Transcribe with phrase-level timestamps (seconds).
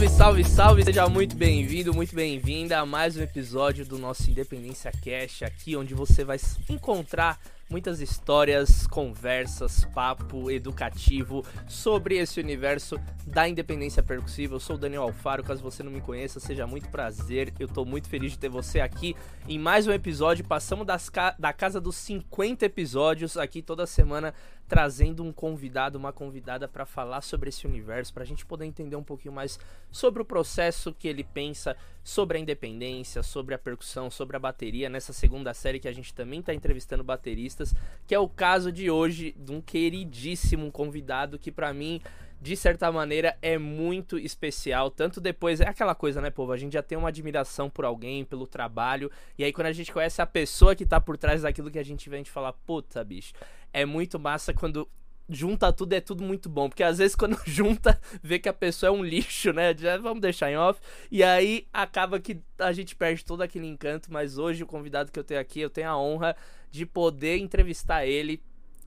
[0.00, 0.84] Salve, salve, salve!
[0.84, 5.92] Seja muito bem-vindo, muito bem-vinda a mais um episódio do nosso Independência Cash, aqui onde
[5.92, 6.38] você vai
[6.70, 7.38] encontrar
[7.70, 14.56] muitas histórias, conversas, papo educativo sobre esse universo da independência percussiva.
[14.56, 17.54] Eu sou o Daniel Alfaro, caso você não me conheça, seja muito prazer.
[17.60, 19.14] Eu tô muito feliz de ter você aqui
[19.48, 20.44] em mais um episódio.
[20.44, 24.34] Passamos ca da casa dos 50 episódios aqui toda semana
[24.66, 28.94] trazendo um convidado, uma convidada para falar sobre esse universo, para a gente poder entender
[28.94, 29.58] um pouquinho mais
[29.90, 34.88] sobre o processo que ele pensa sobre a independência, sobre a percussão, sobre a bateria,
[34.88, 37.74] nessa segunda série que a gente também está entrevistando bateristas,
[38.06, 42.00] que é o caso de hoje de um queridíssimo convidado que para mim
[42.40, 44.90] de certa maneira é muito especial.
[44.90, 46.52] Tanto depois, é aquela coisa, né, povo?
[46.52, 49.10] A gente já tem uma admiração por alguém, pelo trabalho.
[49.36, 51.84] E aí, quando a gente conhece a pessoa que tá por trás daquilo que a
[51.84, 53.34] gente vê, a gente fala, puta, bicho,
[53.72, 54.88] é muito massa quando
[55.30, 56.68] junta tudo é tudo muito bom.
[56.68, 59.74] Porque às vezes quando junta, vê que a pessoa é um lixo, né?
[59.76, 60.80] Já vamos deixar em off.
[61.10, 64.12] E aí acaba que a gente perde todo aquele encanto.
[64.12, 66.36] Mas hoje o convidado que eu tenho aqui, eu tenho a honra
[66.70, 68.42] de poder entrevistar ele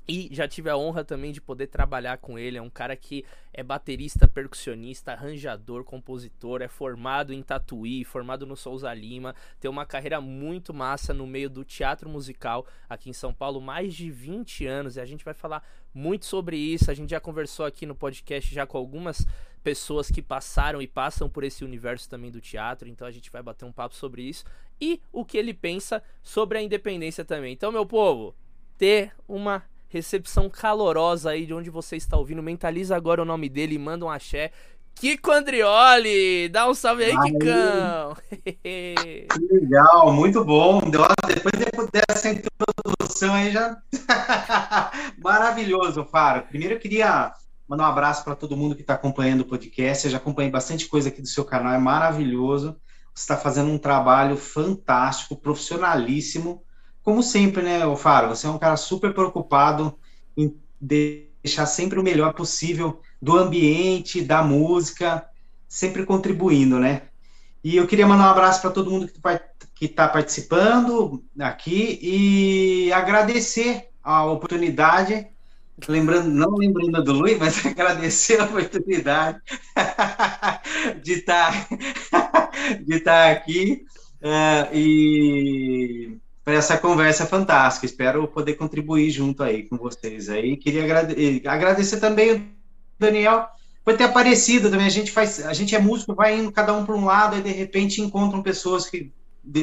[0.08, 2.58] e já tive a honra também de poder trabalhar com ele.
[2.58, 8.56] É um cara que é baterista, percussionista, arranjador, compositor, é formado em Tatuí, formado no
[8.56, 13.34] Souza Lima, tem uma carreira muito massa no meio do teatro musical aqui em São
[13.34, 16.90] Paulo, mais de 20 anos, e a gente vai falar muito sobre isso.
[16.90, 19.26] A gente já conversou aqui no podcast já com algumas
[19.64, 23.42] pessoas que passaram e passam por esse universo também do teatro, então a gente vai
[23.42, 24.44] bater um papo sobre isso
[24.80, 27.54] e o que ele pensa sobre a independência também.
[27.54, 28.36] Então, meu povo,
[28.78, 32.42] ter uma recepção calorosa aí de onde você está ouvindo.
[32.42, 34.52] Mentaliza agora o nome dele manda um axé.
[34.96, 36.50] Kiko Andrioli!
[36.50, 37.32] Dá um salve aí, aí.
[37.32, 38.16] Kikão!
[38.54, 40.82] que legal, muito bom.
[41.28, 41.54] Depois
[41.92, 43.78] dessa introdução aí já.
[45.22, 46.44] Maravilhoso, Faro.
[46.44, 47.34] Primeiro eu queria
[47.68, 50.06] mandar um abraço para todo mundo que está acompanhando o podcast.
[50.06, 52.78] Eu já acompanhei bastante coisa aqui do seu canal, é maravilhoso.
[53.14, 56.64] Você está fazendo um trabalho fantástico, profissionalíssimo
[57.04, 59.94] como sempre, né, Faro, você é um cara super preocupado
[60.38, 65.26] em deixar sempre o melhor possível do ambiente, da música,
[65.66, 67.04] sempre contribuindo, né?
[67.64, 69.10] E eu queria mandar um abraço para todo mundo
[69.74, 75.26] que está participando aqui e agradecer a oportunidade,
[75.88, 79.40] lembrando, não lembrando do Luiz, mas agradecer a oportunidade
[81.02, 81.68] de estar
[82.12, 82.52] tá,
[82.86, 83.86] de estar tá aqui
[84.22, 87.86] uh, e para essa conversa fantástica.
[87.86, 90.58] Espero poder contribuir junto aí com vocês aí.
[90.58, 92.53] Queria agrade agradecer também
[93.04, 93.48] Daniel
[93.84, 94.88] por ter aparecido também.
[94.88, 97.42] A gente faz, a gente é músico, vai indo cada um para um lado e
[97.42, 99.12] de repente encontram pessoas que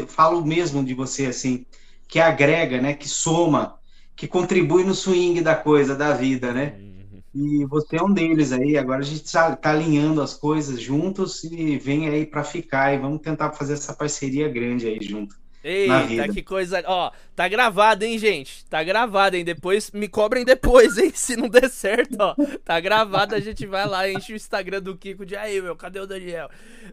[0.08, 1.64] falam mesmo de você assim,
[2.06, 3.78] que agrega, né, que soma,
[4.14, 6.76] que contribui no swing da coisa, da vida, né?
[6.78, 7.22] Uhum.
[7.34, 8.76] E você é um deles aí.
[8.76, 12.98] Agora a gente está tá alinhando as coisas juntos e vem aí para ficar e
[12.98, 15.39] vamos tentar fazer essa parceria grande aí junto.
[15.62, 16.82] Eita, que coisa.
[16.86, 18.64] Ó, tá gravado, hein, gente?
[18.66, 19.44] Tá gravado, hein?
[19.44, 21.12] Depois me cobrem depois, hein?
[21.14, 22.34] Se não der certo, ó.
[22.64, 26.00] Tá gravado, a gente vai lá, enche o Instagram do Kiko de aí, meu, cadê
[26.00, 26.48] o Daniel?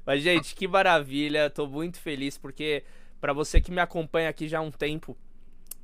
[0.06, 1.50] Mas, gente, que maravilha.
[1.50, 2.84] Tô muito feliz porque,
[3.22, 5.18] para você que me acompanha aqui já há um tempo,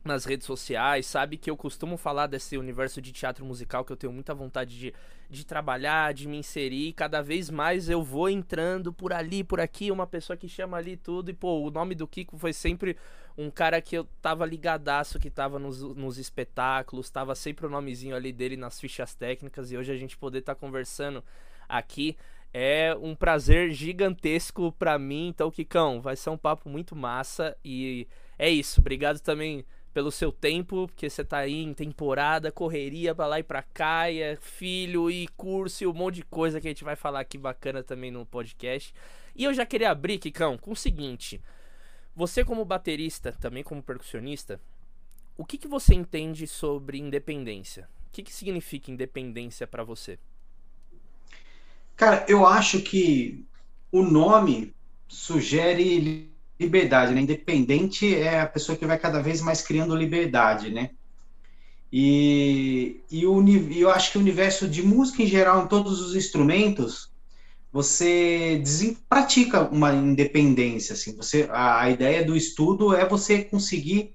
[0.04, 3.98] nas redes sociais, sabe que eu costumo falar desse universo de teatro musical que eu
[3.98, 4.94] tenho muita vontade de,
[5.30, 6.94] de trabalhar, de me inserir.
[6.94, 10.98] Cada vez mais eu vou entrando por ali, por aqui, uma pessoa que chama ali
[10.98, 11.30] tudo.
[11.30, 12.98] E, pô, o nome do Kiko foi sempre
[13.38, 18.16] um cara que eu tava ligadaço, que tava nos, nos espetáculos, tava sempre o nomezinho
[18.16, 19.72] ali dele nas fichas técnicas.
[19.72, 21.24] E hoje a gente poder estar tá conversando
[21.68, 22.18] aqui
[22.54, 25.30] é um prazer gigantesco para mim.
[25.30, 27.58] Então, Kikão, vai ser um papo muito massa.
[27.66, 28.80] E é isso.
[28.80, 33.44] Obrigado também pelo seu tempo, porque você tá aí em temporada, correria pra lá e
[33.44, 36.84] pra cá, e é filho e curso e um monte de coisa que a gente
[36.84, 38.94] vai falar aqui bacana também no podcast.
[39.36, 41.40] E eu já queria abrir, Kikão, com o seguinte:
[42.16, 44.60] você, como baterista, também como percussionista,
[45.38, 47.88] o que, que você entende sobre independência?
[48.08, 50.18] O que, que significa independência para você?
[51.96, 53.46] Cara, eu acho que
[53.92, 54.74] o nome
[55.08, 56.33] sugere
[56.64, 57.22] liberdade, né?
[57.22, 60.90] Independente é a pessoa que vai cada vez mais criando liberdade, né?
[61.92, 66.16] E, e o, eu acho que o universo de música em geral, em todos os
[66.16, 67.12] instrumentos,
[67.72, 68.64] você
[69.08, 71.16] pratica uma independência, assim.
[71.16, 74.14] Você, a, a ideia do estudo é você conseguir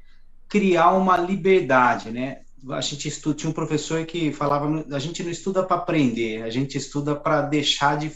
[0.48, 2.40] criar uma liberdade, né?
[2.70, 6.50] A gente estuda, tinha um professor que falava, a gente não estuda para aprender, a
[6.50, 8.10] gente estuda para deixar de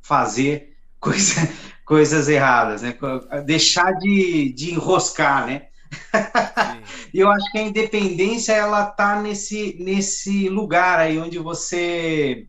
[0.00, 1.48] fazer coisa,
[1.90, 2.96] coisas erradas, né?
[3.44, 5.66] Deixar de, de enroscar, né?
[7.12, 12.46] e eu acho que a independência ela tá nesse nesse lugar aí onde você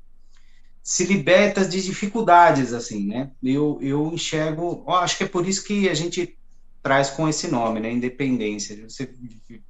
[0.84, 3.32] se liberta de dificuldades, assim, né?
[3.44, 6.38] Eu, eu enxergo, eu acho que é por isso que a gente
[6.84, 7.92] traz com esse nome, né?
[7.92, 9.12] Independência, você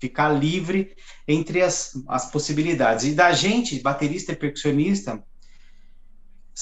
[0.01, 0.94] ficar livre
[1.25, 3.06] entre as, as possibilidades.
[3.06, 5.23] E da gente, baterista e percussionista,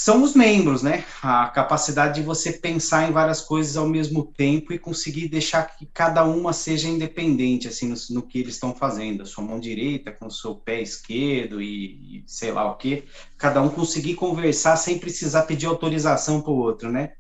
[0.10, 1.06] são os membros, né?
[1.22, 5.86] A capacidade de você pensar em várias coisas ao mesmo tempo e conseguir deixar que
[5.86, 9.22] cada uma seja independente, assim, no, no que eles estão fazendo.
[9.22, 13.04] A sua mão direita com o seu pé esquerdo e, e sei lá o que.
[13.38, 17.12] Cada um conseguir conversar sem precisar pedir autorização para o outro, né?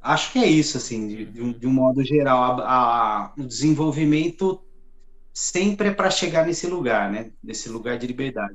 [0.00, 2.60] Acho que é isso, assim, de, de, um, de um, modo geral.
[2.60, 4.62] A, a, o desenvolvimento
[5.34, 7.32] sempre é para chegar nesse lugar, né?
[7.42, 8.54] Nesse lugar de liberdade.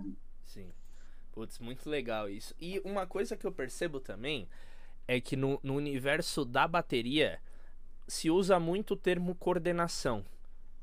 [1.31, 2.54] Putz, muito legal isso.
[2.60, 4.48] E uma coisa que eu percebo também
[5.07, 7.39] é que no, no universo da bateria
[8.07, 10.25] se usa muito o termo coordenação.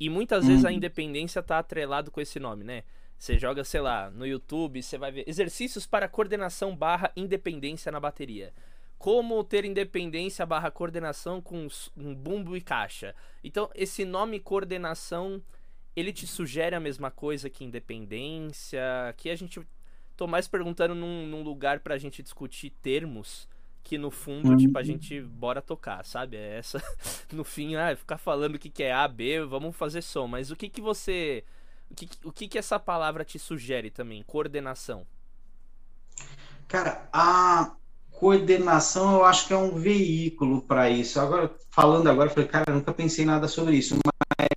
[0.00, 0.74] E muitas vezes a uhum.
[0.74, 2.84] independência tá atrelado com esse nome, né?
[3.18, 7.98] Você joga, sei lá, no YouTube, você vai ver exercícios para coordenação barra independência na
[7.98, 8.52] bateria
[8.98, 13.14] como ter independência barra coordenação com um bumbo e caixa.
[13.44, 15.40] Então, esse nome coordenação,
[15.94, 18.82] ele te sugere a mesma coisa que independência?
[19.16, 19.60] Que a gente
[20.18, 23.48] tô mais perguntando num, num lugar pra gente discutir termos
[23.84, 24.56] que no fundo, uhum.
[24.56, 26.36] tipo, a gente bora tocar, sabe?
[26.36, 26.82] É essa,
[27.32, 30.26] no fim, ah, ficar falando o que, que é A, B, vamos fazer som.
[30.26, 31.44] Mas o que que você,
[31.88, 34.24] o que, o que que essa palavra te sugere também?
[34.24, 35.06] Coordenação.
[36.66, 37.76] Cara, a
[38.10, 41.18] coordenação eu acho que é um veículo para isso.
[41.20, 44.48] Agora, falando agora, eu falei, cara, eu nunca pensei nada sobre isso, mas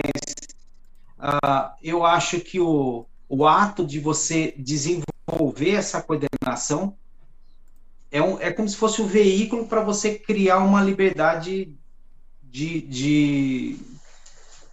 [1.19, 5.10] uh, eu acho que o, o ato de você desenvolver
[5.67, 6.95] essa coordenação
[8.11, 11.73] é, um, é como se fosse um veículo para você criar uma liberdade
[12.43, 13.79] de, de,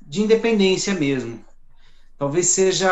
[0.02, 1.44] de independência mesmo.
[2.18, 2.90] Talvez seja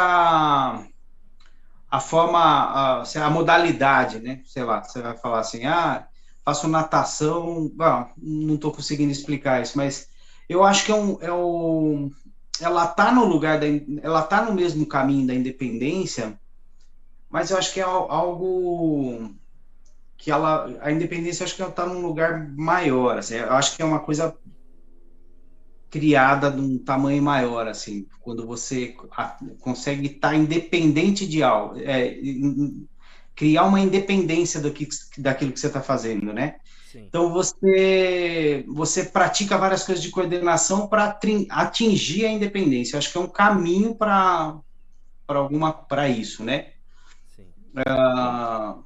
[1.91, 4.41] a forma, a, a, modalidade, né?
[4.45, 6.07] Sei lá, você vai falar assim, ah,
[6.45, 10.09] faço natação, ah, não estou conseguindo explicar isso, mas
[10.49, 12.13] eu acho que é um, é um
[12.61, 13.67] ela tá no lugar da,
[14.01, 16.39] ela tá no mesmo caminho da independência,
[17.29, 19.35] mas eu acho que é algo
[20.17, 23.77] que ela, a independência, eu acho que ela tá num lugar maior, assim, eu acho
[23.77, 24.37] que é uma coisa
[25.91, 28.95] criada de um tamanho maior, assim, quando você
[29.61, 32.19] consegue estar tá independente de algo, é,
[33.35, 34.89] criar uma independência do que,
[35.19, 36.57] daquilo que você está fazendo, né?
[36.91, 37.05] Sim.
[37.09, 41.19] Então você você pratica várias coisas de coordenação para
[41.51, 42.99] atingir a independência.
[42.99, 44.59] Acho que é um caminho para
[45.27, 46.73] para alguma para isso, né?
[47.77, 48.83] Uh,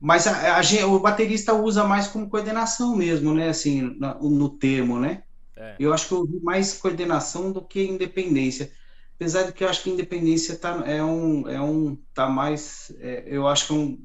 [0.00, 3.50] mas a, a, o baterista usa mais como coordenação mesmo, né?
[3.50, 5.22] Assim, no, no termo, né?
[5.54, 5.76] É.
[5.78, 8.72] Eu acho que eu vi mais coordenação do que independência.
[9.16, 13.24] Apesar de que eu acho que independência tá, é um, é um, tá mais, é,
[13.26, 13.98] eu acho que é um,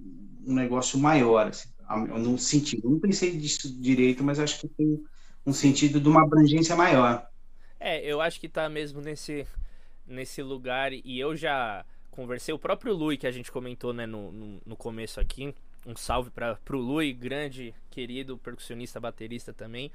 [0.46, 1.70] um negócio maior, assim,
[2.10, 2.90] num sentido.
[2.90, 5.02] Não pensei disso direito, mas acho que tem
[5.46, 7.26] um sentido de uma abrangência maior.
[7.80, 9.48] É, eu acho que tá mesmo nesse,
[10.06, 11.86] nesse lugar, e eu já
[12.16, 15.54] conversei, o próprio Lui, que a gente comentou né, no, no, no começo aqui,
[15.86, 19.92] um salve para o Lui, grande, querido percussionista, baterista também.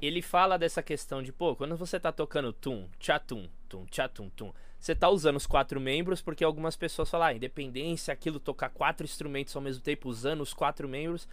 [0.00, 4.52] Ele fala dessa questão de, pô, quando você tá tocando tum, tchatum, tum, tchatum, tum,
[4.78, 9.04] você tá usando os quatro membros, porque algumas pessoas falam, ah, independência, aquilo, tocar quatro
[9.04, 11.28] instrumentos ao mesmo tempo, usando os quatro membros.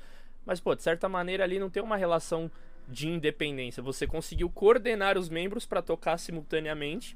[0.46, 2.51] Mas, pô, de certa maneira ali não tem uma relação
[2.88, 3.82] de independência.
[3.84, 7.15] Você conseguiu coordenar os membros para tocar simultaneamente,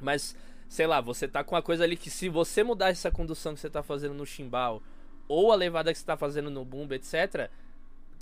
[0.00, 0.36] mas,
[0.72, 3.60] sei lá, você tá com uma coisa ali que se você mudar essa condução que
[3.60, 4.82] você tá fazendo no chimbal
[5.28, 7.50] ou a levada que você tá fazendo no bumbo, etc.,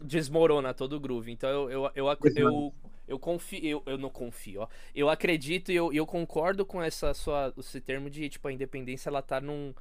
[0.02, 1.30] desmorona todo o groove.
[1.30, 2.74] Então eu, eu, eu, eu, eu,
[3.06, 4.68] eu confio, eu, eu não confio, ó.
[4.92, 9.10] Eu acredito e eu, eu concordo com essa sua, esse termo de, tipo, a independência
[9.10, 9.72] ela tá num,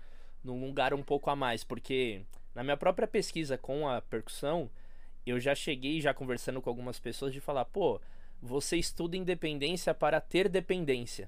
[0.44, 2.22] num lugar um pouco a mais, porque
[2.54, 4.70] na minha própria pesquisa com a percussão,
[5.26, 8.00] eu já cheguei já conversando com algumas pessoas de falar, pô,
[8.40, 11.28] você estuda independência para ter dependência.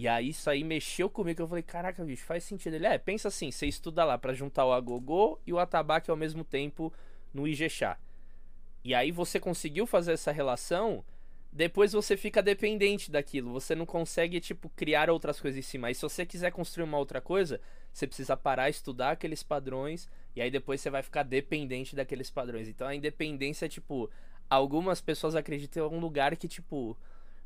[0.00, 2.72] E aí isso aí mexeu comigo, eu falei, caraca, bicho, faz sentido.
[2.72, 6.16] Ele, é, pensa assim, você estuda lá para juntar o agogô e o atabaque ao
[6.16, 6.90] mesmo tempo
[7.34, 7.98] no Ijexá.
[8.82, 11.04] E aí você conseguiu fazer essa relação,
[11.52, 13.52] depois você fica dependente daquilo.
[13.52, 15.90] Você não consegue, tipo, criar outras coisas em cima.
[15.90, 17.60] E se você quiser construir uma outra coisa,
[17.92, 22.68] você precisa parar, estudar aqueles padrões, e aí depois você vai ficar dependente daqueles padrões.
[22.68, 24.10] Então a independência é, tipo,
[24.48, 26.96] algumas pessoas acreditam em um lugar que, tipo,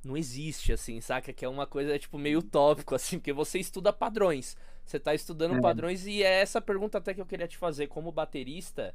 [0.04, 1.32] não existe, assim, saca?
[1.32, 4.56] Que é uma coisa, tipo, meio utópico, assim, porque você estuda padrões.
[4.84, 5.60] Você tá estudando é.
[5.60, 7.86] padrões e é essa pergunta até que eu queria te fazer.
[7.86, 8.94] Como baterista,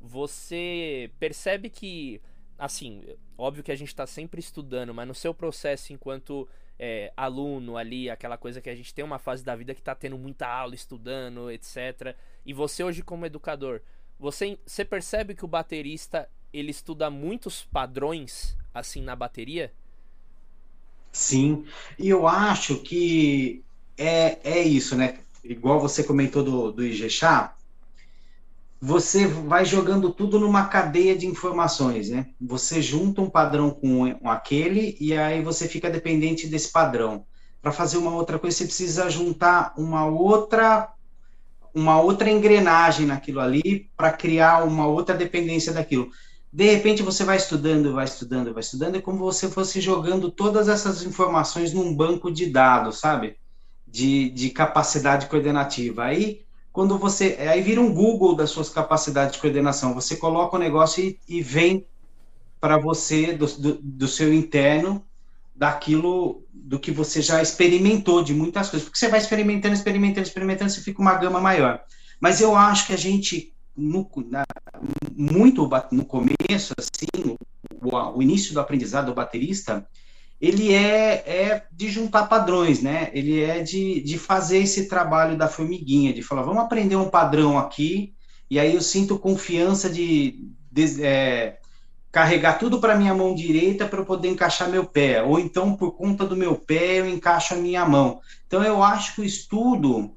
[0.00, 2.20] você percebe que,
[2.58, 3.04] assim,
[3.36, 8.08] óbvio que a gente está sempre estudando, mas no seu processo enquanto é, aluno ali,
[8.08, 10.74] aquela coisa que a gente tem uma fase da vida que está tendo muita aula,
[10.74, 12.16] estudando, etc.
[12.46, 13.82] E você hoje como educador,
[14.18, 19.72] você, você percebe que o baterista ele estuda muitos padrões assim na bateria?
[21.12, 21.64] Sim,
[21.98, 23.64] e eu acho que
[23.96, 25.18] é, é isso, né?
[25.42, 27.56] Igual você comentou do, do Ijexá,
[28.80, 32.28] você vai jogando tudo numa cadeia de informações, né?
[32.40, 37.24] Você junta um padrão com, aquele e aí você fica dependente desse padrão.
[37.60, 40.92] Para fazer uma outra coisa, você precisa juntar uma outra
[41.74, 46.10] uma outra engrenagem naquilo ali para criar uma outra dependência daquilo.
[46.52, 50.30] De repente você vai estudando, vai estudando, vai estudando, é como se você fosse jogando
[50.30, 53.36] todas essas informações num banco de dados, sabe?
[53.86, 56.04] De, de capacidade coordenativa.
[56.04, 57.36] Aí, quando você.
[57.50, 59.94] Aí vira um Google das suas capacidades de coordenação.
[59.94, 61.86] Você coloca o negócio e, e vem
[62.60, 65.04] para você, do, do, do seu interno,
[65.54, 70.70] daquilo do que você já experimentou de muitas coisas, porque você vai experimentando, experimentando, experimentando,
[70.70, 71.80] você fica uma gama maior.
[72.20, 74.44] Mas eu acho que a gente, no, na,
[75.16, 77.36] muito no começo, assim,
[77.80, 79.86] o, o, início do aprendizado do baterista,
[80.40, 83.10] ele é, é de juntar padrões, né?
[83.14, 87.58] Ele é de, de fazer esse trabalho da formiguinha, de falar, vamos aprender um padrão
[87.58, 88.14] aqui,
[88.50, 91.58] e aí eu sinto confiança de, de é,
[92.10, 95.92] carregar tudo para minha mão direita para eu poder encaixar meu pé, ou então por
[95.92, 98.20] conta do meu pé eu encaixo a minha mão.
[98.46, 100.14] Então eu acho que o estudo,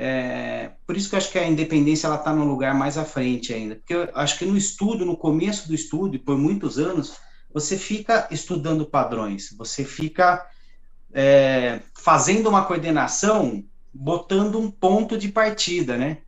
[0.00, 3.04] é, por isso que eu acho que a independência ela está num lugar mais à
[3.04, 6.78] frente ainda, porque eu acho que no estudo, no começo do estudo, e por muitos
[6.78, 7.16] anos,
[7.52, 10.46] você fica estudando padrões, você fica
[11.12, 16.18] é, fazendo uma coordenação, botando um ponto de partida, né?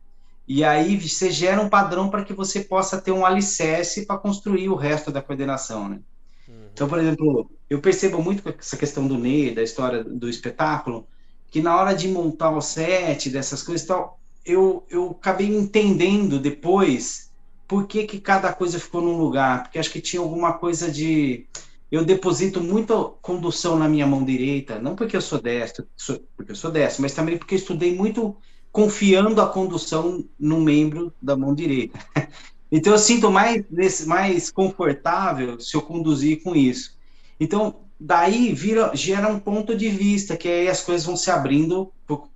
[0.45, 4.67] E aí você gera um padrão para que você possa ter um alicerce para construir
[4.67, 6.01] o resto da coordenação, né?
[6.45, 6.55] Uhum.
[6.73, 11.07] Então, por exemplo, eu percebo muito essa questão do Ney, da história do espetáculo,
[11.51, 16.39] que na hora de montar o set, dessas coisas e tal, eu, eu acabei entendendo
[16.39, 17.29] depois
[17.67, 21.45] por que, que cada coisa ficou num lugar, porque acho que tinha alguma coisa de...
[21.91, 26.53] Eu deposito muita condução na minha mão direita, não porque eu sou destro, sou, porque
[26.53, 28.37] eu sou destro, mas também porque estudei muito
[28.71, 31.99] confiando a condução no membro da mão direita.
[32.73, 33.65] Então eu sinto mais
[34.07, 36.97] mais confortável se eu conduzir com isso.
[37.37, 41.93] Então daí vira gera um ponto de vista que aí as coisas vão se abrindo
[42.07, 42.27] por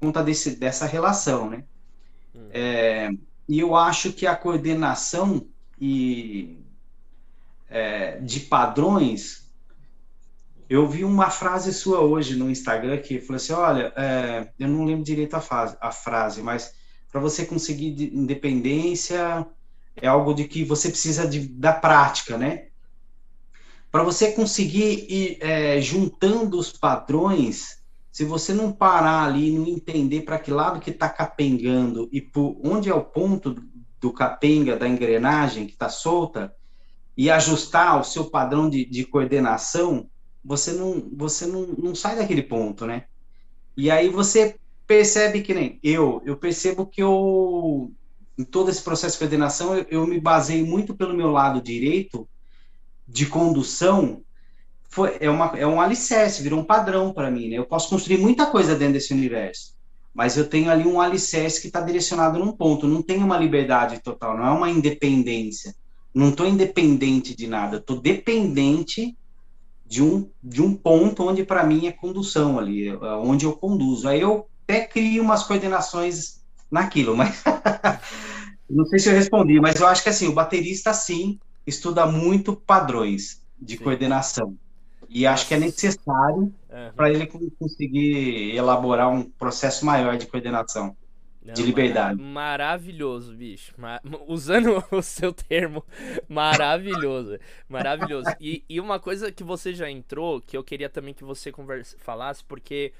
[0.00, 1.64] conta desse, dessa relação, né?
[2.32, 2.48] Hum.
[2.52, 3.10] É,
[3.48, 5.44] e eu acho que a coordenação
[5.80, 6.58] e
[7.68, 9.48] é, de padrões
[10.70, 14.84] eu vi uma frase sua hoje no Instagram que falou assim: olha, é, eu não
[14.84, 16.74] lembro direito a, fase, a frase, mas
[17.10, 19.46] para você conseguir independência
[19.96, 22.67] é algo de que você precisa de, da prática, né?
[23.98, 30.20] Para você conseguir ir é, juntando os padrões, se você não parar ali, não entender
[30.20, 33.56] para que lado que está capengando e por onde é o ponto
[34.00, 36.54] do capenga da engrenagem que está solta
[37.16, 40.08] e ajustar o seu padrão de, de coordenação,
[40.44, 43.06] você não, você não, não sai daquele ponto, né?
[43.76, 47.90] E aí você percebe que nem eu, eu percebo que eu,
[48.38, 52.28] em todo esse processo de coordenação, eu, eu me basei muito pelo meu lado direito
[53.08, 54.20] de condução,
[54.88, 57.56] foi, é, uma, é um alicerce, virou um padrão para mim, né?
[57.56, 59.74] Eu posso construir muita coisa dentro desse universo,
[60.14, 64.00] mas eu tenho ali um alicerce que está direcionado num ponto, não tenho uma liberdade
[64.00, 65.74] total, não é uma independência.
[66.14, 69.16] Não estou independente de nada, estou dependente
[69.86, 74.08] de um, de um ponto onde para mim é condução ali, é onde eu conduzo.
[74.08, 77.42] Aí eu até crio umas coordenações naquilo, mas
[78.68, 82.54] não sei se eu respondi, mas eu acho que assim, o baterista sim estuda muito
[82.54, 83.84] padrões de sim.
[83.84, 84.56] coordenação.
[85.08, 86.92] E acho que é necessário uhum.
[86.94, 87.26] para ele
[87.58, 90.96] conseguir elaborar um processo maior de coordenação.
[91.40, 92.20] Não, de liberdade.
[92.20, 93.74] maravilhoso, bicho.
[94.26, 95.82] usando o seu termo,
[96.28, 97.38] maravilhoso.
[97.66, 98.28] Maravilhoso.
[98.38, 101.96] E, e, uma coisa que você já entrou, que eu queria também que você conversa,
[102.00, 102.92] falasse, porque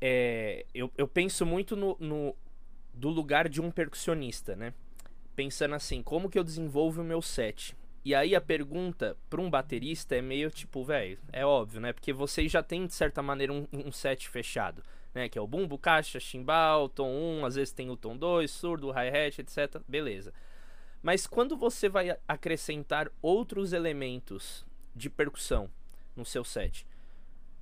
[0.00, 2.34] é, eu, eu penso muito no, no,
[2.92, 4.72] do lugar de um percussionista, né?
[5.36, 7.76] Pensando assim, como que eu desenvolvo o meu set?
[8.04, 11.92] E aí a pergunta para um baterista é meio tipo, velho, é óbvio, né?
[11.92, 14.82] Porque vocês já têm, de certa maneira, um, um set fechado
[15.16, 15.30] né?
[15.30, 18.90] Que é o bumbo, caixa, chimbal, tom 1, às vezes tem o tom 2, surdo,
[18.90, 19.80] hi-hat, etc.
[19.88, 20.32] Beleza.
[21.02, 25.70] Mas quando você vai acrescentar outros elementos de percussão
[26.14, 26.86] no seu set,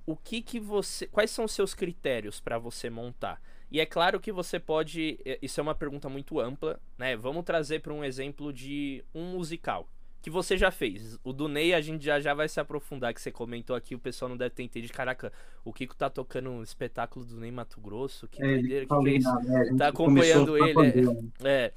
[0.05, 3.41] o que que você, quais são os seus critérios para você montar?
[3.71, 7.15] E é claro que você pode, isso é uma pergunta muito ampla, né?
[7.15, 9.87] Vamos trazer para um exemplo de um musical
[10.25, 11.19] que você já fez.
[11.23, 13.99] O do Ney a gente já, já vai se aprofundar, que você comentou aqui, o
[13.99, 14.91] pessoal não deve ter entendido.
[14.91, 15.31] Caraca,
[15.63, 19.09] o Kiko tá tocando um espetáculo do Ney Mato Grosso, que é, doideira, que, que
[19.09, 19.77] é isso?
[19.77, 21.07] Tá acompanhando ele.
[21.43, 21.73] É, é.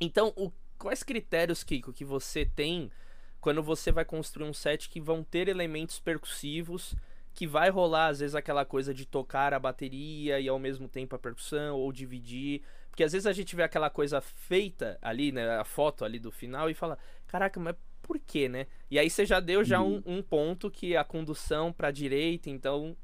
[0.00, 2.90] Então, o, quais critérios, Kiko, que você tem
[3.42, 6.94] quando você vai construir um set que vão ter elementos percussivos,
[7.34, 11.16] que vai rolar às vezes aquela coisa de tocar a bateria e ao mesmo tempo
[11.16, 12.62] a percussão, ou dividir.
[12.90, 15.58] Porque às vezes a gente vê aquela coisa feita ali, né?
[15.58, 18.66] A foto ali do final e fala, caraca, mas por quê, né?
[18.90, 22.96] E aí você já deu já um, um ponto que a condução para direita, então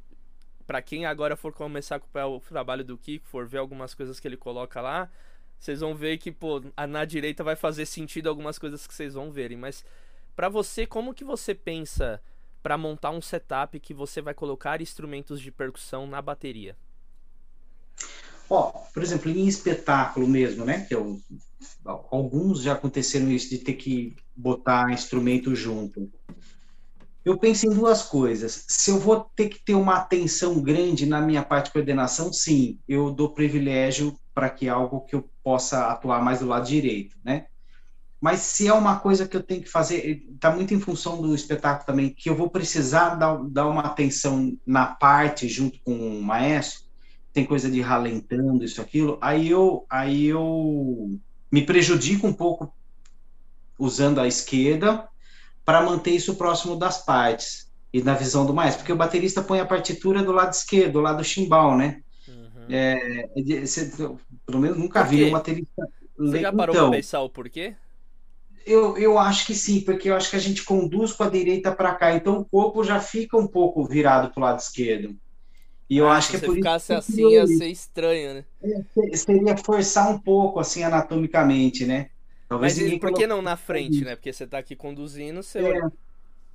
[0.67, 4.21] para quem agora for começar a acompanhar o trabalho do Kiko, for ver algumas coisas
[4.21, 5.11] que ele coloca lá,
[5.59, 9.33] vocês vão ver que, pô, na direita vai fazer sentido algumas coisas que vocês vão
[9.33, 9.83] verem, mas
[10.37, 12.23] para você, como que você pensa
[12.63, 16.77] para montar um setup que você vai colocar instrumentos de percussão na bateria?
[18.51, 20.81] Ó, por exemplo, em espetáculo mesmo, né?
[20.87, 21.21] Que eu,
[21.85, 26.11] alguns já aconteceram isso de ter que botar instrumento junto.
[27.25, 28.65] Eu penso em duas coisas.
[28.69, 32.79] Se eu vou ter que ter uma atenção grande na minha parte de coordenação, sim,
[32.89, 37.47] eu dou privilégio para que algo que eu possa atuar mais do lado direito, né?
[38.21, 41.35] Mas se é uma coisa que eu tenho que fazer, está muito em função do
[41.35, 46.23] espetáculo também, que eu vou precisar dar, dar uma atenção na parte junto com o
[46.23, 46.89] maestro,
[47.33, 51.17] tem coisa de ralentando, isso, aquilo, aí eu, aí eu
[51.53, 52.75] me prejudico um pouco
[53.79, 55.09] usando a esquerda
[55.65, 59.61] para manter isso próximo das partes e na visão do maestro, porque o baterista põe
[59.61, 62.03] a partitura do lado esquerdo, do lado do chimbal, né?
[62.27, 62.67] Uhum.
[62.69, 63.29] É,
[63.65, 63.93] você,
[64.45, 65.89] pelo menos nunca vi um baterista.
[66.19, 67.77] Você já parou então, para pensar o porquê?
[68.67, 71.73] Eu, eu acho que sim, porque eu acho que a gente conduz com a direita
[71.73, 75.17] para cá, então o corpo já fica um pouco virado para o lado esquerdo.
[75.89, 76.99] E eu ah, acho que é por ficasse isso.
[76.99, 78.45] assim, ia ser estranho, né?
[78.63, 82.11] É, seria forçar um pouco, assim, anatomicamente, né?
[82.47, 84.15] Talvez Mas por que não na frente, né?
[84.15, 85.59] Porque você tá aqui conduzindo, você.
[85.61, 85.83] É.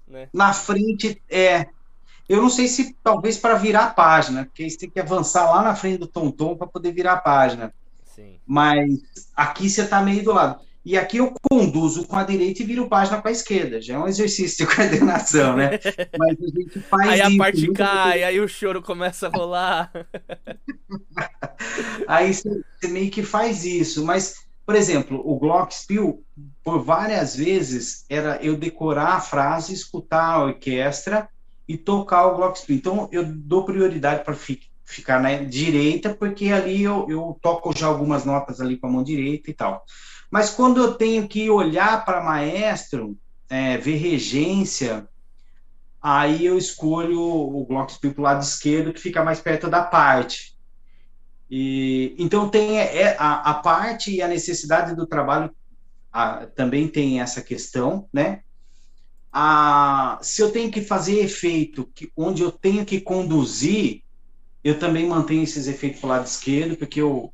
[0.07, 0.29] Né?
[0.31, 1.67] Na frente, é.
[2.29, 5.61] Eu não sei se talvez para virar a página, porque você tem que avançar lá
[5.61, 7.73] na frente do tom-tom para poder virar a página.
[8.05, 8.39] Sim.
[8.45, 10.61] Mas aqui você tá meio do lado.
[10.85, 13.81] E aqui eu conduzo com a direita e viro página com a esquerda.
[13.81, 15.79] Já é um exercício de coordenação, né?
[16.17, 19.91] Mas a gente faz Aí a parte cai, aí o choro começa a rolar.
[22.05, 24.05] aí você, meio que faz isso.
[24.05, 26.21] Mas, por exemplo, o Glockenspiel,
[26.61, 31.29] por várias vezes, era eu decorar a frase, escutar a orquestra
[31.65, 32.77] e tocar o Glockenspiel.
[32.77, 34.35] Então, eu dou prioridade para
[34.83, 39.01] ficar na direita, porque ali eu, eu toco já algumas notas ali com a mão
[39.01, 39.85] direita e tal.
[40.33, 43.15] Mas quando eu tenho que olhar para maestro,
[43.47, 45.07] é, ver regência,
[46.01, 50.57] aí eu escolho o Glockenspiel para o lado esquerdo, que fica mais perto da parte.
[51.51, 55.51] E, então tem é, a, a parte e a necessidade do trabalho
[56.11, 58.41] a, também tem essa questão, né?
[59.31, 64.01] A, se eu tenho que fazer efeito que, onde eu tenho que conduzir,
[64.63, 67.31] eu também mantenho esses efeitos para o lado esquerdo, porque eu,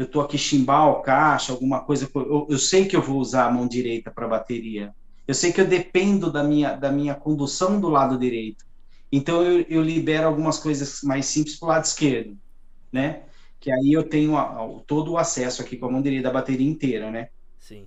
[0.00, 3.50] eu estou aqui chimbal, caixa, alguma coisa, eu, eu, sei que eu vou usar a
[3.50, 4.94] mão direita para bateria.
[5.28, 8.64] Eu sei que eu dependo da minha, da minha condução do lado direito.
[9.12, 12.34] Então eu, eu libero algumas coisas mais simples para o lado esquerdo,
[12.90, 13.24] né?
[13.60, 16.32] Que aí eu tenho a, a, todo o acesso aqui com a mão direita da
[16.32, 17.28] bateria inteira, né?
[17.58, 17.86] Sim.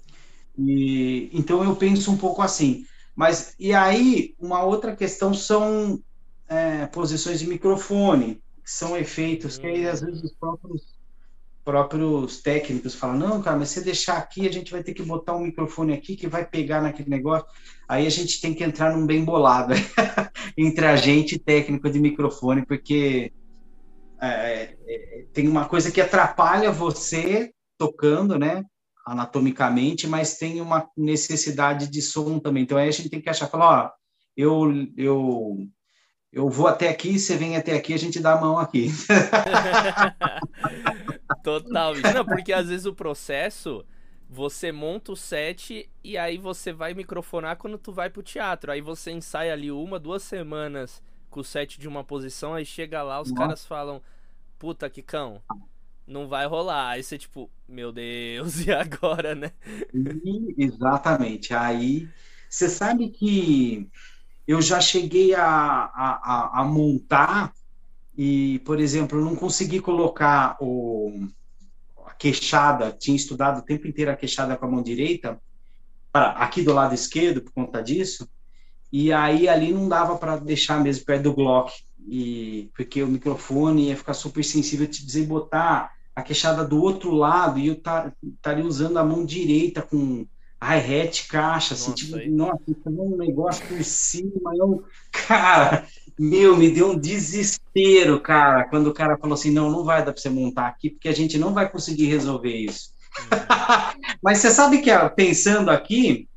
[0.56, 2.86] E, então eu penso um pouco assim.
[3.16, 6.00] Mas, e aí, uma outra questão são
[6.48, 9.62] é, posições de microfone, que são efeitos hum.
[9.62, 10.93] que aí, às vezes os próprios
[11.64, 15.36] próprios técnicos falam, não, cara, mas se deixar aqui, a gente vai ter que botar
[15.36, 17.48] um microfone aqui que vai pegar naquele negócio.
[17.88, 19.74] Aí a gente tem que entrar num bem bolado
[20.58, 23.32] entre a gente e técnico de microfone, porque
[24.22, 28.64] é, é, é, tem uma coisa que atrapalha você tocando, né?
[29.06, 32.64] Anatomicamente, mas tem uma necessidade de som também.
[32.64, 33.92] Então aí a gente tem que achar, falar, ó,
[34.36, 35.58] eu, eu
[36.32, 38.90] eu vou até aqui, você vem até aqui, a gente dá a mão aqui.
[41.44, 41.94] Total.
[41.96, 43.86] Não, porque às vezes o processo,
[44.30, 48.72] você monta o set e aí você vai microfonar quando tu vai pro teatro.
[48.72, 53.02] Aí você ensaia ali uma, duas semanas com o set de uma posição, aí chega
[53.02, 53.42] lá, os Nossa.
[53.42, 54.02] caras falam,
[54.60, 55.42] puta que cão,
[56.06, 56.90] não vai rolar.
[56.90, 59.52] Aí você tipo, meu Deus, e agora, né?
[59.94, 61.54] E, exatamente.
[61.54, 62.08] Aí
[62.50, 63.90] você sabe que
[64.48, 67.54] eu já cheguei a, a, a, montar
[68.18, 71.28] e, por exemplo, não consegui colocar o,
[72.06, 75.40] a queixada, tinha estudado o tempo inteiro a queixada com a mão direita,
[76.12, 78.30] para aqui do lado esquerdo, por conta disso,
[78.92, 81.74] e aí ali não dava para deixar mesmo perto do Glock,
[82.08, 87.12] e, porque o microfone ia ficar super sensível, te dizer, botar a queixada do outro
[87.12, 90.28] lado, e eu estaria usando a mão direita com
[90.64, 92.30] hi-hat, caixa, assim, nossa, tipo, aí.
[92.30, 94.84] nossa, um negócio por cima, eu,
[95.28, 100.04] cara, meu, me deu um desespero, cara, quando o cara falou assim, não, não vai
[100.04, 102.94] dar para você montar aqui, porque a gente não vai conseguir resolver isso.
[103.20, 104.04] Uhum.
[104.22, 106.28] Mas você sabe que, pensando aqui,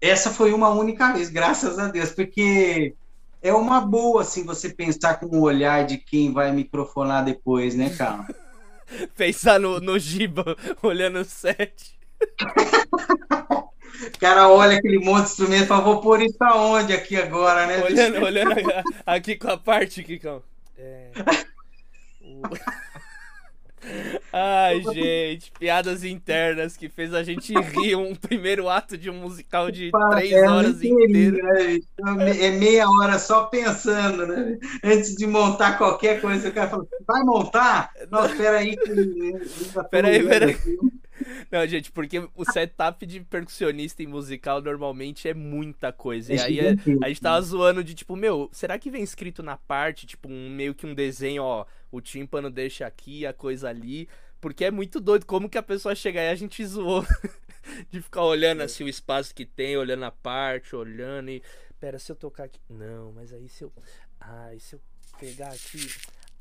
[0.00, 2.94] essa foi uma única vez, graças a Deus, porque
[3.42, 7.90] é uma boa, assim, você pensar com o olhar de quem vai microfonar depois, né,
[7.90, 8.26] cara?
[9.16, 11.96] pensar no, no Giba, olhando o set.
[14.14, 17.66] O cara olha aquele monte de instrumento e fala, vou pôr isso aonde aqui agora,
[17.66, 17.82] né?
[17.82, 18.54] Olhando, olhando
[19.04, 20.42] aqui com a parte, Kikão.
[20.78, 21.10] É...
[24.32, 29.70] Ai, gente, piadas internas que fez a gente rir um primeiro ato de um musical
[29.70, 31.36] de três é horas inteiro.
[31.36, 32.46] Né?
[32.46, 34.58] É meia hora só pensando, né?
[34.82, 37.90] Antes de montar qualquer coisa, o cara fala, vai montar?
[38.10, 38.76] Não, espera aí.
[39.76, 40.56] Espera aí, espera aí.
[41.50, 46.32] Não, gente, porque o setup de percussionista em musical normalmente é muita coisa.
[46.32, 49.42] E é aí é, a gente tava zoando de tipo, meu, será que vem escrito
[49.42, 53.68] na parte, tipo, um, meio que um desenho, ó, o tímpano deixa aqui, a coisa
[53.68, 54.08] ali.
[54.40, 57.04] Porque é muito doido como que a pessoa chega aí, a gente zoou
[57.90, 61.42] de ficar olhando assim o espaço que tem, olhando a parte, olhando e.
[61.80, 62.60] Pera, se eu tocar aqui.
[62.68, 63.72] Não, mas aí se eu.
[64.20, 64.80] Ai, se eu
[65.18, 65.88] pegar aqui.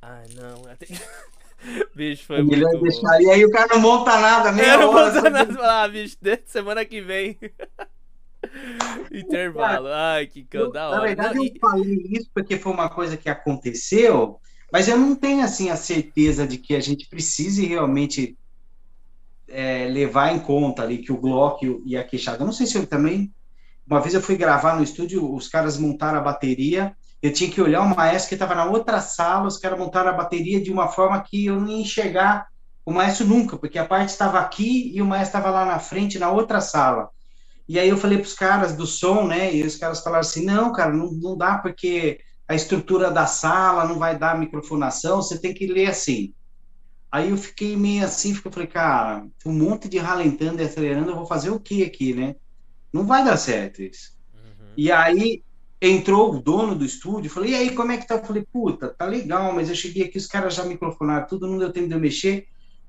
[0.01, 0.63] Ai, não.
[1.95, 3.21] Bicho, foi Melhor muito deixar.
[3.21, 5.57] E aí o cara não monta nada, meia é, não monta nada.
[5.61, 7.37] Ah, bicho, semana que vem.
[9.11, 9.87] Intervalo.
[9.87, 10.97] Ai, que cão, da hora.
[10.97, 11.59] Na verdade, não, eu e...
[11.59, 14.39] falei isso porque foi uma coisa que aconteceu,
[14.71, 18.37] mas eu não tenho, assim, a certeza de que a gente precise realmente
[19.47, 22.43] é, levar em conta ali que o Glock e a queixada.
[22.43, 23.33] Eu não sei se eu também...
[23.87, 27.61] Uma vez eu fui gravar no estúdio, os caras montaram a bateria eu tinha que
[27.61, 30.87] olhar o maestro que estava na outra sala, os caras montaram a bateria de uma
[30.87, 32.47] forma que eu não ia enxergar
[32.85, 36.19] o maestro nunca, porque a parte estava aqui e o maestro estava lá na frente,
[36.19, 37.09] na outra sala.
[37.67, 39.53] E aí eu falei para os caras do som, né?
[39.53, 43.87] E os caras falaram assim: não, cara, não, não dá porque a estrutura da sala
[43.87, 46.31] não vai dar microfonação, você tem que ler assim.
[47.11, 51.15] Aí eu fiquei meio assim, eu falei, cara, um monte de ralentando e acelerando, eu
[51.15, 52.35] vou fazer o que aqui, né?
[52.93, 54.15] Não vai dar certo isso.
[54.33, 54.73] Uhum.
[54.77, 55.43] E aí
[55.87, 58.15] entrou o dono do estúdio, falei, e aí, como é que tá?
[58.15, 61.57] Eu falei, puta, tá legal, mas eu cheguei aqui, os caras já microfonaram tudo, não
[61.57, 62.47] deu tempo de eu mexer,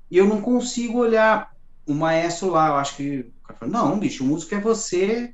[0.09, 1.51] e eu não consigo olhar
[1.85, 5.33] o maestro lá, eu acho que o cara falou, não, bicho, o músico é você,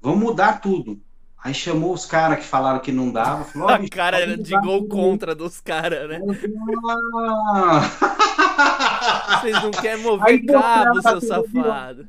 [0.00, 1.00] vamos mudar tudo.
[1.44, 3.44] Aí chamou os caras que falaram que não dava.
[3.44, 6.20] Falou, a cara de gol contra dos caras, né?
[9.40, 12.06] Vocês não querem mover Aí, cabo, seu safado.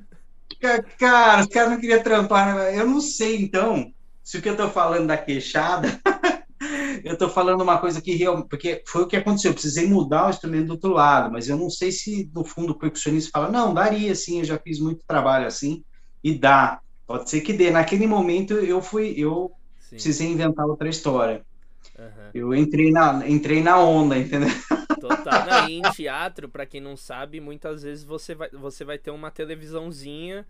[0.99, 2.75] Cara, os caras não queriam trampar.
[2.75, 3.91] Eu não sei, então,
[4.33, 5.87] se o que eu estou falando da queixada,
[7.05, 8.49] eu estou falando uma coisa que realmente.
[8.49, 11.55] Porque foi o que aconteceu, eu precisei mudar o instrumento do outro lado, mas eu
[11.55, 15.05] não sei se no fundo o percussionista fala, não, daria sim, eu já fiz muito
[15.07, 15.83] trabalho assim,
[16.23, 16.81] e dá.
[17.05, 17.69] Pode ser que dê.
[17.69, 19.97] Naquele momento eu fui, eu sim.
[19.97, 21.45] precisei inventar outra história.
[21.99, 22.29] Uhum.
[22.33, 24.49] Eu entrei na, entrei na onda, entendeu?
[24.99, 25.45] Total.
[25.45, 29.11] Não, e em teatro, para quem não sabe, muitas vezes você vai, você vai ter
[29.11, 30.43] uma televisãozinha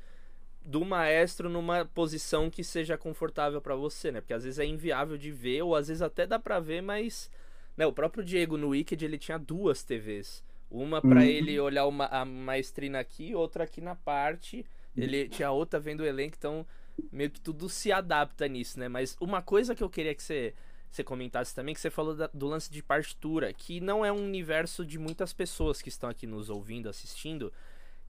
[0.66, 4.22] do maestro numa posição que seja confortável para você, né?
[4.22, 7.30] Porque às vezes é inviável de ver, ou às vezes até dá pra ver, mas.
[7.76, 10.44] Né, o próprio Diego no Wicked ele tinha duas TVs.
[10.70, 11.26] Uma para uhum.
[11.26, 14.66] ele olhar uma, a maestrina aqui, outra aqui na parte.
[14.96, 16.66] Ele tinha outra vendo o elenco, então
[17.12, 18.88] meio que tudo se adapta nisso, né?
[18.88, 20.54] Mas uma coisa que eu queria que você,
[20.90, 24.24] você comentasse também, que você falou da, do lance de partitura, que não é um
[24.24, 27.52] universo de muitas pessoas que estão aqui nos ouvindo, assistindo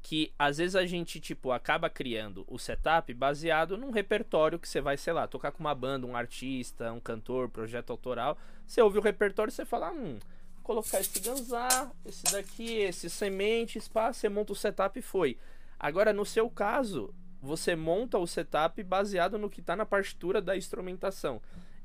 [0.05, 4.79] que às vezes a gente, tipo, acaba criando o setup baseado num repertório que você
[4.79, 8.37] vai, sei lá, tocar com uma banda, um artista, um cantor, projeto autoral.
[8.67, 10.19] Você ouve o repertório e você fala, hum,
[10.63, 15.39] colocar esse ganzar, esse daqui, esse semente, espaço, você monta o setup e foi.
[15.81, 20.55] Agora, no seu caso, você monta o setup baseado no que está na partitura da
[20.55, 21.41] instrumentação.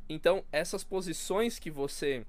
[0.09, 2.25] Então, essas posições que você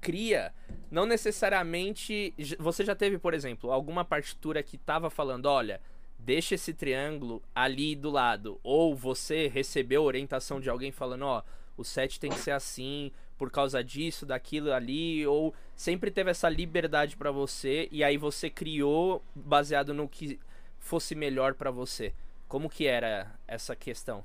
[0.00, 0.52] cria,
[0.90, 2.34] não necessariamente.
[2.58, 5.80] Você já teve, por exemplo, alguma partitura que tava falando, olha,
[6.18, 8.58] deixa esse triângulo ali do lado.
[8.62, 11.42] Ou você recebeu orientação de alguém falando, ó,
[11.76, 16.48] o set tem que ser assim, por causa disso, daquilo ali, ou sempre teve essa
[16.48, 20.38] liberdade para você e aí você criou baseado no que
[20.78, 22.12] fosse melhor para você.
[22.48, 24.24] Como que era essa questão?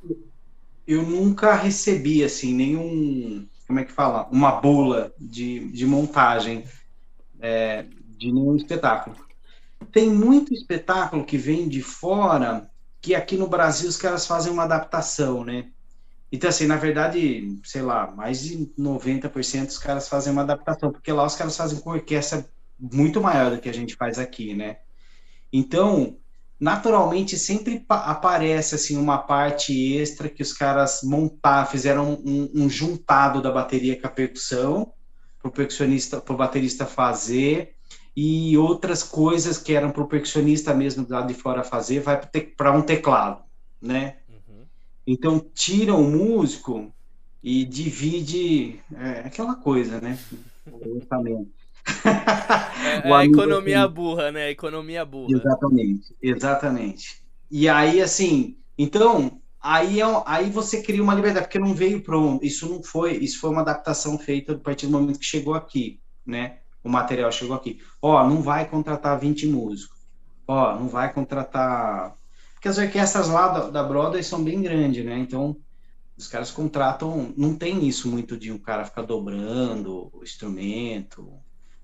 [0.86, 4.28] Eu nunca recebi assim nenhum como é que fala?
[4.32, 6.64] Uma bula de, de montagem
[7.40, 7.86] é,
[8.18, 9.16] de nenhum espetáculo.
[9.92, 12.70] Tem muito espetáculo que vem de fora
[13.02, 15.70] que aqui no Brasil os caras fazem uma adaptação, né?
[16.32, 21.12] Então, assim, na verdade, sei lá, mais de 90% dos caras fazem uma adaptação, porque
[21.12, 22.48] lá os caras fazem com orquestra
[22.80, 24.78] muito maior do que a gente faz aqui, né?
[25.52, 26.18] Então,
[26.60, 33.42] naturalmente sempre aparece assim uma parte extra que os caras montar, fizeram um, um juntado
[33.42, 34.94] da bateria com a percussão
[35.40, 37.76] para o percussionista, para o baterista fazer
[38.16, 42.22] e outras coisas que eram para o percussionista mesmo do lado de fora fazer, vai
[42.56, 43.44] para um teclado,
[43.82, 44.18] né?
[44.30, 44.66] Uhum.
[45.06, 46.94] Então tira o músico
[47.44, 50.18] e divide é, aquela coisa, né?
[50.66, 51.52] O orçamento.
[53.04, 54.44] É, é a economia assim, burra, né?
[54.46, 55.32] A economia burra.
[55.32, 57.24] Exatamente, exatamente.
[57.50, 62.46] E aí, assim, então, aí, é, aí você cria uma liberdade, porque não veio pronto.
[62.46, 66.00] Isso não foi, isso foi uma adaptação feita a partir do momento que chegou aqui,
[66.26, 66.58] né?
[66.84, 67.80] O material chegou aqui.
[68.02, 69.98] Ó, não vai contratar 20 músicos.
[70.48, 72.16] Ó, não vai contratar.
[72.54, 75.18] Porque as orquestras lá da, da Broadway são bem grandes, né?
[75.18, 75.56] Então,
[76.18, 77.34] os caras contratam.
[77.38, 81.32] Não tem isso muito de um cara ficar dobrando o instrumento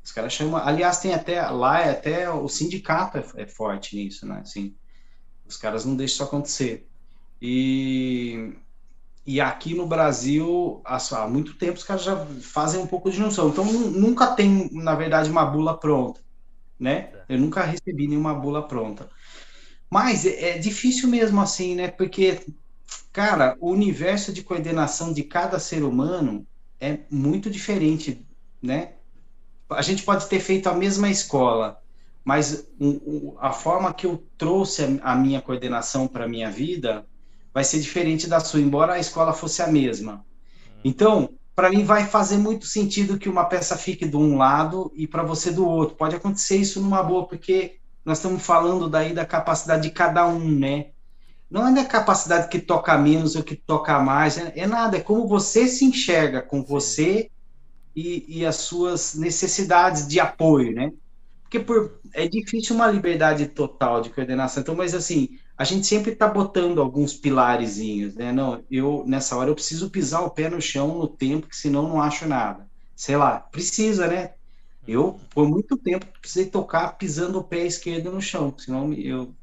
[0.09, 0.59] os caras chamam.
[0.59, 1.39] Aliás, tem até.
[1.49, 2.29] Lá é até.
[2.31, 4.39] O sindicato é, é forte nisso, né?
[4.41, 4.73] Assim,
[5.47, 6.87] os caras não deixam isso acontecer.
[7.39, 8.55] E.
[9.25, 13.49] E aqui no Brasil, há muito tempo, os caras já fazem um pouco de junção.
[13.49, 16.19] Então, nunca tem, na verdade, uma bula pronta,
[16.79, 17.11] né?
[17.29, 19.07] Eu nunca recebi nenhuma bula pronta.
[19.87, 21.89] Mas é, é difícil mesmo assim, né?
[21.89, 22.39] Porque,
[23.13, 26.47] cara, o universo de coordenação de cada ser humano
[26.79, 28.25] é muito diferente,
[28.59, 28.93] né?
[29.69, 31.79] A gente pode ter feito a mesma escola,
[32.23, 32.67] mas
[33.39, 37.05] a forma que eu trouxe a, minha coordenação para a minha vida
[37.53, 40.25] vai ser diferente da sua, embora a escola fosse a mesma.
[40.83, 45.07] Então, para mim vai fazer muito sentido que uma peça fique de um lado e
[45.07, 45.95] para você do outro.
[45.95, 50.51] Pode acontecer isso numa boa, porque nós estamos falando daí da capacidade de cada um,
[50.51, 50.87] né?
[51.49, 55.01] Não é da capacidade que toca menos ou que toca mais, é, é nada, é
[55.01, 57.29] como você se enxerga com você
[57.99, 60.91] e, e as suas necessidades de apoio, né?
[61.43, 64.61] Porque por, é difícil uma liberdade total de coordenação.
[64.61, 68.31] Então, mas assim, a gente sempre está botando alguns pilarezinhos, né?
[68.31, 71.87] Não, eu nessa hora eu preciso pisar o pé no chão no tempo, que senão
[71.89, 72.67] não acho nada.
[72.95, 74.33] Sei lá, precisa, né?
[74.87, 79.33] Eu, por muito tempo, precisei tocar pisando o pé esquerdo no chão, senão eu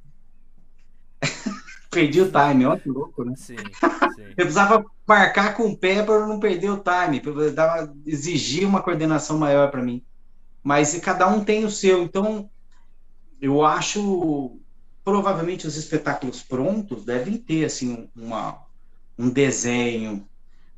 [1.97, 3.35] perdi o time, olha que louco, né?
[3.37, 4.23] Sim, sim.
[4.37, 9.39] eu precisava marcar com o pé para não perder o time, para exigir uma coordenação
[9.39, 10.05] maior para mim.
[10.63, 12.51] Mas cada um tem o seu, então
[13.41, 14.59] eu acho
[15.03, 18.61] provavelmente os espetáculos prontos devem ter assim uma,
[19.19, 20.29] um desenho,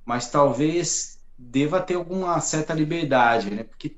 [0.05, 3.65] mas talvez deva ter alguma certa liberdade, né?
[3.65, 3.97] Porque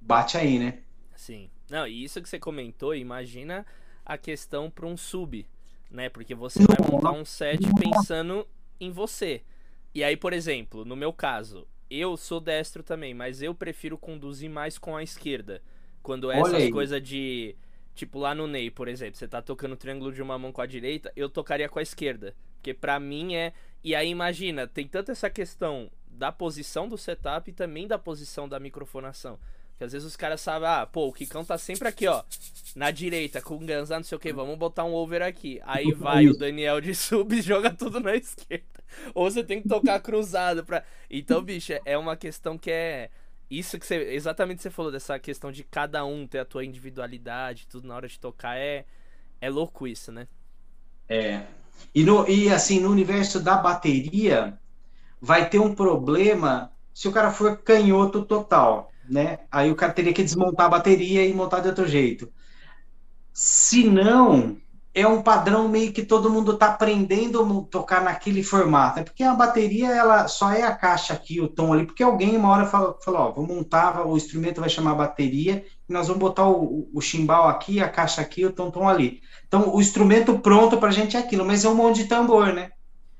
[0.00, 0.78] bate aí, né?
[1.16, 1.50] Sim.
[1.68, 3.66] Não, e isso que você comentou, imagina
[4.04, 5.44] a questão para um sub,
[5.96, 6.08] né?
[6.10, 8.46] Porque você vai montar um set pensando
[8.78, 9.42] em você.
[9.94, 14.50] E aí, por exemplo, no meu caso, eu sou destro também, mas eu prefiro conduzir
[14.50, 15.62] mais com a esquerda.
[16.02, 17.56] Quando é essas coisas de.
[17.94, 20.60] Tipo, lá no Ney, por exemplo, você tá tocando o triângulo de uma mão com
[20.60, 22.36] a direita, eu tocaria com a esquerda.
[22.56, 23.54] Porque pra mim é.
[23.82, 28.46] E aí, imagina, tem tanto essa questão da posição do setup e também da posição
[28.46, 29.38] da microfonação.
[29.78, 32.22] Que às vezes os caras sabem, ah, pô, o Kikão tá sempre aqui, ó,
[32.74, 35.60] na direita, com o Ganzá, não sei o que, vamos botar um over aqui.
[35.64, 38.64] Aí vai o Daniel de sub e joga tudo na esquerda.
[39.14, 40.82] Ou você tem que tocar cruzado pra.
[41.10, 43.10] Então, bicho, é uma questão que é.
[43.50, 43.96] Isso que você.
[44.14, 48.08] Exatamente você falou, dessa questão de cada um ter a tua individualidade, tudo na hora
[48.08, 48.86] de tocar, é.
[49.40, 50.26] É louco isso, né?
[51.06, 51.42] É.
[51.94, 54.58] E, no, e assim, no universo da bateria,
[55.20, 59.40] vai ter um problema se o cara for canhoto total né?
[59.50, 62.30] Aí o cara teria que desmontar a bateria e montar de outro jeito.
[63.32, 64.56] Se não,
[64.96, 68.98] é um padrão meio que todo mundo está aprendendo a tocar naquele formato.
[68.98, 72.34] É porque a bateria ela só é a caixa aqui, o tom ali, porque alguém
[72.34, 76.20] uma hora falou, falou ó, vou montar, o instrumento vai chamar bateria, e nós vamos
[76.20, 79.20] botar o, o chimbal aqui, a caixa aqui, o tom, tom ali.
[79.46, 82.54] Então, o instrumento pronto para a gente é aquilo, mas é um monte de tambor,
[82.54, 82.70] né?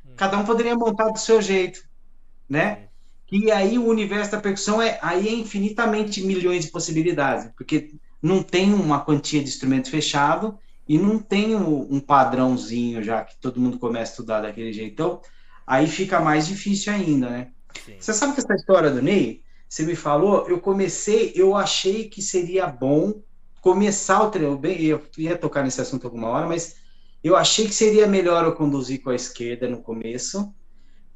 [0.02, 0.14] Hum.
[0.16, 1.80] Cada um poderia montar do seu jeito,
[2.48, 2.85] né?
[3.26, 7.90] Que aí o universo da percussão é aí é infinitamente milhões de possibilidades, porque
[8.22, 10.58] não tem uma quantia de instrumento fechado
[10.88, 14.92] e não tem um, um padrãozinho já que todo mundo começa a estudar daquele jeito.
[14.92, 15.20] Então,
[15.66, 17.48] aí fica mais difícil ainda, né?
[17.84, 17.96] Sim.
[17.98, 22.22] Você sabe que essa história do Ney, você me falou, eu comecei, eu achei que
[22.22, 23.20] seria bom
[23.60, 26.76] começar o treino, bem, eu ia tocar nesse assunto alguma hora, mas
[27.22, 30.54] eu achei que seria melhor eu conduzir com a esquerda no começo,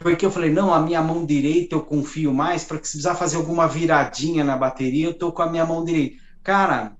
[0.00, 3.14] porque eu falei, não, a minha mão direita eu confio mais, para que se precisar
[3.14, 6.16] fazer alguma viradinha na bateria, eu tô com a minha mão direita.
[6.42, 6.96] Cara,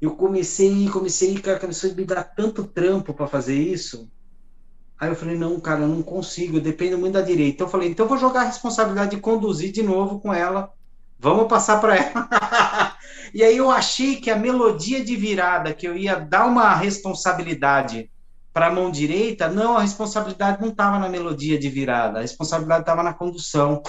[0.00, 4.10] eu comecei, comecei, cara, começou a me dar tanto trampo para fazer isso.
[4.98, 7.54] Aí eu falei, não, cara, eu não consigo, eu dependo muito da direita.
[7.54, 10.72] Então eu falei, então eu vou jogar a responsabilidade de conduzir de novo com ela.
[11.20, 12.98] Vamos passar para ela.
[13.32, 18.10] E aí eu achei que a melodia de virada, que eu ia dar uma responsabilidade
[18.60, 22.82] para a mão direita, não, a responsabilidade não estava na melodia de virada, a responsabilidade
[22.82, 23.82] estava na condução.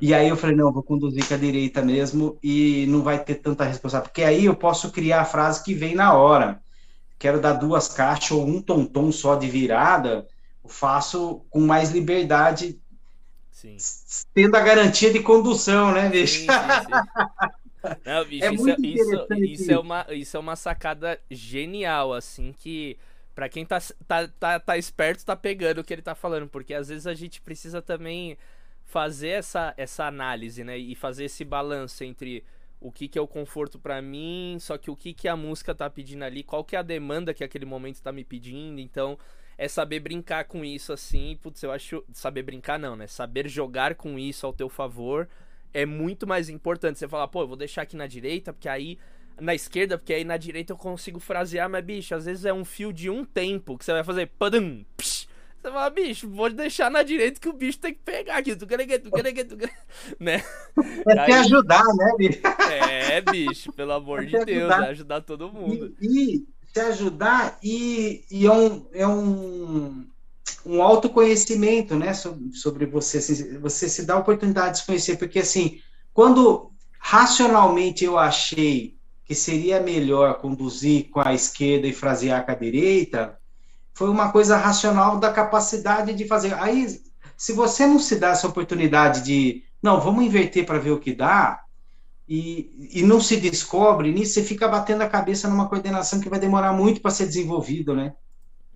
[0.00, 3.36] E aí eu falei, não, vou conduzir com a direita mesmo e não vai ter
[3.36, 6.60] tanta responsabilidade, porque aí eu posso criar a frase que vem na hora.
[7.20, 10.26] Quero dar duas caixas ou um tom-tom só de virada,
[10.64, 12.80] eu faço com mais liberdade,
[13.52, 13.76] sim.
[14.34, 16.40] tendo a garantia de condução, né, bicho?
[16.40, 21.20] Sim, sim, não, bicho, é isso, é, isso, isso, é uma, isso é uma sacada
[21.30, 22.98] genial, assim, que
[23.40, 26.74] para quem tá, tá, tá, tá esperto, tá pegando o que ele tá falando, porque
[26.74, 28.36] às vezes a gente precisa também
[28.84, 30.76] fazer essa, essa análise, né?
[30.76, 32.44] E fazer esse balanço entre
[32.78, 35.74] o que, que é o conforto para mim, só que o que, que a música
[35.74, 38.78] tá pedindo ali, qual que é a demanda que aquele momento tá me pedindo.
[38.78, 39.18] Então,
[39.56, 41.38] é saber brincar com isso assim.
[41.40, 42.04] Putz, eu acho.
[42.12, 43.06] Saber brincar não, né?
[43.06, 45.26] Saber jogar com isso ao teu favor
[45.72, 46.98] é muito mais importante.
[46.98, 48.98] Você falar, pô, eu vou deixar aqui na direita, porque aí.
[49.38, 52.64] Na esquerda, porque aí na direita eu consigo frasear, mas bicho, às vezes é um
[52.64, 54.26] fio de um tempo que você vai fazer.
[54.38, 55.26] Padum, psh,
[55.60, 58.56] você fala, bicho, vou deixar na direita que o bicho tem que pegar aqui.
[58.56, 59.56] Tu quer, tu quer, tu
[60.18, 60.42] né?
[61.06, 62.40] É aí, te ajudar, né, bicho?
[62.72, 64.86] É, bicho, pelo amor de Deus, ajudar.
[64.86, 65.94] é ajudar todo mundo.
[66.00, 70.06] E, e te ajudar e, e é um, é um,
[70.64, 73.18] um autoconhecimento, né, sobre, sobre você.
[73.18, 75.78] Assim, você se dá a oportunidade de se conhecer, porque assim,
[76.14, 78.96] quando racionalmente eu achei
[79.30, 83.38] que seria melhor conduzir com a esquerda e frasear com a direita,
[83.94, 86.52] foi uma coisa racional da capacidade de fazer.
[86.54, 87.00] Aí,
[87.36, 91.14] se você não se dá essa oportunidade de, não, vamos inverter para ver o que
[91.14, 91.62] dá,
[92.28, 96.40] e, e não se descobre nisso, você fica batendo a cabeça numa coordenação que vai
[96.40, 98.12] demorar muito para ser desenvolvido, né?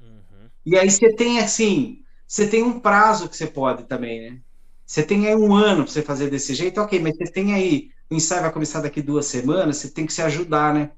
[0.01, 0.49] Uhum.
[0.65, 4.39] E aí você tem assim, você tem um prazo que você pode também, né?
[4.87, 7.91] Você tem aí um ano para você fazer desse jeito, ok, mas você tem aí,
[8.15, 10.93] o ensaio vai começar daqui duas semanas, você tem que se ajudar, né?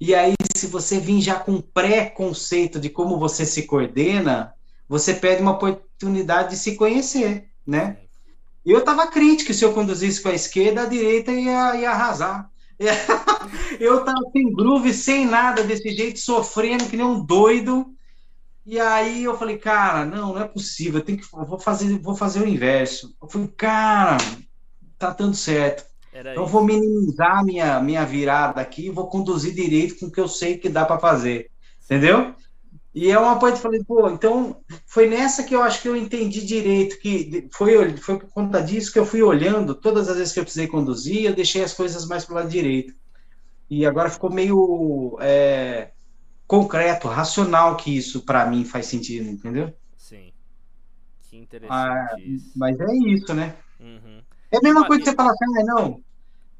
[0.00, 4.54] E aí, se você vir já com pré-conceito de como você se coordena,
[4.88, 7.98] você perde uma oportunidade de se conhecer, né?
[8.64, 12.50] Eu estava crítico se eu conduzisse com a esquerda, a direita ia, ia arrasar.
[13.78, 17.94] Eu estava sem groove, sem nada, desse jeito, sofrendo que nem um doido.
[18.66, 21.98] E aí eu falei, cara, não, não é possível, eu tenho que, eu vou fazer,
[21.98, 23.14] vou fazer o inverso.
[23.20, 24.16] Eu falei, cara,
[24.98, 25.84] tá dando certo.
[26.14, 26.52] Era então, isso.
[26.52, 30.56] vou minimizar minha, minha virada aqui e vou conduzir direito com o que eu sei
[30.56, 31.50] que dá para fazer.
[31.84, 32.32] Entendeu?
[32.94, 35.88] E é uma coisa que eu falei, pô, então foi nessa que eu acho que
[35.88, 40.16] eu entendi direito, que foi, foi por conta disso que eu fui olhando, todas as
[40.16, 42.94] vezes que eu precisei conduzir, eu deixei as coisas mais para o lado direito.
[43.68, 45.90] E agora ficou meio é,
[46.46, 49.74] concreto, racional que isso para mim faz sentido, entendeu?
[49.96, 50.32] Sim.
[51.28, 51.74] Que interessante.
[51.74, 52.14] Ah,
[52.54, 53.56] mas é isso, né?
[53.80, 54.22] Uhum.
[54.54, 56.00] É a mesma coisa que você fala assim, ah, não,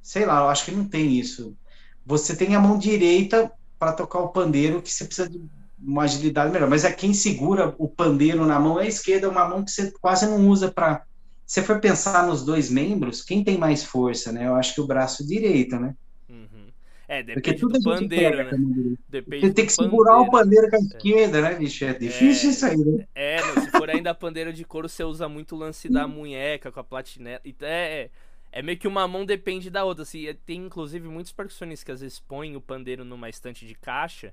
[0.02, 1.56] sei lá, eu acho que não tem isso.
[2.04, 5.40] Você tem a mão direita para tocar o pandeiro que você precisa de
[5.78, 9.48] uma agilidade melhor, mas é quem segura o pandeiro na mão é a esquerda, uma
[9.48, 11.04] mão que você quase não usa para.
[11.46, 14.46] Se for pensar nos dois membros, quem tem mais força, né?
[14.46, 15.94] Eu acho que o braço direito, né?
[16.28, 16.68] Uhum.
[17.06, 18.96] É, depende do pandeiro, né?
[19.08, 20.82] Depende você tem que segurar o pandeiro com a é.
[20.82, 21.84] esquerda, né, bicho?
[21.84, 23.06] É difícil é, isso aí, né?
[23.14, 26.72] É, não, se for ainda pandeiro de couro, você usa muito o lance da munheca
[26.72, 27.42] com a platineta.
[27.44, 28.08] Então é,
[28.50, 30.02] é meio que uma mão depende da outra.
[30.02, 34.32] Assim, tem inclusive muitos percussionistas que às vezes põem o pandeiro numa estante de caixa.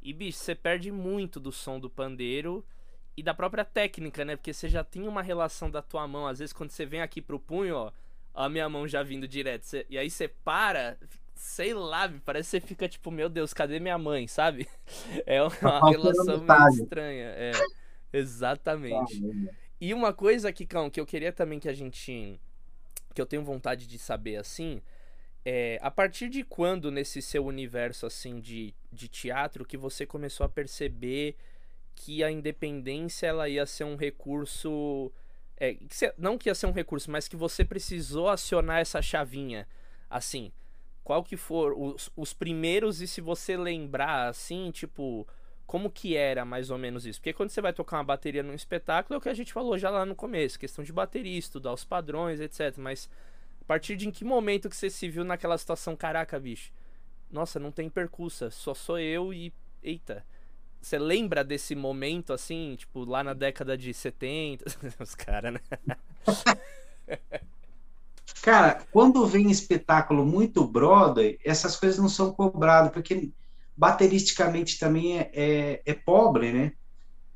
[0.00, 2.64] E, bicho, você perde muito do som do pandeiro
[3.16, 4.36] e da própria técnica, né?
[4.36, 6.26] Porque você já tem uma relação da tua mão.
[6.26, 7.92] Às vezes, quando você vem aqui pro punho, ó,
[8.34, 9.62] a minha mão já vindo direto.
[9.62, 10.98] Você, e aí você para,
[11.44, 14.66] sei lá, parece que você fica tipo, meu Deus, cadê minha mãe, sabe?
[15.26, 17.26] É uma tá relação meio estranha.
[17.36, 17.52] É,
[18.12, 19.22] exatamente.
[19.78, 22.40] E uma coisa, Kikão, que eu queria também que a gente.
[23.14, 24.80] que eu tenho vontade de saber assim.
[25.44, 30.46] É, a partir de quando nesse seu universo assim de, de teatro que você começou
[30.46, 31.36] a perceber
[31.94, 35.12] que a independência ela ia ser um recurso
[35.60, 35.76] é,
[36.16, 39.68] não que ia ser um recurso mas que você precisou acionar essa chavinha
[40.08, 40.50] assim
[41.04, 45.28] qual que for os, os primeiros e se você lembrar assim, tipo,
[45.66, 47.20] como que era mais ou menos isso?
[47.20, 49.76] Porque quando você vai tocar uma bateria num espetáculo, é o que a gente falou
[49.78, 52.78] já lá no começo, questão de bateria, estudar os padrões, etc.
[52.78, 53.08] Mas
[53.60, 56.72] a partir de em que momento que você se viu naquela situação, caraca, bicho,
[57.30, 59.52] nossa, não tem percussa, só sou eu e.
[59.82, 60.24] Eita.
[60.80, 64.64] Você lembra desse momento assim, tipo, lá na década de 70?
[65.00, 65.60] Os caras, né?
[68.42, 73.30] Cara, quando vem espetáculo muito brother, essas coisas não são cobradas, porque
[73.76, 76.72] bateristicamente também é, é, é pobre, né?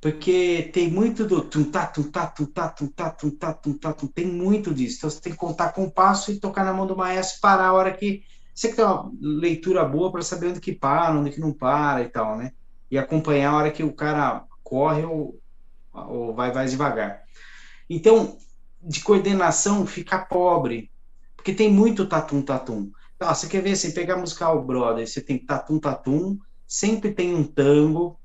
[0.01, 4.99] Porque tem muito do tum-tá, tum-tá, tum-tá, tum-tá, tum-tá, tum-tá, tum, tem muito disso.
[4.99, 7.69] Então você tem que contar com o passo e tocar na mão do maestro, parar
[7.69, 8.23] a hora que
[8.59, 12.03] você que tem uma leitura boa para saber onde que para, onde que não para
[12.03, 12.53] e tal, né?
[12.91, 15.41] E acompanhar a hora que o cara corre ou,
[15.93, 17.23] ou vai mais devagar.
[17.89, 18.37] Então,
[18.83, 20.91] de coordenação fica pobre,
[21.37, 22.91] porque tem muito tatum-tatum.
[23.21, 28.19] Ah, você quer ver, assim, pegar musical Brother, você tem tatum-tatum, sempre tem um tango,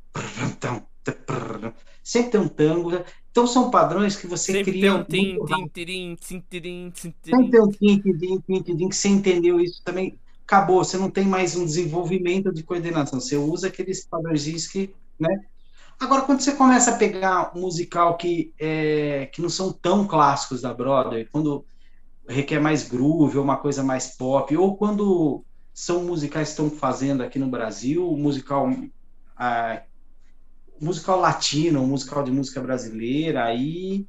[2.04, 2.92] sempre tem um tango,
[3.32, 5.04] então são padrões que você sempre cria.
[5.06, 8.90] Tem um tim, tim, tirim, tim, tirim, tim, Sempre tem um tim, tim, tim, tim,
[8.90, 10.20] que você entendeu isso também.
[10.46, 13.20] Acabou, você não tem mais um desenvolvimento de coordenação.
[13.20, 15.46] Você usa aqueles padrões que, né?
[16.00, 20.62] Agora, quando você começa a pegar um musical que, é, que não são tão clássicos
[20.62, 21.66] da Broadway, quando
[22.28, 27.24] requer mais groove, ou uma coisa mais pop, ou quando são musicais que estão fazendo
[27.24, 28.70] aqui no Brasil, musical
[29.38, 29.84] ah,
[30.80, 34.08] musical latino, musical de música brasileira, aí,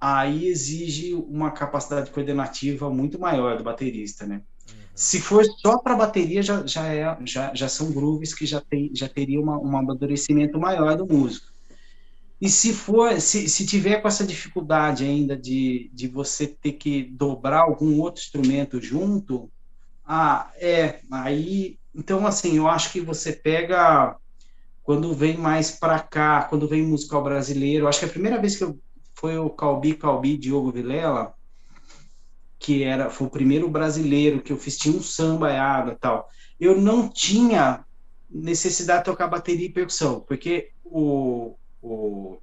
[0.00, 4.42] aí exige uma capacidade coordenativa muito maior do baterista, né?
[4.98, 8.90] Se for só para bateria, já, já, é, já, já são grooves que já, tem,
[8.92, 11.52] já teria uma, um amadurecimento maior do músico.
[12.40, 17.04] E se for, se, se tiver com essa dificuldade ainda de, de você ter que
[17.04, 19.48] dobrar algum outro instrumento junto,
[20.04, 24.16] ah, é, aí, então assim, eu acho que você pega
[24.82, 28.64] quando vem mais para cá, quando vem musical brasileiro, acho que a primeira vez que
[28.64, 28.76] eu
[29.14, 31.34] foi o Calbi Calbi Diogo Vilela,
[32.58, 36.28] que era foi o primeiro brasileiro que eu fiz tinha um samba e água tal.
[36.58, 37.84] Eu não tinha
[38.28, 42.38] necessidade de tocar bateria e percussão, porque o, o,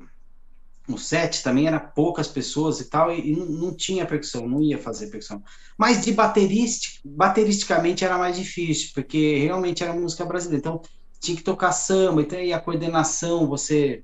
[0.88, 4.78] o set também era poucas pessoas e tal, e, e não, tinha percussão, não ia
[4.78, 5.44] fazer percussão.
[5.78, 10.60] Mas de bateristic, bateristicamente era mais difícil, porque realmente era música brasileira.
[10.60, 10.82] Então,
[11.20, 14.04] tinha que tocar samba, então aí a coordenação, você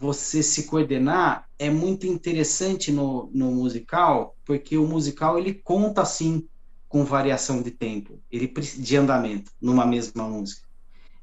[0.00, 6.48] você se coordenar é muito interessante no, no musical, porque o musical ele conta assim
[6.88, 10.66] com variação de tempo, ele de andamento numa mesma música.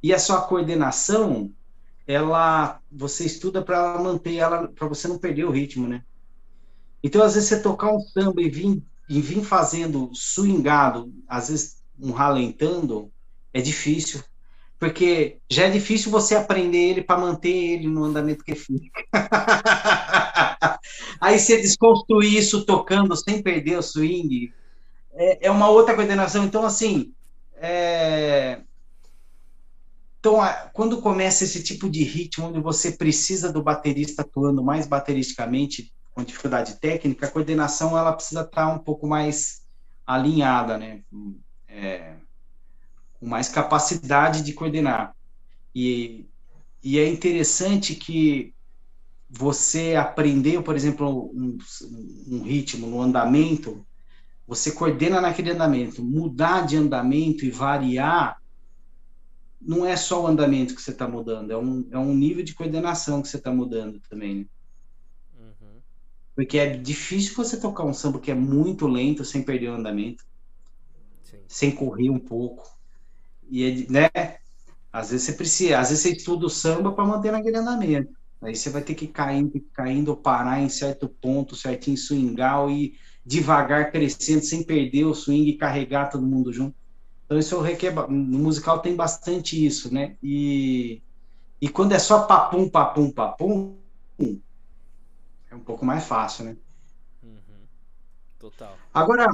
[0.01, 1.51] E a sua coordenação,
[2.05, 6.03] ela você estuda para manter ela, para você não perder o ritmo, né?
[7.03, 11.77] Então às vezes você tocar um samba e vir e vir fazendo swingado, às vezes
[11.99, 13.11] um ralentando,
[13.51, 14.23] é difícil
[14.79, 19.03] porque já é difícil você aprender ele para manter ele no andamento que fica.
[21.19, 24.53] Aí você desconstruir isso tocando sem perder o swing
[25.13, 26.45] é, é uma outra coordenação.
[26.45, 27.11] Então, assim,
[27.55, 28.61] é...
[30.19, 30.37] então,
[30.73, 36.23] quando começa esse tipo de ritmo, onde você precisa do baterista atuando mais bateristicamente, com
[36.23, 39.63] dificuldade técnica, a coordenação ela precisa estar um pouco mais
[40.05, 41.01] alinhada, né?
[41.67, 42.15] É
[43.19, 45.15] com mais capacidade de coordenar.
[45.73, 46.25] E,
[46.83, 48.53] e é interessante que
[49.29, 51.57] você aprendeu, por exemplo, um,
[52.27, 53.85] um ritmo no andamento,
[54.47, 56.03] você coordena naquele andamento.
[56.03, 58.41] Mudar de andamento e variar
[59.59, 62.53] não é só o andamento que você está mudando, é um, é um nível de
[62.53, 64.35] coordenação que você está mudando também.
[64.35, 64.45] Né?
[65.37, 65.81] Uhum.
[66.33, 70.23] Porque é difícil você tocar um samba que é muito lento sem perder o andamento,
[71.23, 71.39] Sim.
[71.47, 72.76] sem correr um pouco.
[73.49, 74.09] E, né?
[74.91, 78.11] Às vezes você precisa, às vezes você estuda o samba para manter naquele andamento.
[78.41, 82.93] Aí você vai ter que ir caindo, caindo, parar em certo ponto, certinho, swingar e
[83.25, 86.75] devagar crescendo, sem perder o swing e carregar todo mundo junto.
[87.25, 90.15] Então isso requer, no musical tem bastante isso, né?
[90.23, 91.01] E,
[91.59, 93.77] e quando é só papum, papum, papum,
[95.49, 96.57] é um pouco mais fácil, né?
[97.23, 97.67] Uhum.
[98.39, 98.77] Total.
[98.93, 99.27] Agora,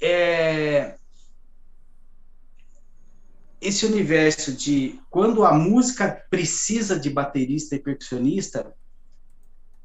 [0.00, 0.97] é,
[3.60, 8.74] esse universo de quando a música precisa de baterista e percussionista,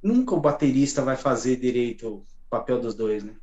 [0.01, 3.34] nunca o baterista vai fazer direito o papel dos dois, né?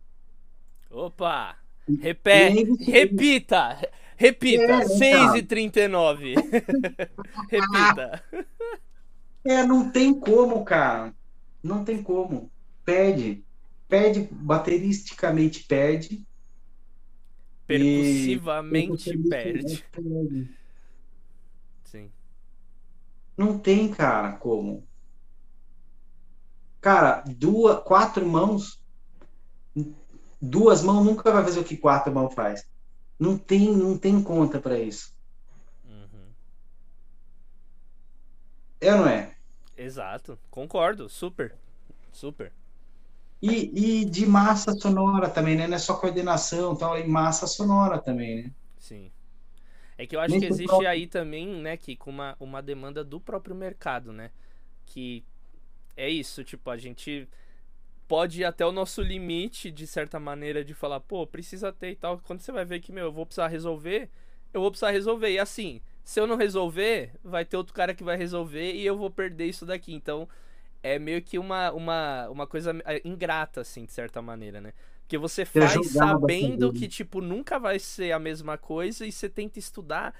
[0.90, 1.56] Opa!
[2.00, 3.78] Repete, repita!
[4.16, 4.62] Repita!
[4.62, 6.34] É, 6 e 39
[7.48, 8.22] Repita!
[9.44, 11.14] É, não tem como, cara.
[11.62, 12.50] Não tem como.
[12.84, 13.42] Perde.
[13.88, 16.22] Perde, bateristicamente perde.
[17.70, 19.84] Percussivamente perde.
[21.84, 22.10] Sim.
[23.36, 24.84] Não tem, cara, como.
[26.80, 28.82] Cara, duas, quatro mãos.
[30.42, 32.66] Duas mãos nunca vai fazer o que quatro mãos faz.
[33.18, 35.14] Não tem, não tem conta para isso.
[35.84, 36.32] Uhum.
[38.80, 39.36] É ou não é?
[39.76, 41.54] Exato, concordo, super,
[42.12, 42.52] super.
[43.42, 45.66] E, e de massa sonora também, né?
[45.66, 48.50] Não é só coordenação, tal, e massa sonora também, né?
[48.78, 49.10] Sim.
[49.96, 50.88] É que eu acho que existe próprio...
[50.88, 54.30] aí também, né, que com uma, uma demanda do próprio mercado, né?
[54.86, 55.24] Que
[55.96, 57.28] é isso, tipo, a gente
[58.08, 61.96] pode ir até o nosso limite, de certa maneira, de falar, pô, precisa ter e
[61.96, 62.18] tal.
[62.18, 64.10] Quando você vai ver que, meu, eu vou precisar resolver,
[64.52, 65.30] eu vou precisar resolver.
[65.30, 68.96] E assim, se eu não resolver, vai ter outro cara que vai resolver e eu
[68.96, 69.94] vou perder isso daqui.
[69.94, 70.28] Então,
[70.82, 74.72] é meio que uma, uma, uma coisa é, ingrata, assim, de certa maneira, né?
[75.02, 79.58] Porque você faz sabendo que, tipo, nunca vai ser a mesma coisa e você tenta
[79.58, 80.14] estudar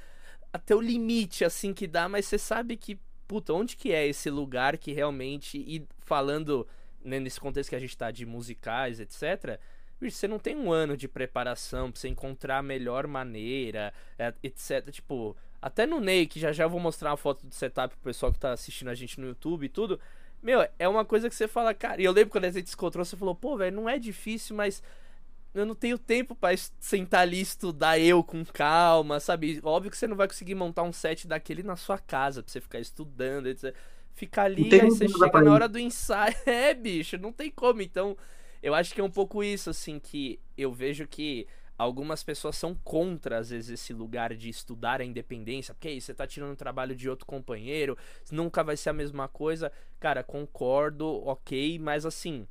[0.53, 2.99] até o limite, assim, que dá, mas você sabe que,
[3.29, 6.67] puta, onde que é esse lugar que realmente, e falando
[7.05, 9.61] né, nesse contexto que a gente tá de musicais, etc.,
[10.01, 14.91] você não tem um ano de preparação pra você encontrar a melhor maneira, é, etc.
[14.91, 18.33] Tipo, até no Ney, que já já vou mostrar uma foto do setup pro pessoal
[18.33, 20.01] que tá assistindo a gente no YouTube e tudo.
[20.43, 22.01] Meu, é uma coisa que você fala, cara.
[22.01, 24.57] E eu lembro quando a gente se encontrou, você falou, pô, velho, não é difícil,
[24.57, 24.83] mas
[25.53, 29.61] eu não tenho tempo para sentar ali e estudar eu com calma, sabe?
[29.63, 32.61] Óbvio que você não vai conseguir montar um set daquele na sua casa pra você
[32.61, 33.75] ficar estudando, etc.
[34.15, 36.35] Fica ali, aí você chega na hora do ensaio.
[36.47, 37.83] É, bicho, não tem como.
[37.83, 38.17] Então,
[38.63, 41.47] eu acho que é um pouco isso, assim, que eu vejo que
[41.81, 46.13] algumas pessoas são contra, às vezes, esse lugar de estudar a independência, porque aí você
[46.13, 47.97] tá tirando o trabalho de outro companheiro,
[48.31, 49.73] nunca vai ser a mesma coisa.
[49.99, 52.47] Cara, concordo, ok, mas assim,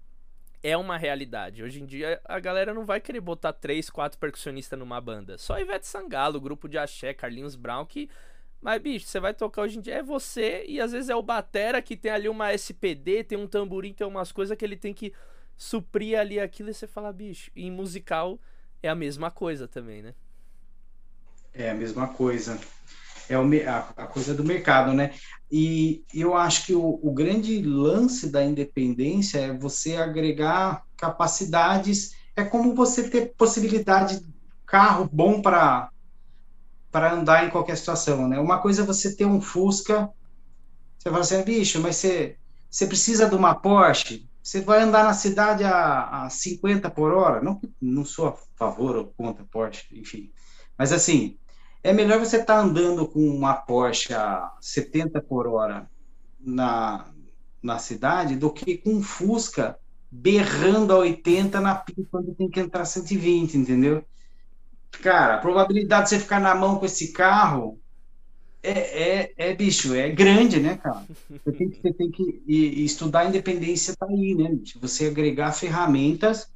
[0.64, 1.62] é uma realidade.
[1.62, 5.38] Hoje em dia, a galera não vai querer botar três, quatro percussionistas numa banda.
[5.38, 8.10] Só Ivete Sangalo, grupo de axé, Carlinhos Brown, que.
[8.60, 11.22] Mas, bicho, você vai tocar hoje em dia, é você, e às vezes é o
[11.22, 14.94] Batera que tem ali uma SPD, tem um tamborim, tem umas coisas que ele tem
[14.94, 15.14] que
[15.56, 18.40] suprir ali aquilo, e você fala, bicho, em musical
[18.82, 20.14] é a mesma coisa também, né?
[21.54, 22.60] É a mesma coisa.
[23.30, 25.14] É a, coisa do mercado, né?
[25.52, 32.44] E eu acho que o, o grande lance da independência é você agregar capacidades, é
[32.44, 34.34] como você ter possibilidade de
[34.66, 35.90] carro bom para
[36.92, 38.40] para andar em qualquer situação, né?
[38.40, 40.10] Uma coisa é você ter um Fusca,
[40.98, 42.36] você fala assim, bicho, mas você,
[42.68, 44.29] você precisa de uma Porsche?
[44.42, 47.42] Você vai andar na cidade a, a 50 por hora?
[47.42, 50.32] Não, não sou a favor ou contra Porsche, enfim.
[50.78, 51.38] Mas assim,
[51.84, 55.90] é melhor você estar tá andando com uma Porsche a 70 por hora
[56.40, 57.12] na,
[57.62, 59.78] na cidade do que com um Fusca
[60.12, 64.04] berrando a 80 na pista quando tem que entrar 120, entendeu?
[65.04, 67.80] Cara, a probabilidade de você ficar na mão com esse carro
[68.62, 71.06] é, é, é, bicho, é grande, né, cara?
[71.30, 74.58] Você tem que, você tem que e, e estudar a independência tá aí, né?
[74.82, 76.52] Você agregar ferramentas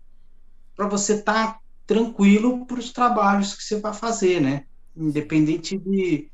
[0.76, 4.66] para você estar tá tranquilo para os trabalhos que você vai fazer, né?
[4.96, 6.30] Independente de,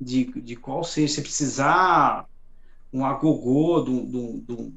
[0.00, 2.26] de, de qual seja, se precisar
[2.92, 4.72] um agogô, do, do, do,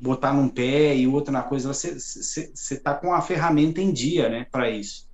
[0.00, 3.92] botar num pé e outro na coisa, você, você, você tá com a ferramenta em
[3.92, 5.07] dia, né, para isso.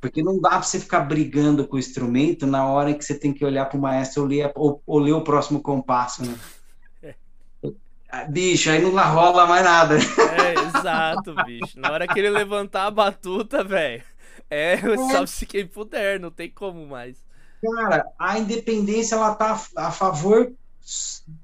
[0.00, 3.32] Porque não dá para você ficar brigando com o instrumento na hora que você tem
[3.32, 6.34] que olhar para o maestro ou ler, ou, ou ler o próximo compasso, né?
[8.30, 9.96] Bicho, aí não rola mais nada.
[9.96, 11.78] É, exato, bicho.
[11.78, 14.02] Na hora que ele levantar a batuta, velho,
[14.48, 14.96] é, é.
[15.10, 17.16] salve-se quem puder, não tem como mais.
[17.62, 20.52] Cara, a independência, ela tá a favor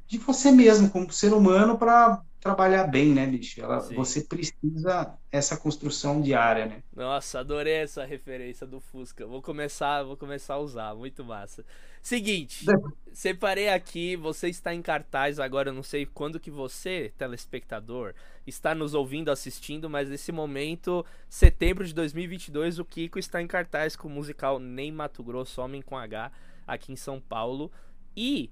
[0.07, 3.61] de você mesmo, como ser humano, para trabalhar bem, né, bicho?
[3.61, 6.83] Ela, você precisa essa construção diária, né?
[6.95, 9.27] Nossa, adorei essa referência do Fusca.
[9.27, 11.65] Vou começar, vou começar a usar, muito massa.
[12.03, 12.67] Seguinte,
[13.13, 18.13] separei aqui, você está em cartaz agora, eu não sei quando que você, telespectador,
[18.47, 23.97] está nos ouvindo, assistindo, mas nesse momento, setembro de 2022, o Kiko está em cartaz
[23.97, 26.31] com o musical Nem Mato Grosso, Homem com H,
[26.67, 27.73] aqui em São Paulo.
[28.15, 28.51] E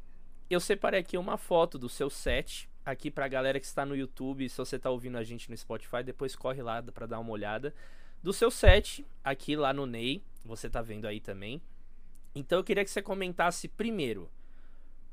[0.48, 4.48] eu separei aqui uma foto do seu set, aqui pra galera que está no YouTube,
[4.48, 7.74] se você tá ouvindo a gente no Spotify, depois corre lá para dar uma olhada.
[8.22, 11.60] Do seu set, aqui lá no Ney, você tá vendo aí também.
[12.34, 14.30] Então eu queria que você comentasse primeiro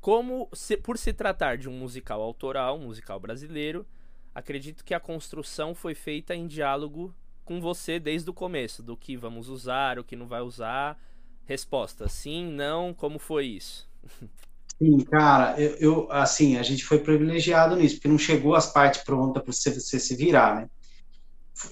[0.00, 3.86] como, se, por se tratar de um musical autoral, um musical brasileiro,
[4.34, 7.14] acredito que a construção foi feita em diálogo
[7.44, 11.02] com você desde o começo, do que vamos usar, o que não vai usar.
[11.44, 13.88] Resposta: sim, não, como foi isso?
[14.80, 19.02] Sim, cara, eu, eu, assim, a gente foi privilegiado nisso, porque não chegou as partes
[19.02, 20.68] prontas para você, você, se virar, né?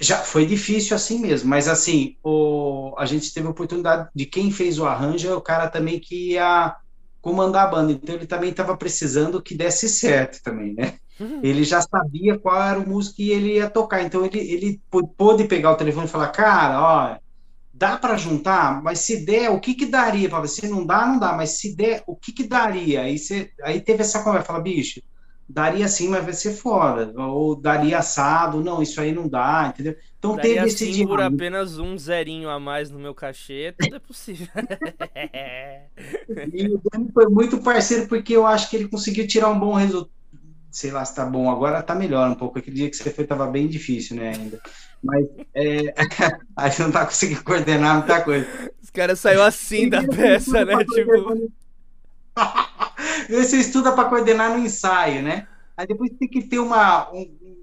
[0.01, 4.51] Já foi difícil assim mesmo, mas assim, o, a gente teve a oportunidade de quem
[4.51, 6.75] fez o arranjo é o cara também que ia
[7.21, 10.95] comandar a banda, então ele também estava precisando que desse certo também, né?
[11.21, 11.41] Uhum.
[11.45, 14.81] Ele já sabia qual era o músico que ele ia tocar, então ele, ele
[15.17, 17.26] pôde pegar o telefone e falar, cara, ó,
[17.77, 20.67] dá para juntar, mas se der, o que que daria para você?
[20.67, 23.03] Não dá, não dá, mas se der, o que que daria?
[23.03, 25.01] Aí, você, aí teve essa conversa, fala, bicho,
[25.49, 29.95] daria sim, mas vai ser fora, ou daria assado, não, isso aí não dá, entendeu?
[30.19, 33.97] Então daria teve esse sim por apenas um zerinho a mais no meu cachê, tudo
[33.97, 34.49] é possível.
[36.53, 39.75] e o Dani foi muito parceiro, porque eu acho que ele conseguiu tirar um bom
[39.75, 40.11] resultado,
[40.71, 41.51] sei lá se tá bom.
[41.51, 42.59] Agora tá melhor um pouco.
[42.59, 44.61] Aquele dia que você foi tava bem difícil, né, ainda.
[45.07, 45.95] Mas é,
[46.57, 48.47] a gente não tá conseguindo coordenar muita coisa.
[48.83, 50.85] Os caras saiu assim da peça, né?
[50.85, 51.51] Tipo.
[53.31, 55.47] Você estuda para coordenar no ensaio, né?
[55.77, 57.11] Aí depois tem que ter uma,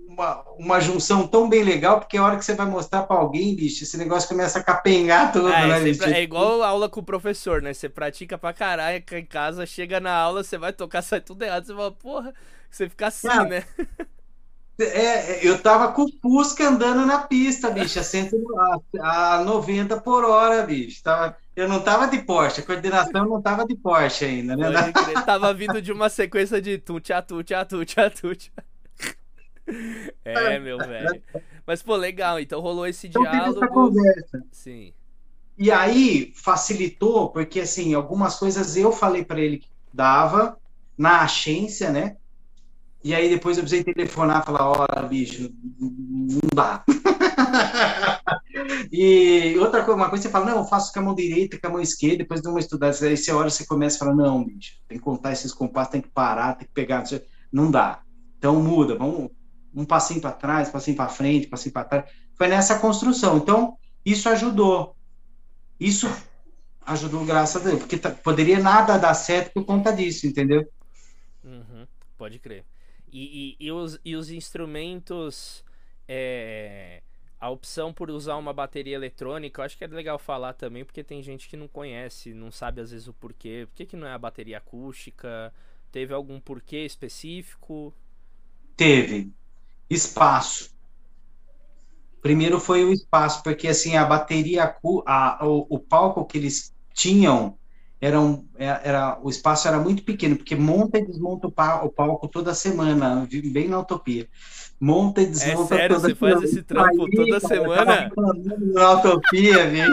[0.07, 3.55] uma, uma junção tão bem legal, porque a hora que você vai mostrar para alguém,
[3.55, 6.03] bicho, esse negócio começa a capengar tudo, é, né, bicho?
[6.05, 7.73] É igual aula com o professor, né?
[7.73, 11.65] Você pratica pra caralho em casa, chega na aula, você vai tocar, sai tudo errado,
[11.65, 12.33] você fala, porra,
[12.69, 13.63] você fica assim, né?
[14.80, 17.99] É, eu tava com o Fusca andando na pista, bicho,
[18.99, 21.03] a, a 90 por hora, bicho.
[21.03, 24.91] Tava, eu não tava de Porsche, a coordenação não tava de Porsche ainda, né?
[25.26, 28.51] Tava vindo de uma sequência de tu, tchá, tu, tchá, tu, tchá, tu, tchá.
[30.26, 31.21] É, meu velho.
[31.65, 32.39] Mas, pô, legal.
[32.39, 33.63] Então rolou esse então, diálogo.
[33.63, 34.43] Essa conversa.
[34.51, 34.93] Sim.
[35.57, 40.57] E aí facilitou, porque assim, algumas coisas eu falei para ele que dava
[40.97, 42.17] na agência, né?
[43.04, 46.84] E aí depois eu precisei telefonar e falar, olha, bicho, não dá.
[48.91, 51.68] e outra coisa, uma coisa você fala, não, eu faço com a mão direita, com
[51.68, 54.45] a mão esquerda, depois de uma estudada, aí você hora você começa a falar, não,
[54.45, 57.04] bicho, tem que contar esses compassos, tem que parar, tem que pegar,
[57.51, 58.01] não dá.
[58.38, 59.30] Então muda, vamos
[59.76, 62.06] um passinho para trás, passinho para frente, passinho para trás.
[62.36, 63.38] Foi nessa construção.
[63.38, 64.95] Então, isso ajudou.
[65.80, 66.08] Isso
[66.86, 70.68] ajudou, graças a Deus, porque poderia nada dar certo por conta disso, entendeu?
[71.43, 71.88] Uhum,
[72.18, 72.66] pode crer.
[73.14, 75.64] E, e, e, os, e os instrumentos,
[76.07, 77.03] é,
[77.39, 81.03] a opção por usar uma bateria eletrônica, eu acho que é legal falar também, porque
[81.03, 83.68] tem gente que não conhece, não sabe às vezes o porquê.
[83.70, 85.53] Por que, que não é a bateria acústica?
[85.91, 87.93] Teve algum porquê específico?
[88.76, 89.32] Teve
[89.88, 90.74] espaço.
[92.20, 97.59] Primeiro foi o espaço, porque assim a bateria, a, o, o palco que eles tinham
[98.04, 101.86] era, um, era, é, era, o espaço era muito pequeno, porque monta e desmonta o,
[101.86, 104.28] o palco toda semana, bem na utopia.
[104.78, 106.41] Monta e desmonta é sério, toda você semana.
[106.41, 108.12] faz esse trampo Aí, toda cara, semana?
[108.74, 109.88] Na utopia, viu?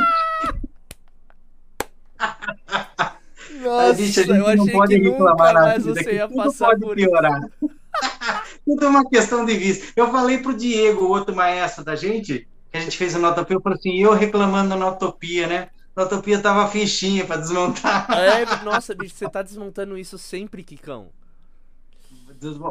[3.63, 7.43] Nossa, bicho, eu achei que nunca mais você ia passar por piorar.
[7.63, 7.71] isso.
[8.67, 9.87] Tudo é uma questão de vista.
[9.95, 13.57] Eu falei pro Diego, o outro maestro da gente, que a gente fez a Notopia,
[13.57, 15.69] eu falei assim, eu reclamando da Notopia, né?
[16.01, 18.11] A Notopia tava fichinha para desmontar.
[18.11, 21.11] É, nossa, bicho, você tá desmontando isso sempre, Kikão.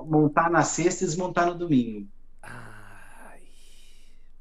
[0.07, 2.07] Montar na sexta e desmontar no domingo.
[2.41, 3.41] Ai.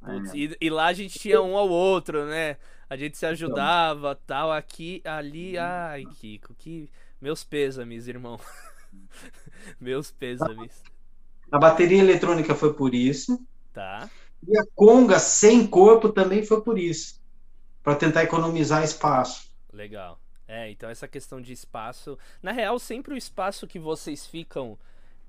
[0.01, 0.37] Putz, é.
[0.39, 2.57] e, e, lá a gente tinha um ao outro, né?
[2.89, 4.23] A gente se ajudava, então.
[4.27, 5.59] tal, aqui, ali.
[5.59, 6.89] Ai, Kiko, que.
[7.21, 8.41] Meus pêsames, irmão.
[9.79, 10.83] Meus pêsames.
[11.53, 13.39] A bateria eletrônica foi por isso.
[13.75, 14.09] Tá.
[14.49, 17.18] E a conga sem corpo também foi por isso.
[17.89, 19.49] Para tentar economizar espaço.
[19.73, 20.21] Legal.
[20.47, 22.19] É, então essa questão de espaço.
[22.43, 24.79] Na real, sempre o espaço que vocês ficam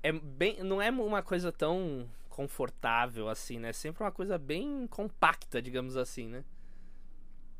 [0.02, 0.62] é bem.
[0.62, 3.72] Não é uma coisa tão confortável assim, né?
[3.72, 6.44] Sempre uma coisa bem compacta, digamos assim, né?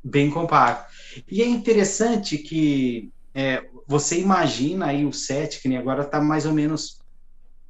[0.03, 0.93] Bem compacto.
[1.27, 6.45] E é interessante que é, você imagina aí o set, que nem agora está mais
[6.45, 6.99] ou menos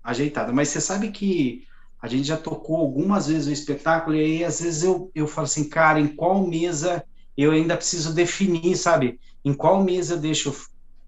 [0.04, 1.66] ajeitado, mas você sabe que
[2.02, 5.46] a gente já tocou algumas vezes o espetáculo, e aí às vezes eu, eu falo
[5.46, 7.06] assim, cara, em qual mesa
[7.44, 9.20] eu ainda preciso definir, sabe?
[9.44, 10.54] Em qual mesa eu deixo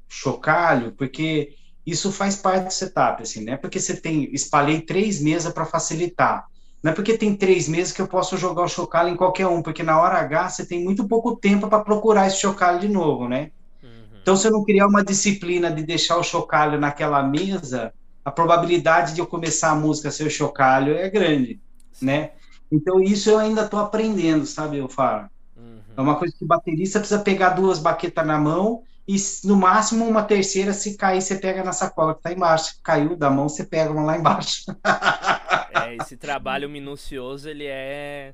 [0.10, 1.56] chocalho, porque
[1.86, 3.58] isso faz parte do setup, assim, né?
[3.58, 6.46] Porque você tem, espalhei três mesas para facilitar.
[6.82, 9.62] Não é porque tem três meses que eu posso jogar o chocalho em qualquer um,
[9.62, 13.28] porque na hora H você tem muito pouco tempo para procurar esse chocalho de novo,
[13.28, 13.52] né?
[14.22, 19.14] Então, se eu não criar uma disciplina de deixar o chocalho naquela mesa, a probabilidade
[19.14, 21.60] de eu começar a música ser o chocalho é grande,
[22.02, 22.32] né?
[22.72, 25.28] Então, isso eu ainda estou aprendendo, sabe, eu falo.
[25.96, 30.06] É uma coisa que o baterista precisa pegar duas baquetas na mão e, no máximo,
[30.06, 32.80] uma terceira, se cair, você pega na sacola que está embaixo.
[32.82, 34.64] Caiu da mão, você pega uma lá embaixo.
[35.72, 38.34] é, esse trabalho minucioso, ele é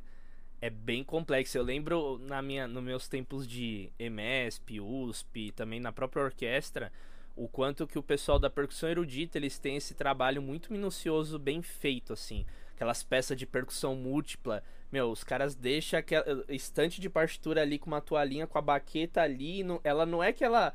[0.61, 1.57] é bem complexo.
[1.57, 6.91] Eu lembro na minha, nos meus tempos de EMESP, USP, também na própria orquestra,
[7.35, 11.61] o quanto que o pessoal da percussão erudita eles têm esse trabalho muito minucioso, bem
[11.61, 12.45] feito, assim.
[12.75, 14.61] Aquelas peças de percussão múltipla.
[14.91, 19.21] Meu, os caras deixam aquela estante de partitura ali com uma toalhinha com a baqueta
[19.21, 19.63] ali.
[19.63, 20.73] Não, ela não é que ela.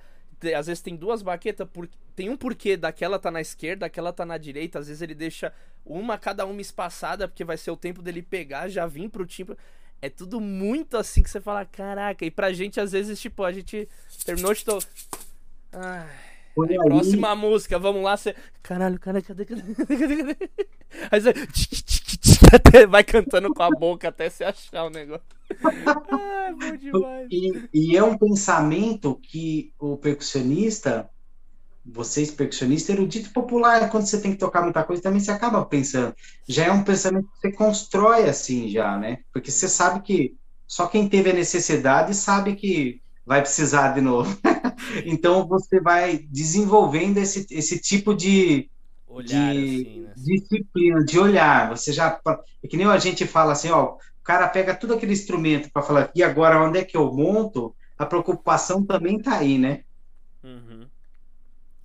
[0.56, 4.24] Às vezes tem duas baquetas, por, tem um porquê daquela tá na esquerda, aquela tá
[4.24, 4.78] na direita.
[4.78, 5.52] Às vezes ele deixa
[5.84, 9.56] uma cada uma espaçada, porque vai ser o tempo dele pegar, já vir pro timbre.
[10.00, 12.24] É tudo muito assim que você fala, caraca.
[12.24, 13.88] E pra gente, às vezes, tipo, a gente
[14.24, 14.78] terminou de to...
[15.72, 16.34] Ai.
[16.68, 18.16] Aí, próxima música, vamos lá.
[18.16, 18.36] Você...
[18.62, 20.50] Caralho, caralho, cadê, cadê, cadê, cadê?
[21.10, 21.32] Aí você
[22.88, 25.24] vai cantando com a boca até você achar o negócio.
[25.64, 27.28] Ah, bom demais.
[27.30, 31.08] E, e, é um pensamento que o percussionista
[31.84, 36.14] vocês percussionistas, erudito popular, quando você tem que tocar muita coisa, também você acaba pensando.
[36.48, 39.18] Já é um pensamento que você constrói assim já, né?
[39.32, 40.34] Porque você sabe que
[40.66, 44.34] só quem teve a necessidade sabe que vai precisar de novo.
[45.04, 48.70] então você vai desenvolvendo esse, esse tipo de,
[49.14, 50.12] olhar, de assim, né?
[50.16, 51.68] disciplina, de olhar.
[51.70, 52.20] Você já.
[52.62, 55.82] É que nem a gente fala assim, ó, o cara pega tudo aquele instrumento para
[55.82, 57.74] falar, e agora onde é que eu monto?
[57.96, 59.84] A preocupação também tá aí, né?
[60.42, 60.86] Uhum.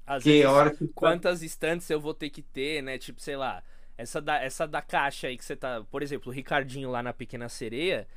[0.05, 0.88] Às que vezes, hora que...
[0.88, 2.97] quantas estantes eu vou ter que ter, né?
[2.97, 3.61] Tipo, sei lá,
[3.95, 5.84] essa da, essa da caixa aí que você tá.
[5.91, 8.07] Por exemplo, o Ricardinho lá na Pequena Sereia,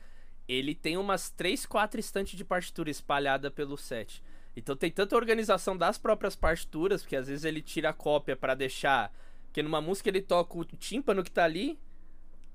[0.49, 4.23] ele tem umas 3, 4 estantes de partitura espalhada pelo set.
[4.57, 8.55] Então tem tanta organização das próprias partituras, porque às vezes ele tira a cópia para
[8.55, 9.13] deixar.
[9.47, 11.79] Porque numa música ele toca o tímpano que tá ali,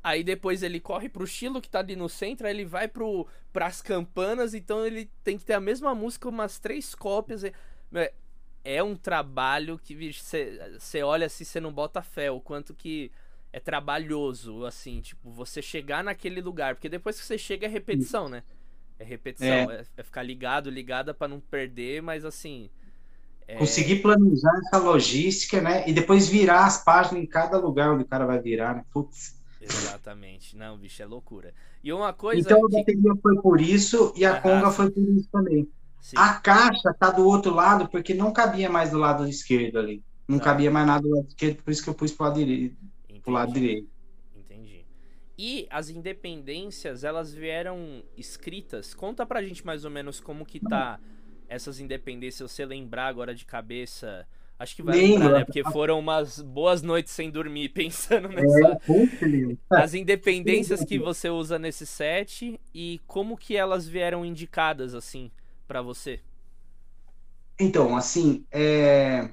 [0.03, 3.27] aí depois ele corre pro estilo que tá ali no centro, aí ele vai pro,
[3.51, 7.43] pras campanas, então ele tem que ter a mesma música, umas três cópias.
[8.63, 13.11] É um trabalho que você olha assim, você não bota fé, o quanto que
[13.51, 18.27] é trabalhoso, assim, tipo, você chegar naquele lugar, porque depois que você chega é repetição,
[18.27, 18.43] né?
[18.99, 22.69] É repetição, é, é, é ficar ligado, ligada para não perder, mas assim.
[23.47, 23.55] É...
[23.55, 25.87] Conseguir planejar essa logística, né?
[25.87, 28.83] E depois virar as páginas em cada lugar onde o cara vai virar, né?
[28.91, 29.37] Putz.
[29.61, 30.55] Exatamente.
[30.55, 31.53] Não, bicho, é loucura.
[31.83, 32.41] E uma coisa.
[32.41, 35.69] Então a bateria foi por isso e a ah, conga foi por isso também.
[36.01, 36.15] Sim.
[36.17, 40.03] A caixa tá do outro lado porque não cabia mais do lado esquerdo ali.
[40.27, 40.45] Não tá.
[40.45, 42.77] cabia mais nada do lado esquerdo, por isso que eu pus pro lado direito.
[43.23, 43.89] Pro lado direito.
[45.37, 48.93] E as independências, elas vieram escritas.
[48.95, 50.99] Conta pra gente mais ou menos como que tá
[51.47, 54.27] essas independências, você lembrar agora de cabeça.
[54.57, 55.45] Acho que vai lembrar, né?
[55.45, 58.79] Porque foram umas boas noites sem dormir pensando nessa.
[59.71, 65.31] É, as independências que você usa nesse set e como que elas vieram indicadas, assim,
[65.67, 66.19] para você.
[67.59, 69.29] Então, assim, é...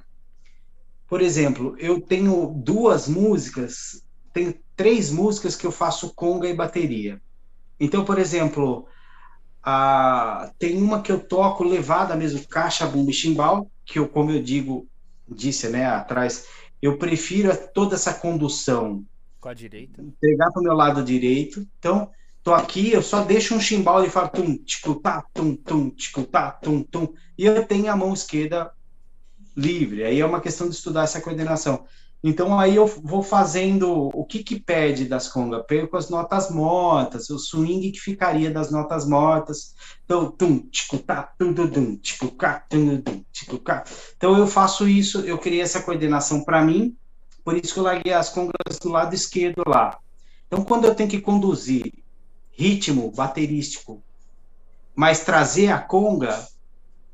[1.07, 4.04] por exemplo, eu tenho duas músicas
[4.35, 7.21] tenho três músicas que eu faço conga e bateria.
[7.79, 8.85] Então, por exemplo,
[9.63, 14.31] a, tem uma que eu toco levada mesmo, caixa, bumbo e chimbal, que eu, como
[14.31, 14.89] eu digo,
[15.25, 16.47] disse né, atrás,
[16.81, 19.05] eu prefiro toda essa condução.
[19.39, 20.03] Com a direita.
[20.19, 21.65] Pegar para o meu lado direito.
[21.79, 22.11] Então,
[22.43, 26.23] tô aqui, eu só deixo um chimbal e falo tum, tico, tá, tum, tum, tico,
[26.25, 27.13] tá, tum, tum.
[27.37, 28.69] E eu tenho a mão esquerda
[29.55, 30.03] livre.
[30.03, 31.85] Aí é uma questão de estudar essa coordenação.
[32.27, 35.63] Então aí eu vou fazendo o que que pede das congas?
[35.67, 39.75] Perco as notas mortas, o swing que ficaria das notas mortas.
[40.03, 43.61] Então, tum, tico, tá, tum, dum, tico, cá, tum, dum, tico.
[44.17, 46.97] Então eu faço isso, eu criei essa coordenação para mim,
[47.43, 49.99] por isso que eu larguei as congas do lado esquerdo lá.
[50.47, 51.93] Então quando eu tenho que conduzir
[52.49, 54.01] ritmo baterístico,
[54.95, 56.43] mas trazer a conga,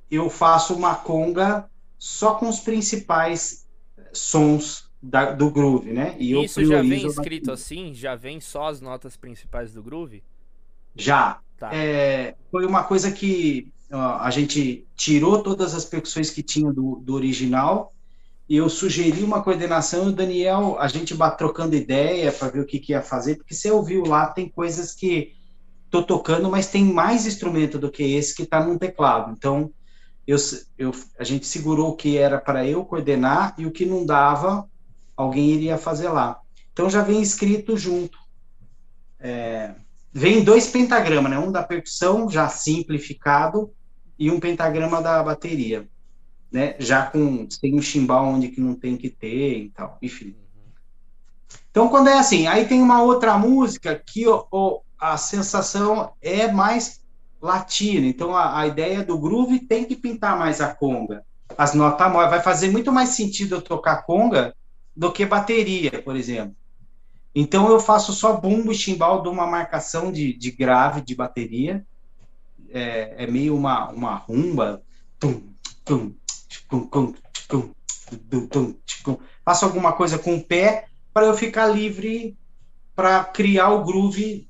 [0.10, 3.68] eu faço uma conga só com os principais
[4.14, 6.16] sons da, do groove, né?
[6.20, 7.94] E Isso já vem escrito assim?
[7.94, 10.24] Já vem só as notas principais do groove?
[10.96, 11.40] Já.
[11.58, 11.74] Tá.
[11.74, 16.96] É, foi uma coisa que ó, a gente tirou todas as percussões que tinha do,
[17.04, 17.92] do original
[18.52, 22.60] e eu sugeri uma coordenação e o Daniel, a gente vai trocando ideia para ver
[22.60, 25.34] o que, que ia fazer, porque você ouviu lá, tem coisas que
[25.90, 29.32] tô tocando, mas tem mais instrumento do que esse que está num teclado.
[29.32, 29.72] Então,
[30.26, 30.38] eu,
[30.78, 34.68] eu, a gente segurou o que era para eu coordenar e o que não dava,
[35.22, 36.40] alguém iria fazer lá.
[36.74, 38.18] Então já vem escrito junto.
[39.20, 39.76] É,
[40.12, 41.38] vem dois pentagramas, né?
[41.38, 43.72] Um da percussão, já simplificado,
[44.22, 45.88] e um pentagrama da bateria,
[46.52, 46.76] né?
[46.78, 50.36] Já com tem um chimbal onde que não tem que ter e tal, enfim.
[51.72, 57.02] Então quando é assim, aí tem uma outra música que o, a sensação é mais
[57.42, 58.06] latina.
[58.06, 61.26] Então a, a, ideia do groove tem que pintar mais a conga.
[61.58, 64.54] As notas vai fazer muito mais sentido eu tocar conga
[65.02, 66.56] do que bateria, por exemplo.
[67.34, 71.84] Então eu faço só bumbo e chimbal de uma marcação de, de grave de bateria.
[72.70, 74.84] É, é meio uma, uma rumba.
[75.18, 75.42] Tum,
[75.84, 76.14] tum.
[79.44, 82.38] Faço alguma coisa com o pé para eu ficar livre
[82.96, 84.48] para criar o groove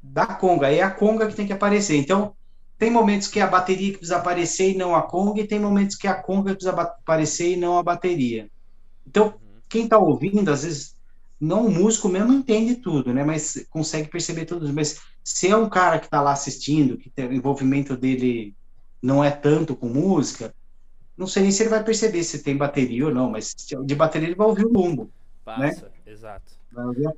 [0.00, 0.70] da conga.
[0.70, 1.96] É a conga que tem que aparecer.
[1.96, 2.36] Então,
[2.78, 5.96] tem momentos que a bateria que precisa aparecer e não a conga, e tem momentos
[5.96, 8.48] que a conga precisa aparecer e não a bateria.
[9.06, 9.34] Então,
[9.68, 10.94] quem está ouvindo, às vezes,
[11.40, 13.24] não o músico mesmo entende tudo, né?
[13.24, 14.72] Mas consegue perceber tudo.
[14.72, 18.54] Mas se é um cara que está lá assistindo, que o envolvimento dele
[19.02, 20.54] não é tanto com música,
[21.16, 24.28] não sei nem se ele vai perceber se tem bateria ou não, mas de bateria
[24.28, 25.10] ele vai ouvir o bumbo.
[25.44, 25.92] Passa, né?
[26.06, 26.52] exato.
[26.70, 27.12] Vai ouvir a.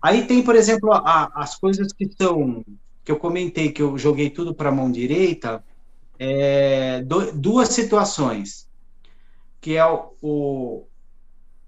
[0.00, 2.64] Aí tem, por exemplo, a, as coisas que são
[3.04, 5.62] que eu comentei que eu joguei tudo para a mão direita,
[6.18, 8.66] é, do, duas situações.
[9.60, 10.86] que é o, o,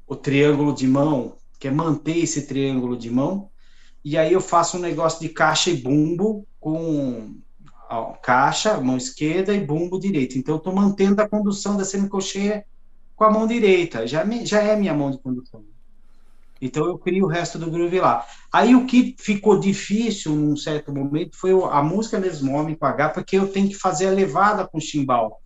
[0.07, 3.50] o triângulo de mão, que é manter esse triângulo de mão,
[4.04, 7.34] e aí eu faço um negócio de caixa e bumbo com
[7.90, 10.38] ó, caixa, mão esquerda e bumbo direito.
[10.38, 12.64] Então eu estou mantendo a condução da semicocheia
[13.16, 15.64] com a mão direita, já, já é minha mão de condução.
[16.61, 18.24] Então eu crio o resto do groove lá.
[18.52, 23.11] Aí o que ficou difícil num certo momento foi a música mesmo, Homem com H,
[23.11, 25.40] porque eu tenho que fazer a levada com o chimbal.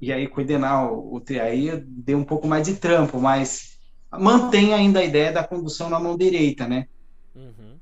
[0.00, 3.78] E aí coordenar o, o aí deu um pouco mais de trampo, mas
[4.10, 6.86] mantém ainda a ideia da condução na mão direita, né?
[7.34, 7.76] Uhum.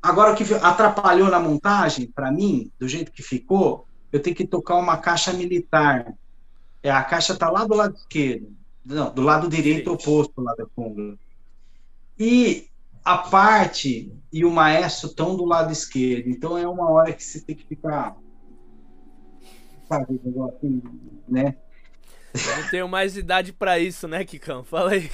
[0.00, 4.46] Agora o que atrapalhou na montagem, para mim, do jeito que ficou, eu tenho que
[4.46, 6.12] tocar uma caixa militar.
[6.82, 8.52] É, a caixa tá lá do lado esquerdo.
[8.84, 11.16] Não, do lado direito oposto lá da conga.
[12.18, 12.66] E
[13.04, 16.28] a parte e o maestro estão do lado esquerdo.
[16.28, 18.16] Então é uma hora que você tem que ficar.
[19.92, 20.18] Sabe,
[20.56, 20.82] assim,
[21.28, 21.56] né?
[22.32, 24.64] Eu não tenho mais idade para isso, né, Kikão?
[24.64, 25.10] Fala aí.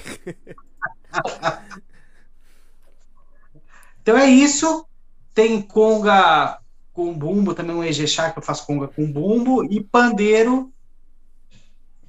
[4.01, 4.87] então é isso.
[5.33, 6.61] Tem conga
[6.93, 10.73] com bumbo, também um ejexá que eu faço conga com bumbo, e pandeiro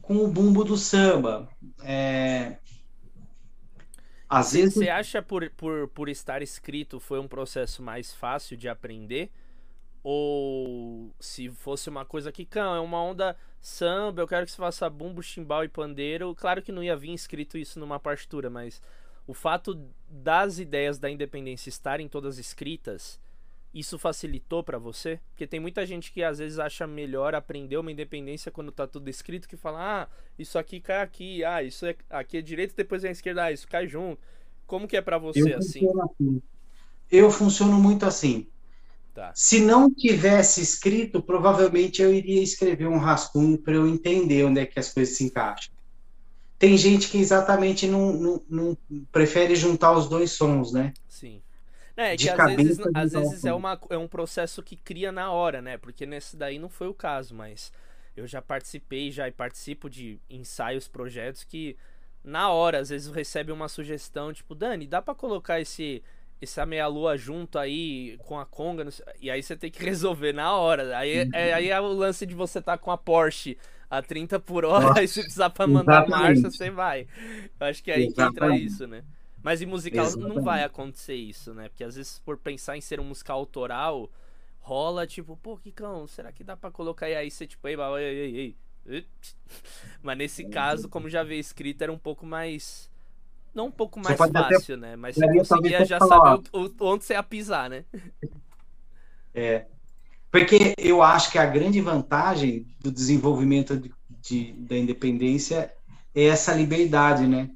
[0.01, 1.49] com o bumbo do samba.
[1.83, 2.59] É,
[4.29, 4.75] às vezes...
[4.75, 9.31] Você acha por, por, por estar escrito foi um processo mais fácil de aprender?
[10.03, 14.59] Ou se fosse uma coisa que, cão, é uma onda samba, eu quero que você
[14.59, 16.35] faça bumbo, chimbal e pandeiro.
[16.35, 18.83] Claro que não ia vir escrito isso numa partitura, mas
[19.27, 19.79] o fato
[20.09, 23.21] das ideias da independência estarem todas escritas
[23.73, 25.21] isso facilitou para você?
[25.31, 29.09] Porque tem muita gente que às vezes acha melhor aprender uma independência quando tá tudo
[29.09, 33.05] escrito que fala: "Ah, isso aqui cai aqui, ah, isso é aqui é direito, depois
[33.05, 34.21] é a esquerda, ah, isso cai junto".
[34.67, 35.87] Como que é para você assim?
[36.03, 36.43] assim?
[37.11, 38.47] Eu funciono muito assim.
[39.15, 39.33] Tá.
[39.35, 44.67] Se não tivesse escrito, provavelmente eu iria escrever um rascunho para eu entender onde é
[44.67, 45.75] que as coisas se encaixam.
[46.59, 48.79] Tem gente que exatamente não, não, não
[49.11, 50.93] prefere juntar os dois sons, né?
[51.09, 51.43] Sim.
[51.97, 55.61] É, que às vezes, às vezes é, uma, é um processo que cria na hora,
[55.61, 55.77] né?
[55.77, 57.73] Porque nesse daí não foi o caso, mas
[58.17, 61.77] eu já participei já e participo de ensaios, projetos que
[62.23, 66.03] na hora, às vezes recebe uma sugestão, tipo, Dani, dá para colocar esse
[66.41, 68.89] essa meia lua junto aí com a conga,
[69.21, 70.97] e aí você tem que resolver na hora.
[70.97, 74.39] Aí, é, aí é o lance de você estar tá com a Porsche a 30
[74.39, 76.43] por hora, Nossa, e se precisar pra mandar exatamente.
[76.43, 77.07] marcha, você vai.
[77.59, 78.39] Eu acho que é aí exatamente.
[78.39, 79.05] que entra isso, né?
[79.43, 80.37] Mas em musical Exatamente.
[80.37, 81.69] não vai acontecer isso, né?
[81.69, 84.11] Porque às vezes, por pensar em ser um musical autoral,
[84.59, 87.17] rola tipo, pô, Kikão, será que dá pra colocar aí?
[87.17, 89.07] Aí você, tipo, ei, ei, ei, ei.
[90.03, 92.90] Mas nesse caso, como já veio escrito, era um pouco mais.
[93.55, 94.97] Não um pouco mais fácil, né?
[94.97, 97.85] Mas você conseguia já saber o, onde você ia pisar, né?
[99.35, 99.67] É.
[100.31, 105.73] Porque eu acho que a grande vantagem do desenvolvimento de, de, da independência
[106.15, 107.51] é essa liberdade, né?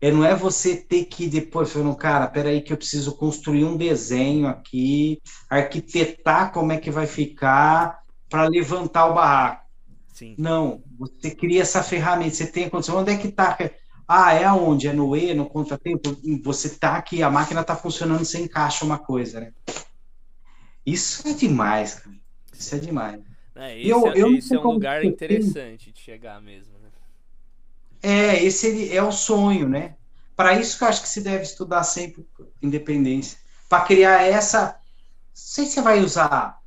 [0.00, 3.76] É, não é você ter que depois falando, cara, peraí que eu preciso construir um
[3.76, 9.66] desenho aqui, arquitetar como é que vai ficar para levantar o barraco.
[10.12, 10.34] Sim.
[10.38, 13.56] Não, você cria essa ferramenta, você tem a condição, onde é que está?
[14.08, 14.88] Ah, é aonde?
[14.88, 16.16] É no E, no contratempo?
[16.42, 19.52] Você está aqui, a máquina está funcionando, você encaixa uma coisa, né?
[20.84, 22.16] Isso é demais, cara.
[22.52, 23.20] Isso é demais.
[23.56, 26.76] É, esse, eu, é, eu esse é um lugar interessante de chegar mesmo.
[28.02, 29.96] É, esse é o sonho, né?
[30.36, 32.24] Para isso que eu acho que se deve estudar sempre
[32.62, 33.38] independência.
[33.68, 34.66] Para criar essa.
[34.66, 34.74] Não
[35.32, 36.60] sei se você vai usar.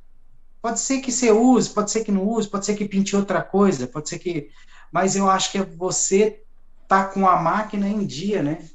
[0.60, 3.40] Pode ser que você use, pode ser que não use, pode ser que pinte outra
[3.42, 4.50] coisa, pode ser que.
[4.92, 6.42] Mas eu acho que é você
[6.90, 8.68] tá com a máquina em dia, né?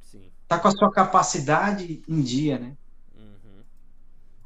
[0.00, 0.32] Sim.
[0.48, 2.74] Tá com a sua capacidade em dia, né?
[3.14, 3.62] Uhum.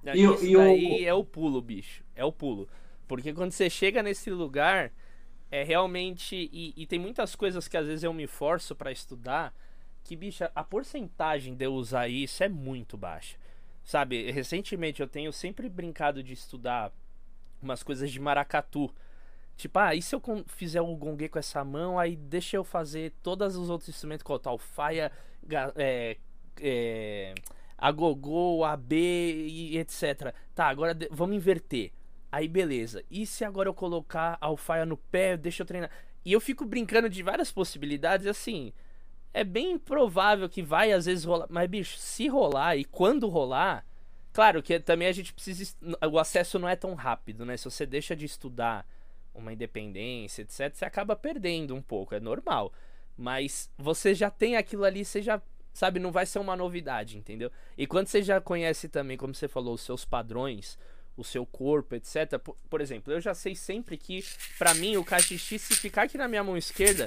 [0.03, 2.03] Não, e, isso e daí é o pulo, bicho.
[2.17, 2.69] É o pulo.
[3.07, 4.91] Porque quando você chega nesse lugar,
[5.53, 6.51] é realmente.
[6.53, 9.55] E, e, tem muitas coisas que às vezes eu me forço para estudar.
[10.03, 13.37] Que, bicha, a porcentagem de eu usar isso é muito baixa.
[13.85, 16.93] Sabe, recentemente eu tenho sempre brincado de estudar
[17.63, 18.93] umas coisas de maracatu.
[19.61, 23.13] Tipo, ah, e se eu fizer um gongue com essa mão, aí deixa eu fazer
[23.23, 25.13] todos os outros instrumentos, como tal, faia,
[25.77, 26.17] é,
[26.59, 27.35] é,
[27.77, 30.35] agogô, AB e etc.
[30.55, 31.93] Tá, agora vamos inverter.
[32.33, 33.05] Aí beleza.
[33.11, 35.91] E se agora eu colocar a alfaia no pé, deixa eu treinar.
[36.25, 38.73] E eu fico brincando de várias possibilidades, assim.
[39.35, 41.49] É bem provável que vai às vezes rolar.
[41.51, 43.85] Mas, bicho, se rolar e quando rolar.
[44.33, 45.77] Claro que também a gente precisa.
[46.11, 47.59] O acesso não é tão rápido, né?
[47.59, 48.87] Se você deixa de estudar
[49.35, 52.15] uma independência, etc., você acaba perdendo um pouco.
[52.15, 52.73] É normal.
[53.17, 55.41] Mas você já tem aquilo ali, você já.
[55.73, 57.51] Sabe, não vai ser uma novidade, entendeu?
[57.79, 60.77] E quando você já conhece também, como você falou, os seus padrões
[61.17, 62.39] o seu corpo, etc.
[62.43, 64.25] Por, por exemplo, eu já sei sempre que,
[64.59, 67.07] para mim, o cachixi, se ficar aqui na minha mão esquerda,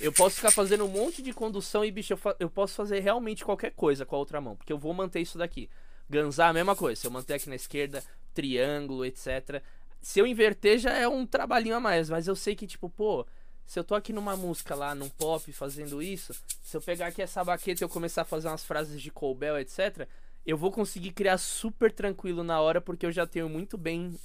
[0.00, 3.44] eu posso ficar fazendo um monte de condução e, bicho, eu, eu posso fazer realmente
[3.44, 5.70] qualquer coisa com a outra mão, porque eu vou manter isso daqui.
[6.08, 7.00] Ganzar, a mesma coisa.
[7.00, 9.62] Se eu manter aqui na esquerda, triângulo, etc.
[10.00, 13.26] Se eu inverter, já é um trabalhinho a mais, mas eu sei que, tipo, pô,
[13.64, 16.32] se eu tô aqui numa música lá, num pop, fazendo isso,
[16.62, 19.58] se eu pegar aqui essa baqueta e eu começar a fazer umas frases de Colbel,
[19.58, 20.08] etc.,
[20.46, 24.16] eu vou conseguir criar super tranquilo na hora, porque eu já tenho muito bem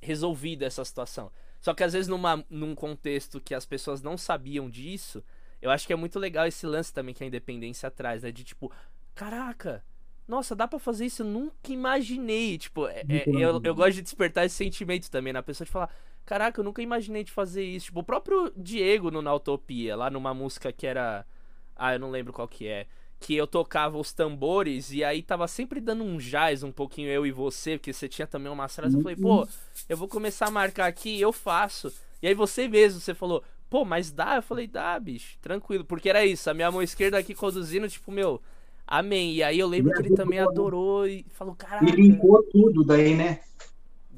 [0.00, 1.32] resolvido essa situação.
[1.60, 5.24] Só que às vezes numa, num contexto que as pessoas não sabiam disso,
[5.62, 8.30] eu acho que é muito legal esse lance também que a independência traz, né?
[8.30, 8.70] De tipo,
[9.14, 9.82] caraca,
[10.26, 11.22] nossa, dá para fazer isso?
[11.22, 12.58] Eu nunca imaginei.
[12.58, 15.94] Tipo, é, é, eu, eu gosto de despertar esse sentimento também na pessoa de falar,
[16.24, 17.86] caraca, eu nunca imaginei de fazer isso.
[17.86, 21.26] Tipo, o próprio Diego no Nautopia, lá numa música que era.
[21.74, 22.86] Ah, eu não lembro qual que é
[23.22, 27.24] que eu tocava os tambores e aí tava sempre dando um jazz um pouquinho eu
[27.24, 28.96] e você, porque você tinha também uma frases.
[28.96, 29.46] Eu falei, pô,
[29.88, 31.92] eu vou começar a marcar aqui, eu faço.
[32.20, 34.36] E aí você mesmo, você falou, pô, mas dá?
[34.36, 35.84] Eu falei, dá, bicho, tranquilo.
[35.84, 38.42] Porque era isso, a minha mão esquerda aqui conduzindo, tipo, meu,
[38.86, 39.34] amém.
[39.34, 41.84] E aí eu lembro que ele também adorou e falou, caraca.
[41.84, 43.40] E linkou tudo daí, né?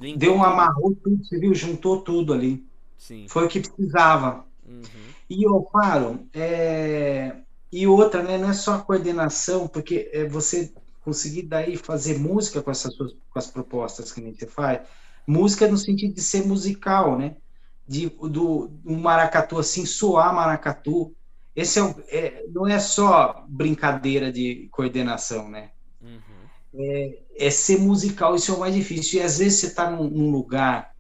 [0.01, 1.55] Linkou Deu um amarrou tudo, você viu?
[1.55, 2.65] Juntou tudo ali.
[2.99, 3.27] Sim.
[3.29, 4.45] Foi o que precisava.
[4.67, 4.83] Uhum.
[5.29, 7.37] E eu falo, é
[7.77, 12.63] e outra, né, não é só a coordenação, porque é você conseguir daí fazer música
[12.63, 14.87] com essas com as propostas que a gente faz,
[15.27, 17.35] música no sentido de ser musical, né?
[17.87, 21.13] De, do um maracatu assim, soar maracatu.
[21.55, 25.71] Esse é, é não é só brincadeira de coordenação, né?
[26.01, 26.21] Uhum.
[26.77, 29.21] É, é, ser musical, isso é o mais difícil.
[29.21, 30.91] E às vezes você está num, num lugar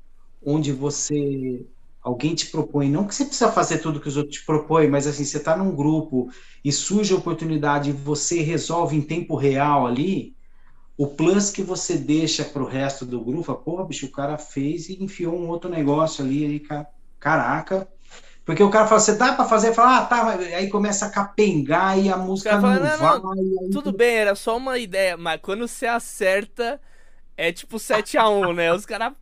[0.45, 1.67] onde você
[2.01, 5.07] alguém te propõe, não que você precisa fazer tudo que os outros te propõem, mas
[5.07, 6.29] assim, você está num grupo
[6.63, 10.35] e surge a oportunidade e você resolve em tempo real ali,
[10.99, 14.89] o plus que você deixa para o resto do grupo, porra, bicho, o cara fez
[14.91, 16.63] e enfiou um outro negócio ali, aí,
[17.19, 17.89] caraca.
[18.45, 19.73] Porque o cara fala, você dá para fazer?
[19.73, 23.19] Fala, ah, tá, aí começa a capengar e a música não, fala, não, vai.
[23.19, 26.81] Não, tudo bem, era só uma ideia, mas quando você acerta,
[27.37, 28.73] é tipo 7x1, né?
[28.73, 29.15] Os caras,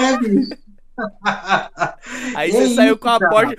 [0.00, 0.48] É, bicho.
[2.36, 3.56] Aí você é saiu com a Porsche.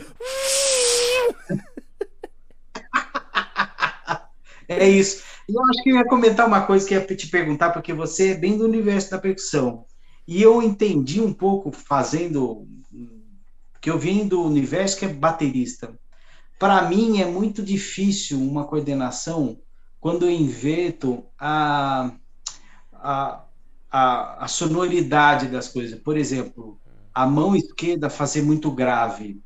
[4.68, 5.24] É isso.
[5.48, 8.36] Eu acho que eu ia comentar uma coisa que ia te perguntar, porque você é
[8.36, 9.86] bem do universo da percussão.
[10.28, 12.68] E eu entendi um pouco fazendo.
[13.86, 15.94] Que eu vim do universo que é baterista.
[16.58, 19.60] Para mim é muito difícil uma coordenação
[20.00, 22.12] quando eu inverto a,
[22.92, 23.46] a,
[23.92, 26.00] a, a sonoridade das coisas.
[26.00, 26.80] Por exemplo,
[27.14, 29.40] a mão esquerda fazer muito grave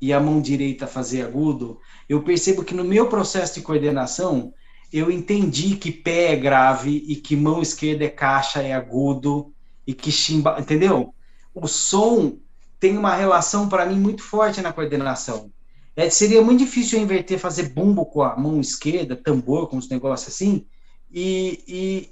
[0.00, 1.78] e a mão direita fazer agudo,
[2.08, 4.52] eu percebo que no meu processo de coordenação,
[4.92, 9.54] eu entendi que pé é grave e que mão esquerda é caixa, é agudo
[9.86, 11.14] e que chimba, entendeu?
[11.54, 12.38] O som
[12.84, 15.50] tem uma relação para mim muito forte na coordenação.
[15.96, 19.88] É, seria muito difícil eu inverter, fazer bumbo com a mão esquerda, tambor com os
[19.88, 20.66] negócios assim,
[21.10, 22.10] e, e,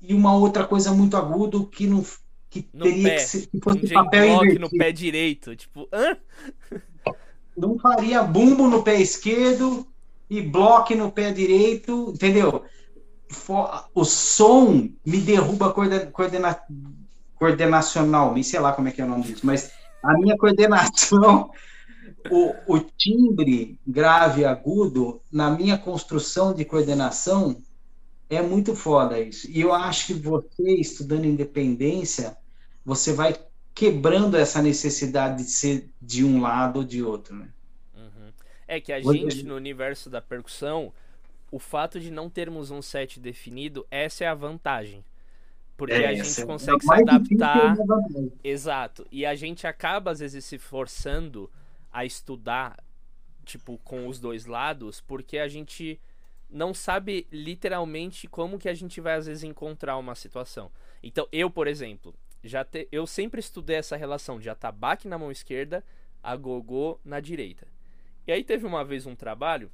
[0.00, 2.02] e uma outra coisa muito agudo que não,
[2.48, 3.14] que no teria pé.
[3.16, 4.60] que, ser, que fosse um papel invertido.
[4.60, 6.16] no pé direito, tipo, hã?
[7.54, 9.86] Não faria bumbo no pé esquerdo
[10.30, 12.64] e bloque no pé direito, entendeu?
[13.94, 16.58] O som me derruba coordena, coordena,
[17.34, 21.50] coordenacional, sei lá como é que é o nome disso, mas a minha coordenação,
[22.30, 27.62] o, o timbre grave e agudo, na minha construção de coordenação,
[28.28, 29.50] é muito foda isso.
[29.50, 32.36] E eu acho que você, estudando independência,
[32.84, 33.34] você vai
[33.74, 37.48] quebrando essa necessidade de ser de um lado ou de outro, né?
[37.94, 38.32] Uhum.
[38.68, 40.92] É que a gente, no universo da percussão,
[41.50, 45.04] o fato de não termos um set definido, essa é a vantagem.
[45.76, 47.76] Porque é, a gente é consegue é se adaptar.
[48.42, 49.06] Exato.
[49.10, 51.50] E a gente acaba, às vezes, se forçando
[51.92, 52.76] a estudar,
[53.44, 56.00] tipo, com os dois lados, porque a gente
[56.48, 60.70] não sabe literalmente como que a gente vai, às vezes, encontrar uma situação.
[61.02, 65.32] Então, eu, por exemplo, já te, eu sempre estudei essa relação de atabaque na mão
[65.32, 65.84] esquerda,
[66.22, 67.66] a gogô na direita.
[68.26, 69.70] E aí teve uma vez um trabalho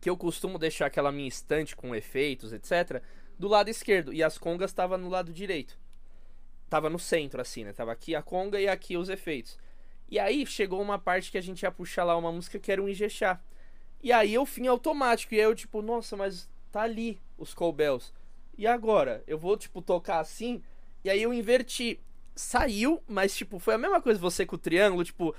[0.00, 3.02] que eu costumo deixar aquela minha estante com efeitos, etc,
[3.38, 5.78] do lado esquerdo e as congas estavam no lado direito.
[6.68, 7.72] Tava no centro assim, né?
[7.72, 9.58] Tava aqui a conga e aqui os efeitos.
[10.08, 12.82] E aí chegou uma parte que a gente ia puxar lá uma música que era
[12.82, 13.40] um Ijexá.
[14.02, 18.12] E aí eu fim automático e aí eu tipo, nossa, mas tá ali os cowbells.
[18.56, 19.22] E agora?
[19.26, 20.62] Eu vou tipo tocar assim?
[21.02, 22.00] E aí eu inverti.
[22.36, 25.34] Saiu, mas tipo, foi a mesma coisa você com o triângulo, tipo,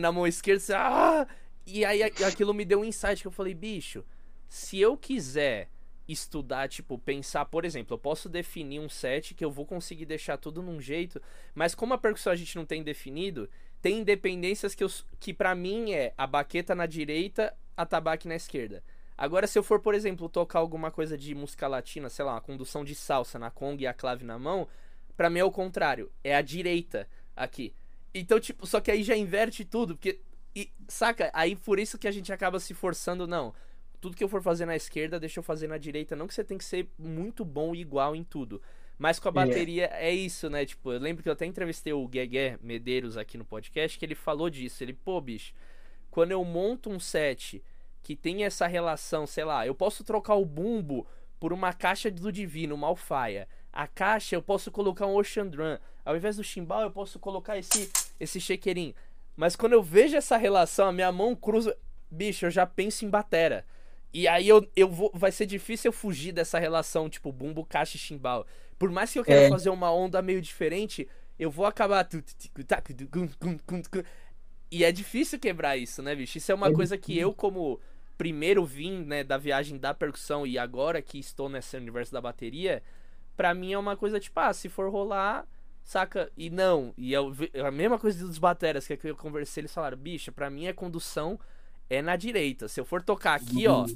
[0.00, 1.26] na mão esquerda, você, ah!
[1.66, 4.04] E aí aquilo me deu um insight que eu falei, bicho,
[4.48, 5.68] se eu quiser
[6.06, 10.36] estudar, tipo, pensar, por exemplo, eu posso definir um set que eu vou conseguir deixar
[10.36, 11.20] tudo num jeito,
[11.54, 13.48] mas como a percussão a gente não tem definido,
[13.80, 18.34] tem independências que, eu, que para mim é a baqueta na direita, a tabaque na
[18.34, 18.82] esquerda.
[19.16, 22.40] Agora, se eu for, por exemplo, tocar alguma coisa de música latina, sei lá, uma
[22.40, 24.68] condução de salsa na conga e a clave na mão,
[25.16, 27.74] pra mim é o contrário, é a direita aqui.
[28.12, 30.20] Então, tipo, só que aí já inverte tudo, porque.
[30.56, 31.30] E, saca?
[31.32, 33.54] Aí por isso que a gente acaba se forçando, não
[34.04, 36.14] tudo que eu for fazer na esquerda, deixa eu fazer na direita.
[36.14, 38.60] Não que você tem que ser muito bom e igual em tudo.
[38.98, 40.10] Mas com a bateria é.
[40.10, 40.66] é isso, né?
[40.66, 44.14] Tipo, eu lembro que eu até entrevistei o Guegué Medeiros aqui no podcast, que ele
[44.14, 44.84] falou disso.
[44.84, 45.54] Ele, pô, bicho,
[46.10, 47.64] quando eu monto um set
[48.02, 51.06] que tem essa relação, sei lá, eu posso trocar o bumbo
[51.40, 53.48] por uma caixa do Divino, uma alfaia.
[53.72, 55.78] A caixa eu posso colocar um Ocean Drum.
[56.04, 57.90] Ao invés do chimbal, eu posso colocar esse
[58.20, 58.94] esse shakerin.
[59.34, 61.74] Mas quando eu vejo essa relação, a minha mão cruza.
[62.10, 63.64] Bicho, eu já penso em batera.
[64.14, 65.10] E aí eu, eu vou.
[65.12, 68.46] Vai ser difícil eu fugir dessa relação, tipo, bumbo, caixa e chimbal.
[68.78, 69.48] Por mais que eu queira é.
[69.48, 72.08] fazer uma onda meio diferente, eu vou acabar.
[74.70, 76.38] E é difícil quebrar isso, né, bicho?
[76.38, 77.80] Isso é uma é coisa que eu, como
[78.16, 82.84] primeiro vim, né, da viagem da percussão e agora que estou nesse universo da bateria,
[83.36, 85.44] pra mim é uma coisa tipo, ah, se for rolar,
[85.82, 86.30] saca?
[86.36, 86.94] E não.
[86.96, 87.32] E eu,
[87.64, 91.38] a mesma coisa dos bateras que eu conversei, eles falaram, bicho, pra mim é condução
[91.88, 92.68] é na direita.
[92.68, 93.86] Se eu for tocar aqui, ó,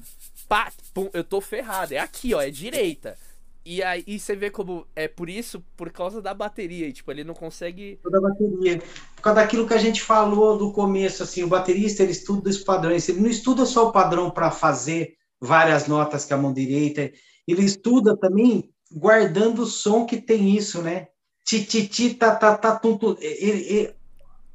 [0.49, 1.95] pá, pum, eu tô ferrado.
[1.95, 3.17] É aqui, ó, é direita.
[3.65, 7.23] E aí você vê como é por isso, por causa da bateria, e, tipo, ele
[7.23, 7.99] não consegue.
[8.03, 8.79] Toda a bateria.
[9.17, 12.59] Por causa daquilo que a gente falou do começo, assim, o baterista ele estuda os
[12.59, 13.09] padrões.
[13.09, 17.13] Ele não estuda só o padrão para fazer várias notas com a mão direita,
[17.47, 21.09] ele estuda também guardando o som que tem isso, né?
[21.45, 22.35] Ti, ti, ti, ta,
[22.77, 23.17] tum, tum.
[23.21, 23.95] Ele, ele,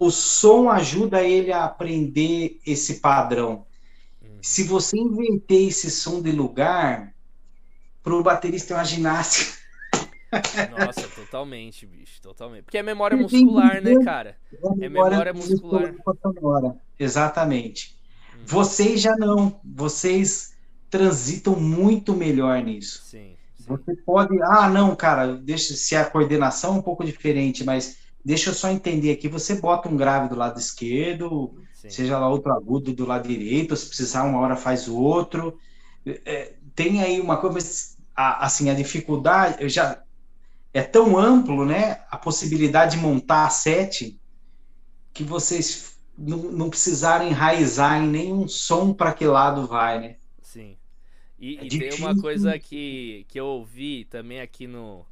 [0.06, 3.66] o som ajuda ele a aprender esse padrão.
[4.22, 4.38] Uhum.
[4.41, 7.14] Se você inverter esse som de lugar,
[8.04, 9.58] para o baterista é uma ginástica.
[10.78, 12.64] Nossa, totalmente, bicho, totalmente.
[12.64, 14.36] Porque é memória muscular, né, cara?
[14.82, 15.95] É memória, muscular.
[16.99, 17.95] Exatamente.
[18.34, 18.41] Uhum.
[18.45, 20.54] Vocês já não, vocês
[20.89, 23.04] transitam muito melhor nisso.
[23.06, 23.66] Sim, sim.
[23.68, 28.49] Você pode, ah, não, cara, deixa se a coordenação é um pouco diferente, mas deixa
[28.49, 31.89] eu só entender aqui, você bota um grave do lado esquerdo, Sim.
[31.89, 35.57] seja lá outro agudo do lado direito, se precisar uma hora faz o outro.
[36.05, 40.01] É, tem aí uma coisa, mas, a, assim, a dificuldade, já
[40.74, 44.19] é tão amplo, né, a possibilidade de montar a sete,
[45.13, 50.15] que vocês não, não precisarem enraizar em nenhum som para que lado vai, né?
[50.41, 50.78] Sim.
[51.38, 55.05] E, é e tem uma coisa que, que eu ouvi também aqui no,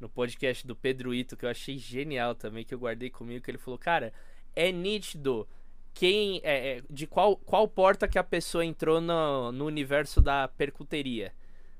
[0.00, 3.50] no podcast do Pedro Ito, que eu achei genial também, que eu guardei comigo, que
[3.50, 4.12] ele falou, cara,
[4.54, 5.48] é nítido
[5.94, 10.46] quem é, é, de qual, qual porta que a pessoa entrou no, no universo da
[10.46, 11.32] percuteria.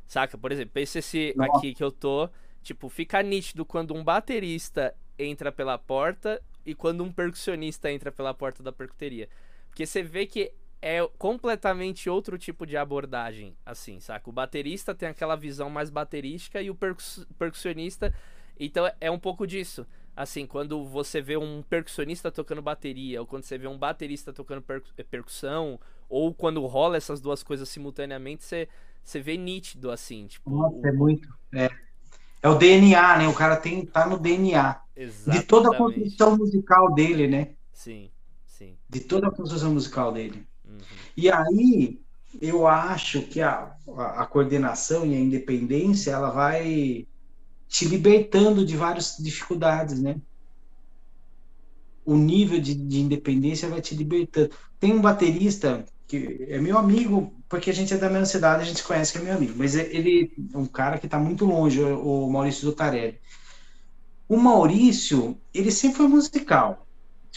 [0.07, 0.39] Saca?
[0.39, 2.29] Por exemplo, esse, esse aqui que eu tô,
[2.63, 8.33] tipo, fica nítido quando um baterista entra pela porta e quando um percussionista entra pela
[8.33, 9.29] porta da percuteria.
[9.69, 14.29] Porque você vê que é completamente outro tipo de abordagem, assim, saca?
[14.29, 16.77] O baterista tem aquela visão mais baterística e o
[17.39, 18.13] percussionista.
[18.59, 19.87] Então é um pouco disso.
[20.17, 24.65] Assim, quando você vê um percussionista tocando bateria, ou quando você vê um baterista tocando
[24.97, 28.67] é, percussão, ou quando rola essas duas coisas simultaneamente, você,
[29.05, 30.27] você vê nítido, assim.
[30.27, 31.29] Tipo, Nossa, é muito.
[31.53, 31.69] É.
[32.43, 33.29] é o DNA, né?
[33.29, 34.81] O cara tem, tá no DNA.
[34.97, 35.43] Exatamente.
[35.43, 37.51] De toda a construção musical dele, né?
[37.71, 38.11] Sim,
[38.47, 38.79] sim.
[38.89, 40.47] De toda a construção musical dele.
[41.17, 41.99] E aí
[42.41, 47.07] eu acho que a, a, coordenação e a independência ela vai
[47.69, 50.17] te libertando de várias dificuldades, né?
[52.05, 54.51] O nível de, de independência vai te libertando.
[54.79, 58.67] Tem um baterista que é meu amigo, porque a gente é da mesma cidade, a
[58.67, 61.45] gente conhece que é meu amigo, mas é, ele é um cara que está muito
[61.45, 63.19] longe, o Maurício Zutarelli.
[64.29, 66.86] O Maurício, ele sempre foi musical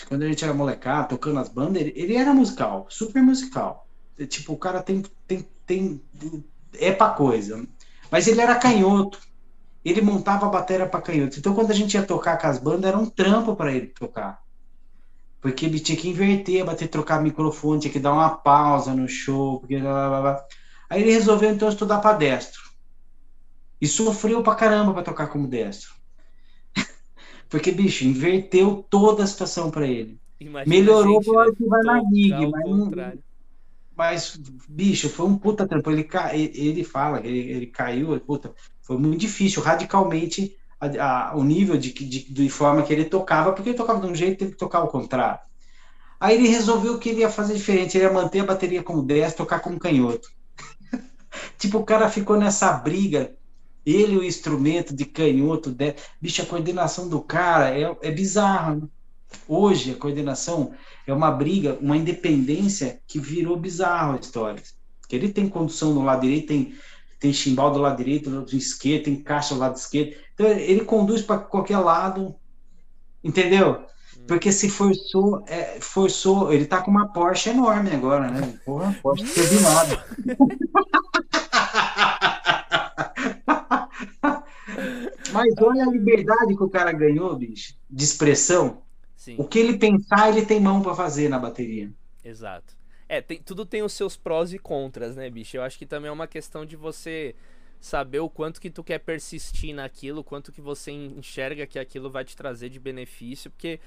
[0.05, 3.88] quando a gente era molecado, tocando as bandas, ele, ele era musical, super musical.
[4.17, 6.01] É, tipo, o cara tem, tem, tem
[6.77, 7.65] é pra coisa.
[8.11, 9.19] Mas ele era canhoto.
[9.84, 11.39] Ele montava a bateria para canhoto.
[11.39, 14.41] Então, quando a gente ia tocar com as bandas, era um trampo para ele tocar.
[15.41, 19.59] Porque ele tinha que inverter, bater, trocar microfone, tinha que dar uma pausa no show.
[19.59, 19.77] Porque...
[20.89, 22.61] Aí ele resolveu então estudar para destro.
[23.80, 25.98] E sofreu pra caramba para tocar como destro.
[27.49, 30.19] Porque, bicho, inverteu toda a situação para ele.
[30.39, 33.13] Imagina Melhorou gente, hora que vai na gig, mas, não,
[33.97, 34.39] mas,
[34.69, 35.91] bicho, foi um puta trampo.
[35.91, 41.77] Ele, ele fala, ele, ele caiu, puta, foi muito difícil, radicalmente, a, a, o nível
[41.77, 44.57] de, de, de forma que ele tocava, porque ele tocava de um jeito teve que
[44.57, 45.41] tocar ao contrário.
[46.19, 49.34] Aí ele resolveu que ele ia fazer diferente, ele ia manter a bateria como 10,
[49.34, 50.30] tocar como canhoto.
[51.57, 53.35] Tipo, o cara ficou nessa briga,
[53.93, 55.95] ele o instrumento de canhoto, de...
[56.21, 58.75] bicho, a coordenação do cara é, é bizarra.
[58.75, 58.81] Né?
[59.47, 60.73] Hoje, a coordenação
[61.07, 64.61] é uma briga, uma independência que virou bizarro a história.
[65.07, 66.75] Que ele tem condução no lado direito, tem,
[67.19, 70.15] tem chimbal do lado direito, do esquerdo, tem caixa do lado esquerdo.
[70.33, 72.35] Então, ele conduz para qualquer lado,
[73.23, 73.85] entendeu?
[74.27, 78.59] Porque se forçou, é, forçou, ele tá com uma Porsche enorme agora, né?
[78.63, 80.05] Porra, Porsche turbinada.
[85.34, 88.81] Mas olha a liberdade que o cara ganhou, bicho, de expressão.
[89.15, 89.35] Sim.
[89.38, 91.91] O que ele pensar, ele tem mão para fazer na bateria.
[92.23, 92.77] Exato.
[93.07, 95.57] É, tem, tudo tem os seus prós e contras, né, bicho?
[95.57, 97.35] Eu acho que também é uma questão de você
[97.80, 102.23] saber o quanto que tu quer persistir naquilo, quanto que você enxerga que aquilo vai
[102.23, 103.80] te trazer de benefício, porque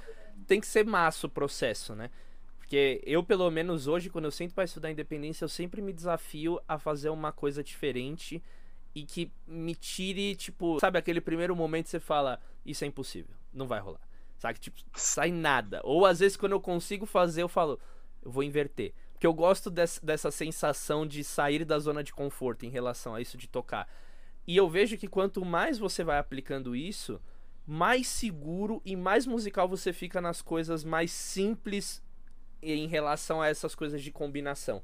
[0.47, 2.11] tem que ser massa o processo, né?
[2.59, 6.59] Porque eu, pelo menos hoje, quando eu sento para estudar independência, eu sempre me desafio
[6.67, 8.43] a fazer uma coisa diferente
[8.95, 13.35] e que me tire, tipo, sabe, aquele primeiro momento que você fala, isso é impossível,
[13.53, 14.01] não vai rolar.
[14.39, 14.59] Sabe?
[14.59, 15.81] Tipo, sai nada.
[15.85, 17.79] Ou às vezes quando eu consigo fazer, eu falo,
[18.23, 18.93] eu vou inverter.
[19.13, 23.21] Porque eu gosto dessa, dessa sensação de sair da zona de conforto em relação a
[23.21, 23.89] isso de tocar.
[24.47, 27.21] E eu vejo que quanto mais você vai aplicando isso,
[27.65, 32.03] mais seguro e mais musical você fica nas coisas mais simples
[32.61, 34.83] em relação a essas coisas de combinação,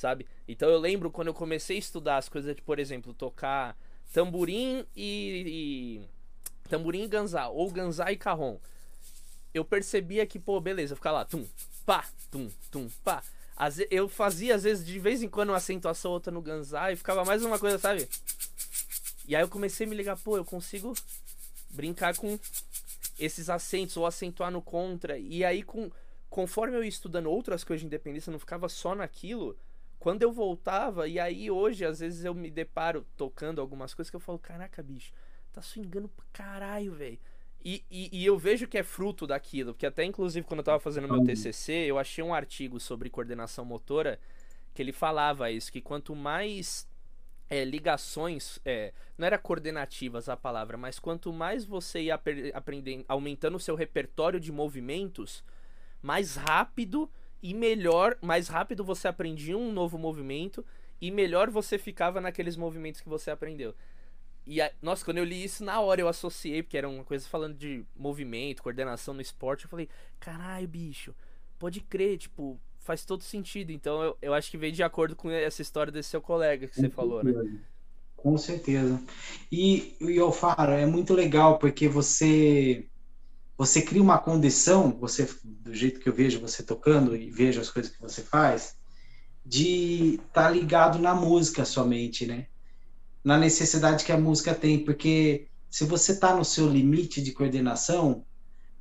[0.00, 0.26] sabe?
[0.46, 3.76] Então eu lembro quando eu comecei a estudar as coisas de, por exemplo, tocar
[4.12, 8.58] tamborim e, e tamborim e ganzá, ou ganzá e carrom.
[9.52, 11.46] Eu percebia que, pô, beleza, ficar lá, tum,
[11.84, 13.22] pá, tum, tum, pá.
[13.90, 17.24] eu fazia, às vezes, de vez em quando, uma acentuação outra no ganzá e ficava
[17.24, 18.08] mais uma coisa, sabe?
[19.26, 20.94] E aí eu comecei a me ligar, pô, eu consigo
[21.70, 22.38] brincar com
[23.18, 25.18] esses acentos ou acentuar no contra.
[25.18, 25.90] E aí, com,
[26.30, 29.56] conforme eu ia estudando outras coisas de independência, não ficava só naquilo.
[29.98, 34.16] Quando eu voltava, e aí hoje, às vezes eu me deparo tocando algumas coisas que
[34.16, 35.12] eu falo: caraca, bicho,
[35.52, 37.18] tá swingando pra caralho, velho.
[37.64, 40.78] E, e, e, eu vejo que é fruto daquilo, porque até inclusive quando eu tava
[40.78, 44.20] fazendo meu TCC, eu achei um artigo sobre coordenação motora
[44.72, 46.88] que ele falava isso, que quanto mais
[47.50, 52.20] é, ligações, é, não era coordenativas a palavra, mas quanto mais você ia
[52.54, 55.42] aprendendo, aumentando o seu repertório de movimentos,
[56.00, 57.10] mais rápido
[57.42, 60.64] e melhor, mais rápido você aprendia um novo movimento
[61.00, 63.74] e melhor você ficava naqueles movimentos que você aprendeu.
[64.46, 67.28] E, a, nossa, quando eu li isso, na hora eu associei, porque era uma coisa
[67.28, 69.88] falando de movimento, coordenação no esporte, eu falei,
[70.18, 71.14] caralho, bicho,
[71.58, 73.70] pode crer, tipo, faz todo sentido.
[73.70, 76.74] Então eu, eu acho que veio de acordo com essa história desse seu colega que
[76.74, 77.32] você falou, né?
[78.16, 79.00] Com certeza.
[79.52, 82.88] E, e Alfaro, é muito legal porque você
[83.58, 87.68] você cria uma condição, você do jeito que eu vejo você tocando e vejo as
[87.68, 88.76] coisas que você faz,
[89.44, 92.46] de estar tá ligado na música somente, né?
[93.24, 98.24] Na necessidade que a música tem, porque se você está no seu limite de coordenação,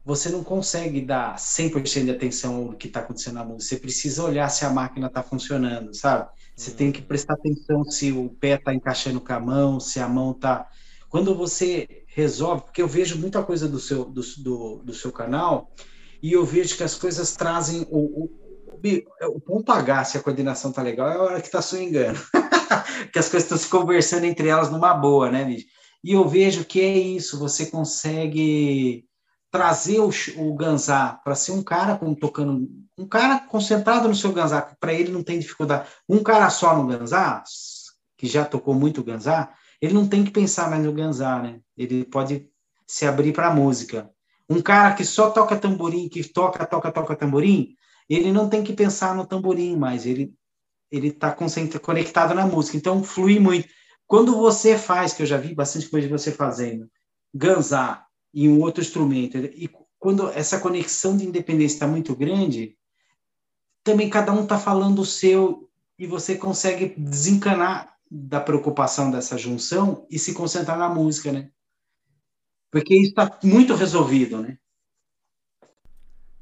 [0.05, 3.75] você não consegue dar 100% de atenção ao que está acontecendo na música.
[3.75, 6.29] Você precisa olhar se a máquina está funcionando, sabe?
[6.55, 10.07] Você tem que prestar atenção se o pé está encaixando com a mão, se a
[10.07, 10.69] mão está.
[11.09, 15.71] Quando você resolve, porque eu vejo muita coisa do seu, do, do, do seu canal
[16.21, 18.29] e eu vejo que as coisas trazem o, o,
[19.35, 22.19] o ponto H, se a coordenação tá legal, é a hora que tá swingando.
[23.13, 25.67] que as coisas estão se conversando entre elas numa boa, né, bicho?
[26.03, 29.05] E eu vejo que é isso, você consegue
[29.51, 32.67] trazer o, o Ganzá para ser um cara como tocando,
[32.97, 35.87] um cara concentrado no seu Ganzá, para ele não tem dificuldade.
[36.09, 37.43] Um cara só no Ganzá,
[38.17, 41.59] que já tocou muito Ganzá, ele não tem que pensar mais no Ganzá, né?
[41.77, 42.49] Ele pode
[42.85, 44.09] se abrir para a música.
[44.49, 47.75] Um cara que só toca tamborim, que toca, toca, toca tamborim,
[48.09, 50.33] ele não tem que pensar no tamborim mais, ele
[50.89, 51.35] ele está
[51.81, 53.67] conectado na música, então flui muito.
[54.05, 56.89] Quando você faz, que eu já vi bastante coisa de você fazendo,
[57.33, 59.37] Ganzá, em um outro instrumento.
[59.37, 62.77] E quando essa conexão de independência está muito grande,
[63.83, 70.05] também cada um está falando o seu e você consegue desencanar da preocupação dessa junção
[70.09, 71.51] e se concentrar na música, né?
[72.71, 74.57] Porque isso está muito resolvido, né?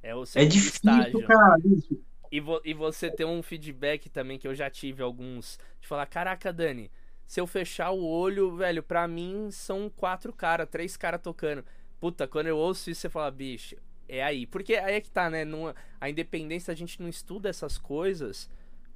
[0.02, 1.58] É, o é difícil, cara.
[1.66, 2.00] Isso.
[2.32, 6.06] E, vo e você tem um feedback também que eu já tive alguns de falar,
[6.06, 6.92] caraca, Dani,
[7.26, 11.64] se eu fechar o olho, velho, pra mim são quatro caras, três caras tocando.
[12.00, 13.76] Puta, quando eu ouço isso, você fala, bicho,
[14.08, 14.46] é aí.
[14.46, 15.46] Porque aí é que tá, né?
[15.46, 18.50] Numa, a independência, a gente não estuda essas coisas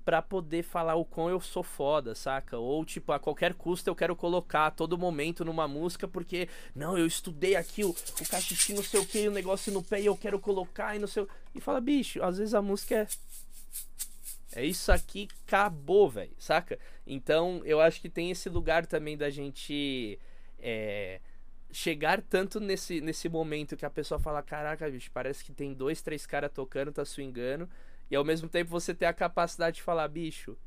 [0.06, 2.58] para poder falar o quão eu sou foda, saca?
[2.58, 6.98] Ou, tipo, a qualquer custo eu quero colocar a todo momento numa música porque, não,
[6.98, 10.06] eu estudei aqui o, o cachitinho, não sei o que, o negócio no pé e
[10.08, 11.30] eu quero colocar e não sei o...
[11.54, 13.08] E fala, bicho, às vezes a música é
[14.52, 16.80] É isso aqui, acabou, velho, saca?
[17.06, 20.20] Então, eu acho que tem esse lugar também da gente
[20.58, 21.20] é,
[21.72, 26.02] chegar tanto nesse, nesse momento que a pessoa fala: caraca, bicho, parece que tem dois,
[26.02, 27.70] três caras tocando, tá swingando,
[28.10, 30.58] e ao mesmo tempo você ter a capacidade de falar: bicho,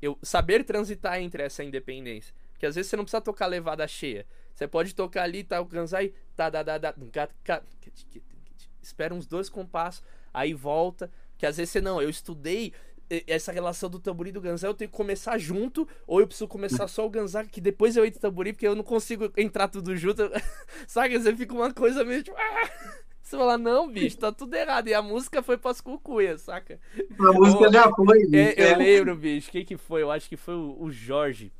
[0.00, 2.34] eu saber transitar entre essa independência.
[2.58, 4.26] Que às vezes você não precisa tocar levada cheia.
[4.54, 6.94] Você pode tocar ali, tá, alcançar e tá, da, da, da,
[8.82, 10.02] espera uns dois compassos,
[10.32, 11.10] aí volta.
[11.38, 12.74] Que às vezes você não, eu estudei
[13.26, 16.86] essa relação do tamborim do ganzá, eu tenho que começar junto, ou eu preciso começar
[16.86, 20.30] só o ganzá, que depois eu entro tamborim, porque eu não consigo entrar tudo junto.
[20.86, 21.18] Sabe?
[21.18, 22.36] Você fica uma coisa meio tipo.
[23.30, 24.88] Você fala, não, bicho, tá tudo errado.
[24.88, 26.80] E a música foi pras cucuias, saca?
[27.16, 28.24] A música já foi.
[28.34, 29.52] É, eu lembro, bicho.
[29.52, 30.02] Quem que foi?
[30.02, 31.52] Eu acho que foi o, o Jorge.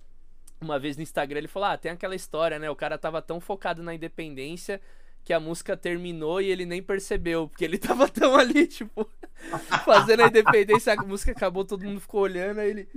[0.61, 2.69] Uma vez no Instagram ele falou: Ah, tem aquela história, né?
[2.69, 4.81] O cara tava tão focado na independência
[5.25, 9.09] que a música terminou e ele nem percebeu, porque ele tava tão ali, tipo,
[9.85, 12.89] fazendo a independência, a música acabou, todo mundo ficou olhando, aí ele.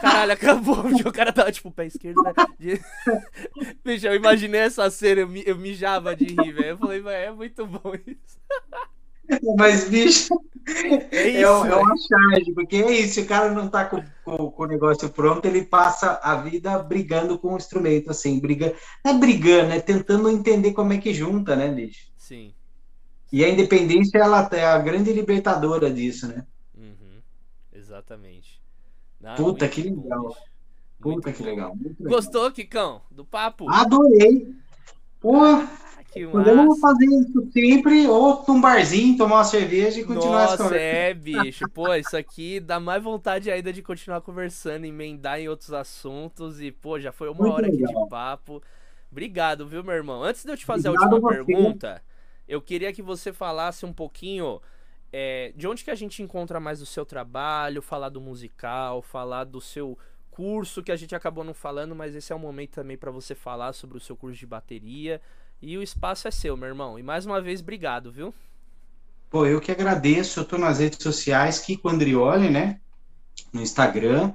[0.00, 0.84] Caralho, acabou.
[1.04, 2.22] O cara tava, tipo, pé esquerdo.
[2.22, 2.32] Né?
[3.84, 6.68] Bicho, eu imaginei essa cena, eu, eu mijava de rir, velho.
[6.68, 8.38] Eu falei, velho, é muito bom isso.
[9.56, 10.34] Mas, bicho,
[10.66, 14.02] é, isso, é, é uma charge, porque é isso, se o cara não tá com,
[14.24, 18.74] com, com, o negócio pronto, ele passa a vida brigando com o instrumento, assim, briga,
[19.04, 22.08] não é brigando, é tentando entender como é que junta, né, bicho?
[22.16, 22.54] Sim.
[23.32, 26.46] E a independência, ela é a grande libertadora disso, né?
[26.76, 27.20] Uhum,
[27.72, 28.62] exatamente.
[29.20, 30.36] Não, Puta, que legal.
[31.00, 31.76] Puta, que legal.
[31.76, 31.94] legal.
[32.00, 33.68] Gostou, Kikão, do papo?
[33.68, 34.54] Adorei.
[35.20, 35.34] Pô,
[36.14, 41.12] que Podemos fazer isso sempre, ou num barzinho, tomar uma cerveja e continuar Nossa, é,
[41.12, 41.68] bicho.
[41.68, 46.60] Pô, isso aqui dá mais vontade ainda de continuar conversando, emendar em outros assuntos.
[46.60, 47.90] E, pô, já foi uma Muito hora legal.
[47.90, 48.62] aqui de papo.
[49.10, 50.22] Obrigado, viu, meu irmão?
[50.22, 51.44] Antes de eu te fazer Obrigado a última você.
[51.44, 52.02] pergunta,
[52.46, 54.60] eu queria que você falasse um pouquinho
[55.12, 59.44] é, de onde que a gente encontra mais o seu trabalho, falar do musical, falar
[59.44, 59.98] do seu
[60.30, 63.36] curso que a gente acabou não falando, mas esse é o momento também para você
[63.36, 65.20] falar sobre o seu curso de bateria.
[65.66, 66.98] E o espaço é seu, meu irmão.
[66.98, 68.34] E mais uma vez, obrigado, viu?
[69.30, 70.40] Pô, eu que agradeço.
[70.40, 72.78] Eu tô nas redes sociais, Kiko Andrioli, né?
[73.50, 74.34] No Instagram.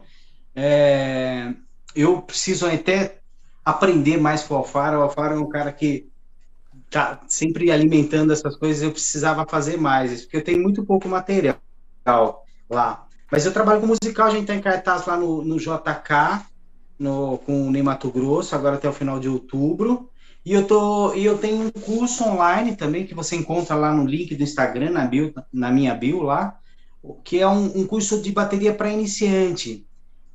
[0.56, 1.53] É...
[1.95, 3.19] Eu preciso até
[3.64, 4.97] aprender mais com o Alfaro.
[4.97, 6.10] O Alfaro é um cara que
[6.89, 8.81] tá sempre alimentando essas coisas.
[8.81, 11.61] Eu precisava fazer mais, porque eu tenho muito pouco material
[12.68, 13.06] lá.
[13.31, 16.43] Mas eu trabalho com musical, a gente tá em cartaz lá no, no JK,
[16.97, 20.10] no, com o Ney Mato Grosso, agora até o final de outubro.
[20.45, 24.06] E eu, tô, e eu tenho um curso online também que você encontra lá no
[24.06, 26.57] link do Instagram, na, bio, na minha bio lá,
[27.24, 29.86] que é um, um curso de bateria para iniciante.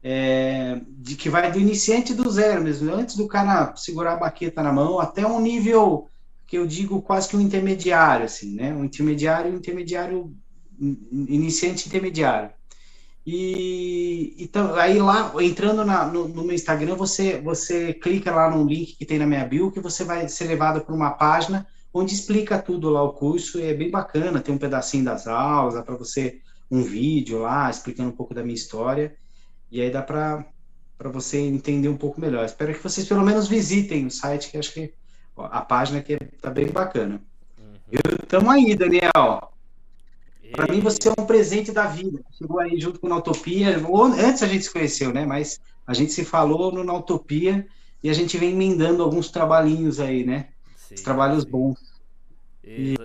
[0.06, 4.62] É, de que vai do iniciante do zero mesmo, antes do cara segurar a baqueta
[4.62, 6.08] na mão, até um nível
[6.46, 8.74] que eu digo quase que um intermediário, assim, né?
[8.74, 10.36] Um intermediário, intermediário,
[10.78, 12.50] iniciante intermediário.
[13.26, 18.66] E então, aí lá, entrando na, no, no, meu Instagram, você, você clica lá no
[18.66, 22.12] link que tem na minha bio, que você vai ser levado para uma página onde
[22.12, 23.58] explica tudo lá o curso.
[23.60, 26.40] É bem bacana, tem um pedacinho das aulas, dá para você
[26.70, 29.16] um vídeo lá explicando um pouco da minha história.
[29.70, 30.44] E aí dá para
[31.10, 32.44] você entender um pouco melhor.
[32.44, 34.92] Espero que vocês pelo menos visitem o site, que acho que
[35.36, 37.22] a página que tá bem bacana.
[37.58, 38.16] Uhum.
[38.22, 39.53] Estamos aí, Daniel.
[40.54, 42.20] Para mim, você é um presente da vida.
[42.30, 43.76] Chegou aí junto com a Utopia.
[44.24, 45.26] Antes a gente se conheceu, né?
[45.26, 47.66] Mas a gente se falou no Na Utopia
[48.00, 50.50] e a gente vem emendando alguns trabalhinhos aí, né?
[50.76, 51.50] Sim, Os trabalhos sim.
[51.50, 51.78] bons.
[52.62, 52.96] E...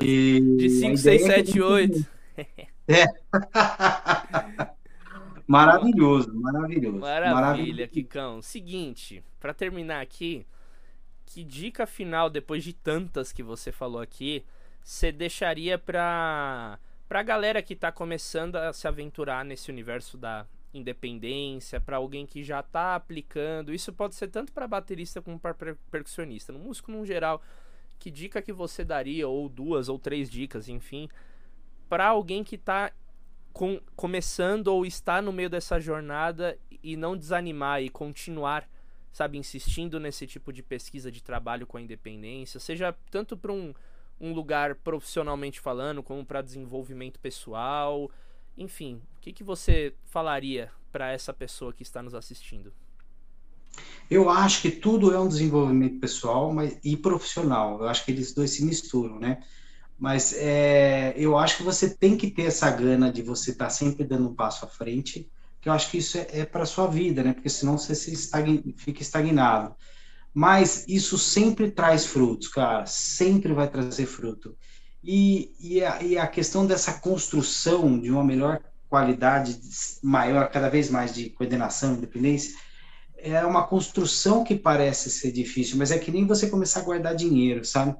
[0.57, 2.07] De 5, 6, 7, 8.
[2.87, 3.05] É.
[5.47, 6.99] maravilhoso, maravilhoso.
[6.99, 7.89] Maravilha, maravilhoso.
[7.89, 8.41] Kikão.
[8.43, 10.45] Seguinte, para terminar aqui,
[11.25, 14.45] que dica final, depois de tantas que você falou aqui,
[14.83, 16.77] você deixaria para
[17.09, 22.43] Pra galera que tá começando a se aventurar nesse universo da independência, para alguém que
[22.43, 25.55] já tá aplicando, isso pode ser tanto para baterista como para
[25.89, 27.41] percussionista, no músico no geral.
[27.97, 31.09] Que dica que você daria ou duas ou três dicas, enfim,
[31.89, 32.91] para alguém que tá
[33.51, 38.69] com, começando ou está no meio dessa jornada e não desanimar e continuar,
[39.11, 43.73] sabe, insistindo nesse tipo de pesquisa de trabalho com a independência, seja tanto para um
[44.19, 48.09] um lugar profissionalmente falando, como para desenvolvimento pessoal,
[48.57, 52.73] enfim, o que, que você falaria para essa pessoa que está nos assistindo?
[54.09, 57.79] Eu acho que tudo é um desenvolvimento pessoal mas, e profissional.
[57.79, 59.41] Eu acho que eles dois se misturam, né?
[59.97, 63.69] Mas é, eu acho que você tem que ter essa gana de você estar tá
[63.69, 65.29] sempre dando um passo à frente,
[65.61, 67.33] que eu acho que isso é, é para sua vida, né?
[67.33, 68.15] Porque senão você se
[68.77, 69.75] fica estagnado.
[70.33, 74.55] Mas isso sempre traz frutos, cara, sempre vai trazer fruto.
[75.03, 79.59] E, e, a, e a questão dessa construção de uma melhor qualidade
[80.03, 82.55] maior, cada vez mais de coordenação, independência,
[83.17, 87.15] é uma construção que parece ser difícil, mas é que nem você começar a guardar
[87.15, 87.95] dinheiro, sabe?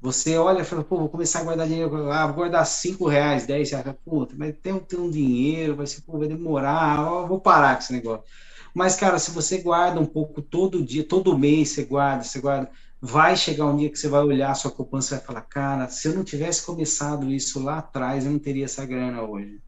[0.00, 3.46] Você olha e fala, pô, vou começar a guardar dinheiro, ah, vou guardar 5 reais,
[3.46, 7.40] 10 reais, puta, mas tem, tem um dinheiro, vai ser, pô, vai demorar, ó, vou
[7.40, 8.24] parar com esse negócio.
[8.78, 12.70] Mas, cara, se você guarda um pouco todo dia, todo mês você guarda, você guarda,
[13.02, 16.06] vai chegar um dia que você vai olhar sua poupança e vai falar, cara, se
[16.06, 19.60] eu não tivesse começado isso lá atrás, eu não teria essa grana hoje.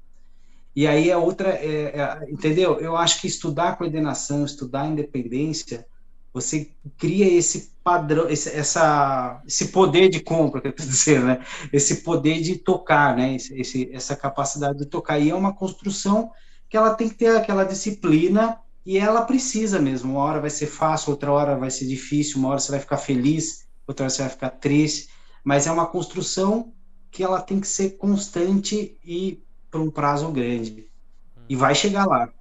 [0.76, 2.78] E aí é outra, é, é, entendeu?
[2.78, 5.84] Eu acho que estudar coordenação, estudar independência,
[6.32, 11.44] você cria esse padrão, esse, essa, esse poder de compra, quer dizer, né?
[11.72, 13.34] Esse poder de tocar, né?
[13.34, 15.18] Esse, essa capacidade de tocar.
[15.18, 16.30] E é uma construção
[16.68, 20.12] que ela tem que ter aquela disciplina e ela precisa mesmo.
[20.12, 22.96] Uma hora vai ser fácil, outra hora vai ser difícil, uma hora você vai ficar
[22.96, 25.08] feliz, outra hora você vai ficar triste.
[25.44, 26.72] Mas é uma construção
[27.10, 30.88] que ela tem que ser constante e por um prazo grande.
[31.48, 32.32] E vai chegar lá.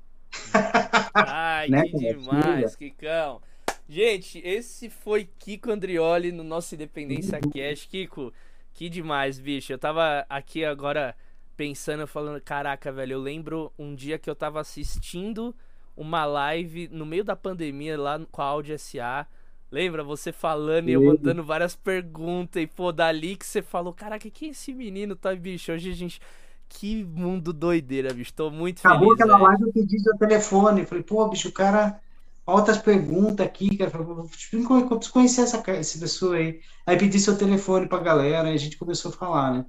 [1.14, 1.84] Ai, né?
[1.84, 3.42] que demais, Kikão.
[3.88, 7.88] Gente, esse foi Kiko Andrioli no nosso Independência Cash.
[7.88, 8.32] Kiko,
[8.72, 9.74] que demais, bicho.
[9.74, 11.16] Eu tava aqui agora
[11.58, 15.56] pensando, falando, caraca, velho, eu lembro um dia que eu tava assistindo
[16.00, 19.28] uma live no meio da pandemia lá com a Audi SA.
[19.70, 20.92] Lembra você falando Sim.
[20.92, 25.14] e eu mandando várias perguntas e pô, dali que você falou, caraca, que esse menino
[25.14, 25.74] tá, bicho?
[25.74, 26.22] Hoje a gente
[26.70, 28.34] que mundo doideira, bicho.
[28.34, 29.22] Tô muito Acabou feliz.
[29.22, 30.86] Acabou aquela live, eu pedi seu telefone.
[30.86, 32.00] Falei, pô, bicho, o cara.
[32.46, 33.92] Altas perguntas aqui, cara.
[33.96, 36.62] Eu preciso conhecer essa, essa pessoa aí.
[36.86, 39.66] Aí pedi seu telefone pra galera e a gente começou a falar, né?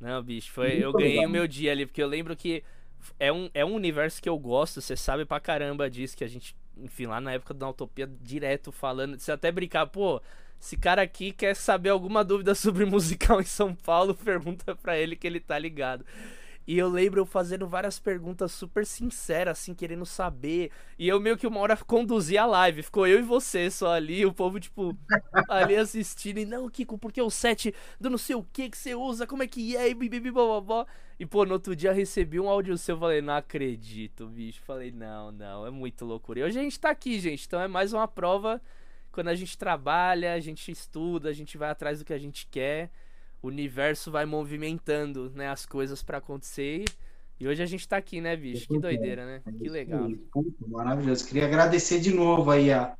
[0.00, 0.70] Não, bicho, foi.
[0.70, 2.64] Muito eu ganhei o meu dia ali, porque eu lembro que
[3.18, 6.28] é um, é um universo que eu gosto, você sabe pra caramba disso, que a
[6.28, 10.20] gente, enfim, lá na época da Utopia, direto falando, você até brincar, pô,
[10.60, 15.16] esse cara aqui quer saber alguma dúvida sobre musical em São Paulo, pergunta para ele
[15.16, 16.04] que ele tá ligado.
[16.68, 20.70] E eu lembro eu fazendo várias perguntas super sinceras, assim, querendo saber.
[20.98, 22.82] E eu meio que uma hora conduzi a live.
[22.82, 24.94] Ficou eu e você só ali, o povo, tipo,
[25.48, 26.36] ali assistindo.
[26.36, 29.42] E não, Kiko, porque o set do não sei o que que você usa, como
[29.42, 30.86] é que é, e bibibi, blá,
[31.18, 34.60] E, pô, no outro dia recebi um áudio seu, falei, não acredito, bicho.
[34.60, 36.40] Falei, não, não, é muito loucura.
[36.40, 38.60] E hoje a gente tá aqui, gente, então é mais uma prova
[39.10, 42.46] quando a gente trabalha, a gente estuda, a gente vai atrás do que a gente
[42.46, 42.90] quer,
[43.42, 46.84] o universo vai movimentando, né, as coisas para acontecer.
[47.40, 48.66] E hoje a gente tá aqui, né, bicho?
[48.66, 49.42] Que doideira, né?
[49.58, 50.08] Que legal.
[50.66, 51.26] Maravilhoso.
[51.26, 52.96] Queria agradecer de novo aí a,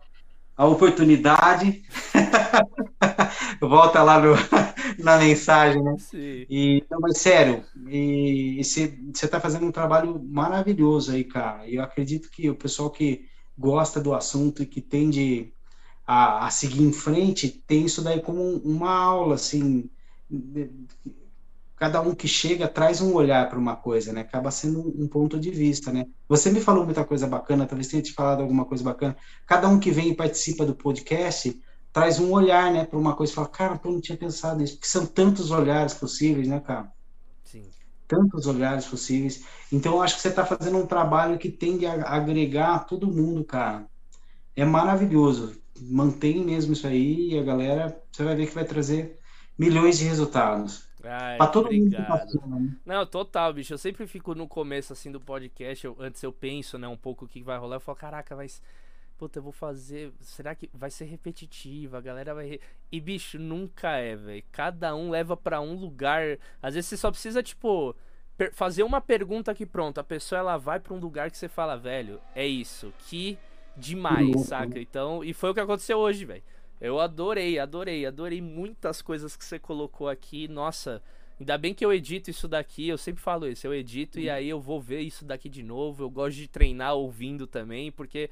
[0.56, 1.82] a oportunidade.
[3.60, 4.34] Volta lá no,
[5.02, 5.96] na mensagem, né?
[5.98, 6.46] Sim.
[6.48, 11.66] E, não, mas sério, e você tá fazendo um trabalho maravilhoso aí, cara.
[11.66, 13.26] E eu acredito que o pessoal que
[13.58, 15.52] gosta do assunto e que tende
[16.06, 19.90] a, a seguir em frente, tem isso daí como uma aula, assim,
[21.76, 24.22] cada um que chega traz um olhar para uma coisa, né?
[24.22, 26.06] Acaba sendo um, ponto de vista, né?
[26.28, 29.16] Você me falou muita coisa bacana, talvez tenha te falado alguma coisa bacana.
[29.46, 31.58] Cada um que vem e participa do podcast
[31.92, 34.74] traz um olhar, né, para uma coisa e fala, cara, eu não tinha pensado nisso,
[34.74, 36.92] porque são tantos olhares possíveis, né, cara?
[37.44, 37.64] Sim.
[38.06, 39.42] Tantos olhares possíveis.
[39.72, 43.42] Então, eu acho que você está fazendo um trabalho que tende a agregar todo mundo,
[43.42, 43.86] cara.
[44.54, 49.17] É maravilhoso mantém mesmo isso aí e a galera, você vai ver que vai trazer
[49.58, 50.88] milhões de resultados.
[51.02, 52.40] Ai, pra todo obrigado.
[52.42, 52.76] mundo né?
[52.84, 53.72] Não, total, bicho.
[53.72, 57.24] Eu sempre fico no começo assim do podcast, eu, antes eu penso, né, um pouco
[57.24, 58.48] o que vai rolar, eu falo, caraca, vai
[59.18, 60.12] Puta, eu vou fazer.
[60.20, 61.98] Será que vai ser repetitiva?
[61.98, 62.46] A galera vai.
[62.46, 62.60] Re...
[62.90, 64.44] E, bicho, nunca é, velho.
[64.52, 66.38] Cada um leva para um lugar.
[66.62, 67.96] Às vezes você só precisa, tipo,
[68.52, 69.98] fazer uma pergunta aqui pronto.
[69.98, 72.94] A pessoa ela vai para um lugar que você fala, velho, é isso.
[73.08, 73.36] Que
[73.76, 74.78] demais, saca?
[74.78, 76.42] Então, e foi o que aconteceu hoje, velho.
[76.80, 80.46] Eu adorei, adorei, adorei muitas coisas que você colocou aqui.
[80.48, 81.02] Nossa,
[81.38, 82.88] ainda bem que eu edito isso daqui.
[82.88, 86.04] Eu sempre falo isso, eu edito e aí eu vou ver isso daqui de novo.
[86.04, 88.30] Eu gosto de treinar ouvindo também, porque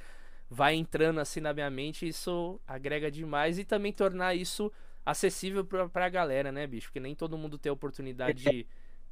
[0.48, 4.72] vai entrando assim na minha mente, isso agrega demais e também tornar isso
[5.04, 6.88] acessível pra, pra galera, né, bicho?
[6.88, 8.66] Porque nem todo mundo tem a oportunidade de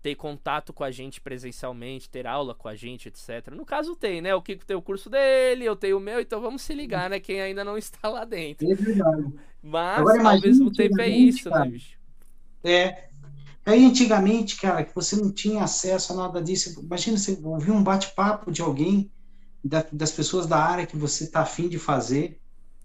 [0.05, 3.55] ter contato com a gente presencialmente, ter aula com a gente, etc.
[3.56, 4.35] No caso tem, né?
[4.35, 7.18] O Kiko tem o curso dele, eu tenho o meu, então vamos se ligar, né?
[7.18, 8.70] Quem ainda não está lá dentro.
[8.70, 9.32] É verdade.
[9.62, 11.97] Mas Agora, ao mesmo tempo é isso, né, cara, né, bicho?
[12.62, 13.09] É.
[13.64, 16.78] Aí antigamente, cara, que você não tinha acesso a nada disso.
[16.82, 19.10] Imagina você ouvir um bate-papo de alguém,
[19.64, 22.39] da, das pessoas da área que você tá afim de fazer.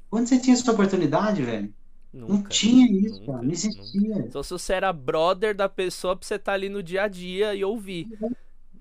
[0.10, 1.74] Quando você tinha essa oportunidade, velho?
[2.12, 3.44] Nunca, não tinha isso, nunca, cara.
[3.44, 4.16] Não existia.
[4.16, 4.32] Nunca.
[4.32, 7.08] Só se você era brother da pessoa pra você estar tá ali no dia a
[7.08, 8.08] dia e ouvir.
[8.20, 8.32] Uhum.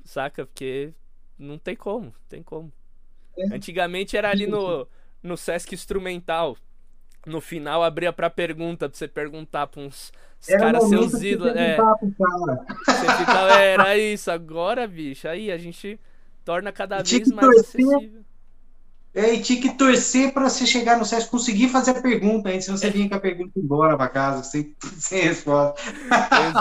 [0.05, 0.47] Saca?
[0.47, 0.93] Porque
[1.39, 2.73] não tem como, não tem como.
[3.37, 3.55] É.
[3.55, 4.89] Antigamente era ali no,
[5.23, 6.57] no Sesc Instrumental.
[7.27, 10.11] no final abria pra pergunta, pra você perguntar pra uns
[10.47, 11.55] caras seus ídolos.
[11.55, 12.67] É, cara.
[12.87, 16.01] Você ficava, era isso, agora, bicho, aí a gente
[16.45, 18.25] torna cada vez mais acessível.
[19.19, 22.61] É, e tinha que torcer para você chegar no site, conseguir fazer a pergunta, hein?
[22.61, 25.83] Se você vinha com a pergunta embora para casa, sem, sem resposta.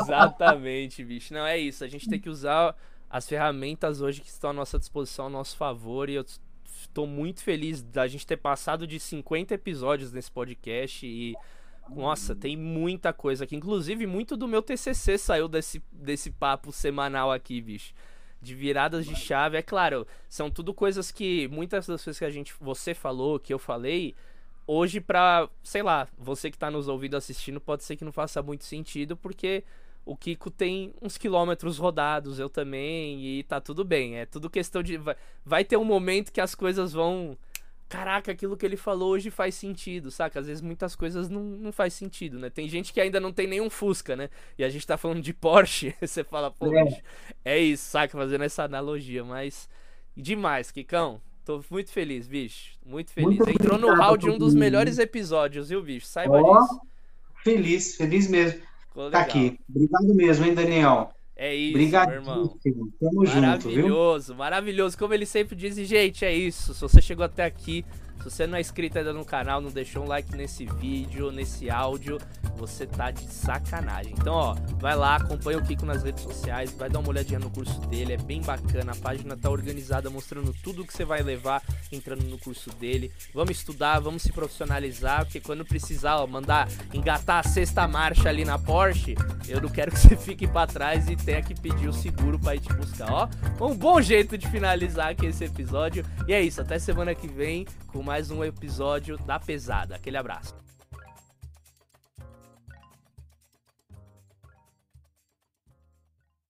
[0.02, 1.36] Exatamente, bicho.
[1.36, 1.84] Não, é isso.
[1.84, 2.76] A gente tem que usar
[3.08, 6.26] as ferramentas hoje que estão à nossa disposição, ao nosso favor, e eu
[6.66, 11.36] estou muito feliz da gente ter passado de 50 episódios nesse podcast e
[11.88, 13.56] nossa, tem muita coisa aqui.
[13.56, 17.94] Inclusive, muito do meu TCC saiu desse, desse papo semanal aqui, bicho.
[18.48, 19.58] De viradas de chave.
[19.58, 23.54] É claro, são tudo coisas que muitas das coisas que a gente, você falou, que
[23.54, 24.16] eu falei,
[24.66, 28.42] hoje pra, sei lá, você que tá nos ouvindo assistindo, pode ser que não faça
[28.42, 29.64] muito sentido, porque
[30.06, 34.18] o Kiko tem uns quilômetros rodados, eu também, e tá tudo bem.
[34.18, 34.98] É tudo questão de.
[34.98, 35.16] Vai,
[35.46, 37.38] vai ter um momento que as coisas vão.
[37.90, 40.40] Caraca, aquilo que ele falou hoje faz sentido, saca?
[40.40, 42.50] Às vezes muitas coisas não, não faz sentido, né?
[42.50, 44.30] Tem gente que ainda não tem nenhum Fusca, né?
[44.58, 47.02] E a gente tá falando de Porsche, você fala, pô, é.
[47.46, 48.18] é isso, saca?
[48.18, 49.70] Fazendo essa analogia, mas.
[50.16, 51.22] Demais, Kikão.
[51.46, 52.78] Tô muito feliz, bicho.
[52.86, 53.38] Muito feliz.
[53.38, 56.08] Muito Entrou no hall de um dos melhores episódios, viu, bicho?
[56.08, 56.82] Saiba oh, disso.
[57.42, 58.60] Feliz, feliz mesmo.
[58.90, 59.58] Ficou tá aqui.
[59.70, 61.14] Obrigado mesmo, hein, Daniel?
[61.40, 62.60] É isso, Obrigado, meu irmão.
[63.00, 64.98] Tamo maravilhoso, junto, maravilhoso.
[64.98, 66.74] Como ele sempre diz, gente, é isso.
[66.74, 67.86] Se você chegou até aqui,
[68.18, 71.70] se você não é inscrito ainda no canal, não deixou um like nesse vídeo, nesse
[71.70, 72.18] áudio,
[72.58, 74.14] você tá de sacanagem.
[74.18, 77.50] Então, ó, vai lá, acompanha o Kiko nas redes sociais, vai dar uma olhadinha no
[77.50, 78.92] curso dele, é bem bacana.
[78.92, 81.62] A página tá organizada, mostrando tudo que você vai levar
[81.92, 83.12] entrando no curso dele.
[83.34, 88.44] Vamos estudar, vamos se profissionalizar, porque quando precisar, ó, mandar engatar a sexta marcha ali
[88.44, 89.16] na Porsche,
[89.48, 92.56] eu não quero que você fique para trás e tenha que pedir o seguro para
[92.56, 93.30] ir te buscar, ó.
[93.64, 96.06] Um bom jeito de finalizar aqui esse episódio.
[96.28, 99.98] E é isso, até semana que vem com mais um episódio da Pesada.
[99.98, 100.56] Aquele abraço.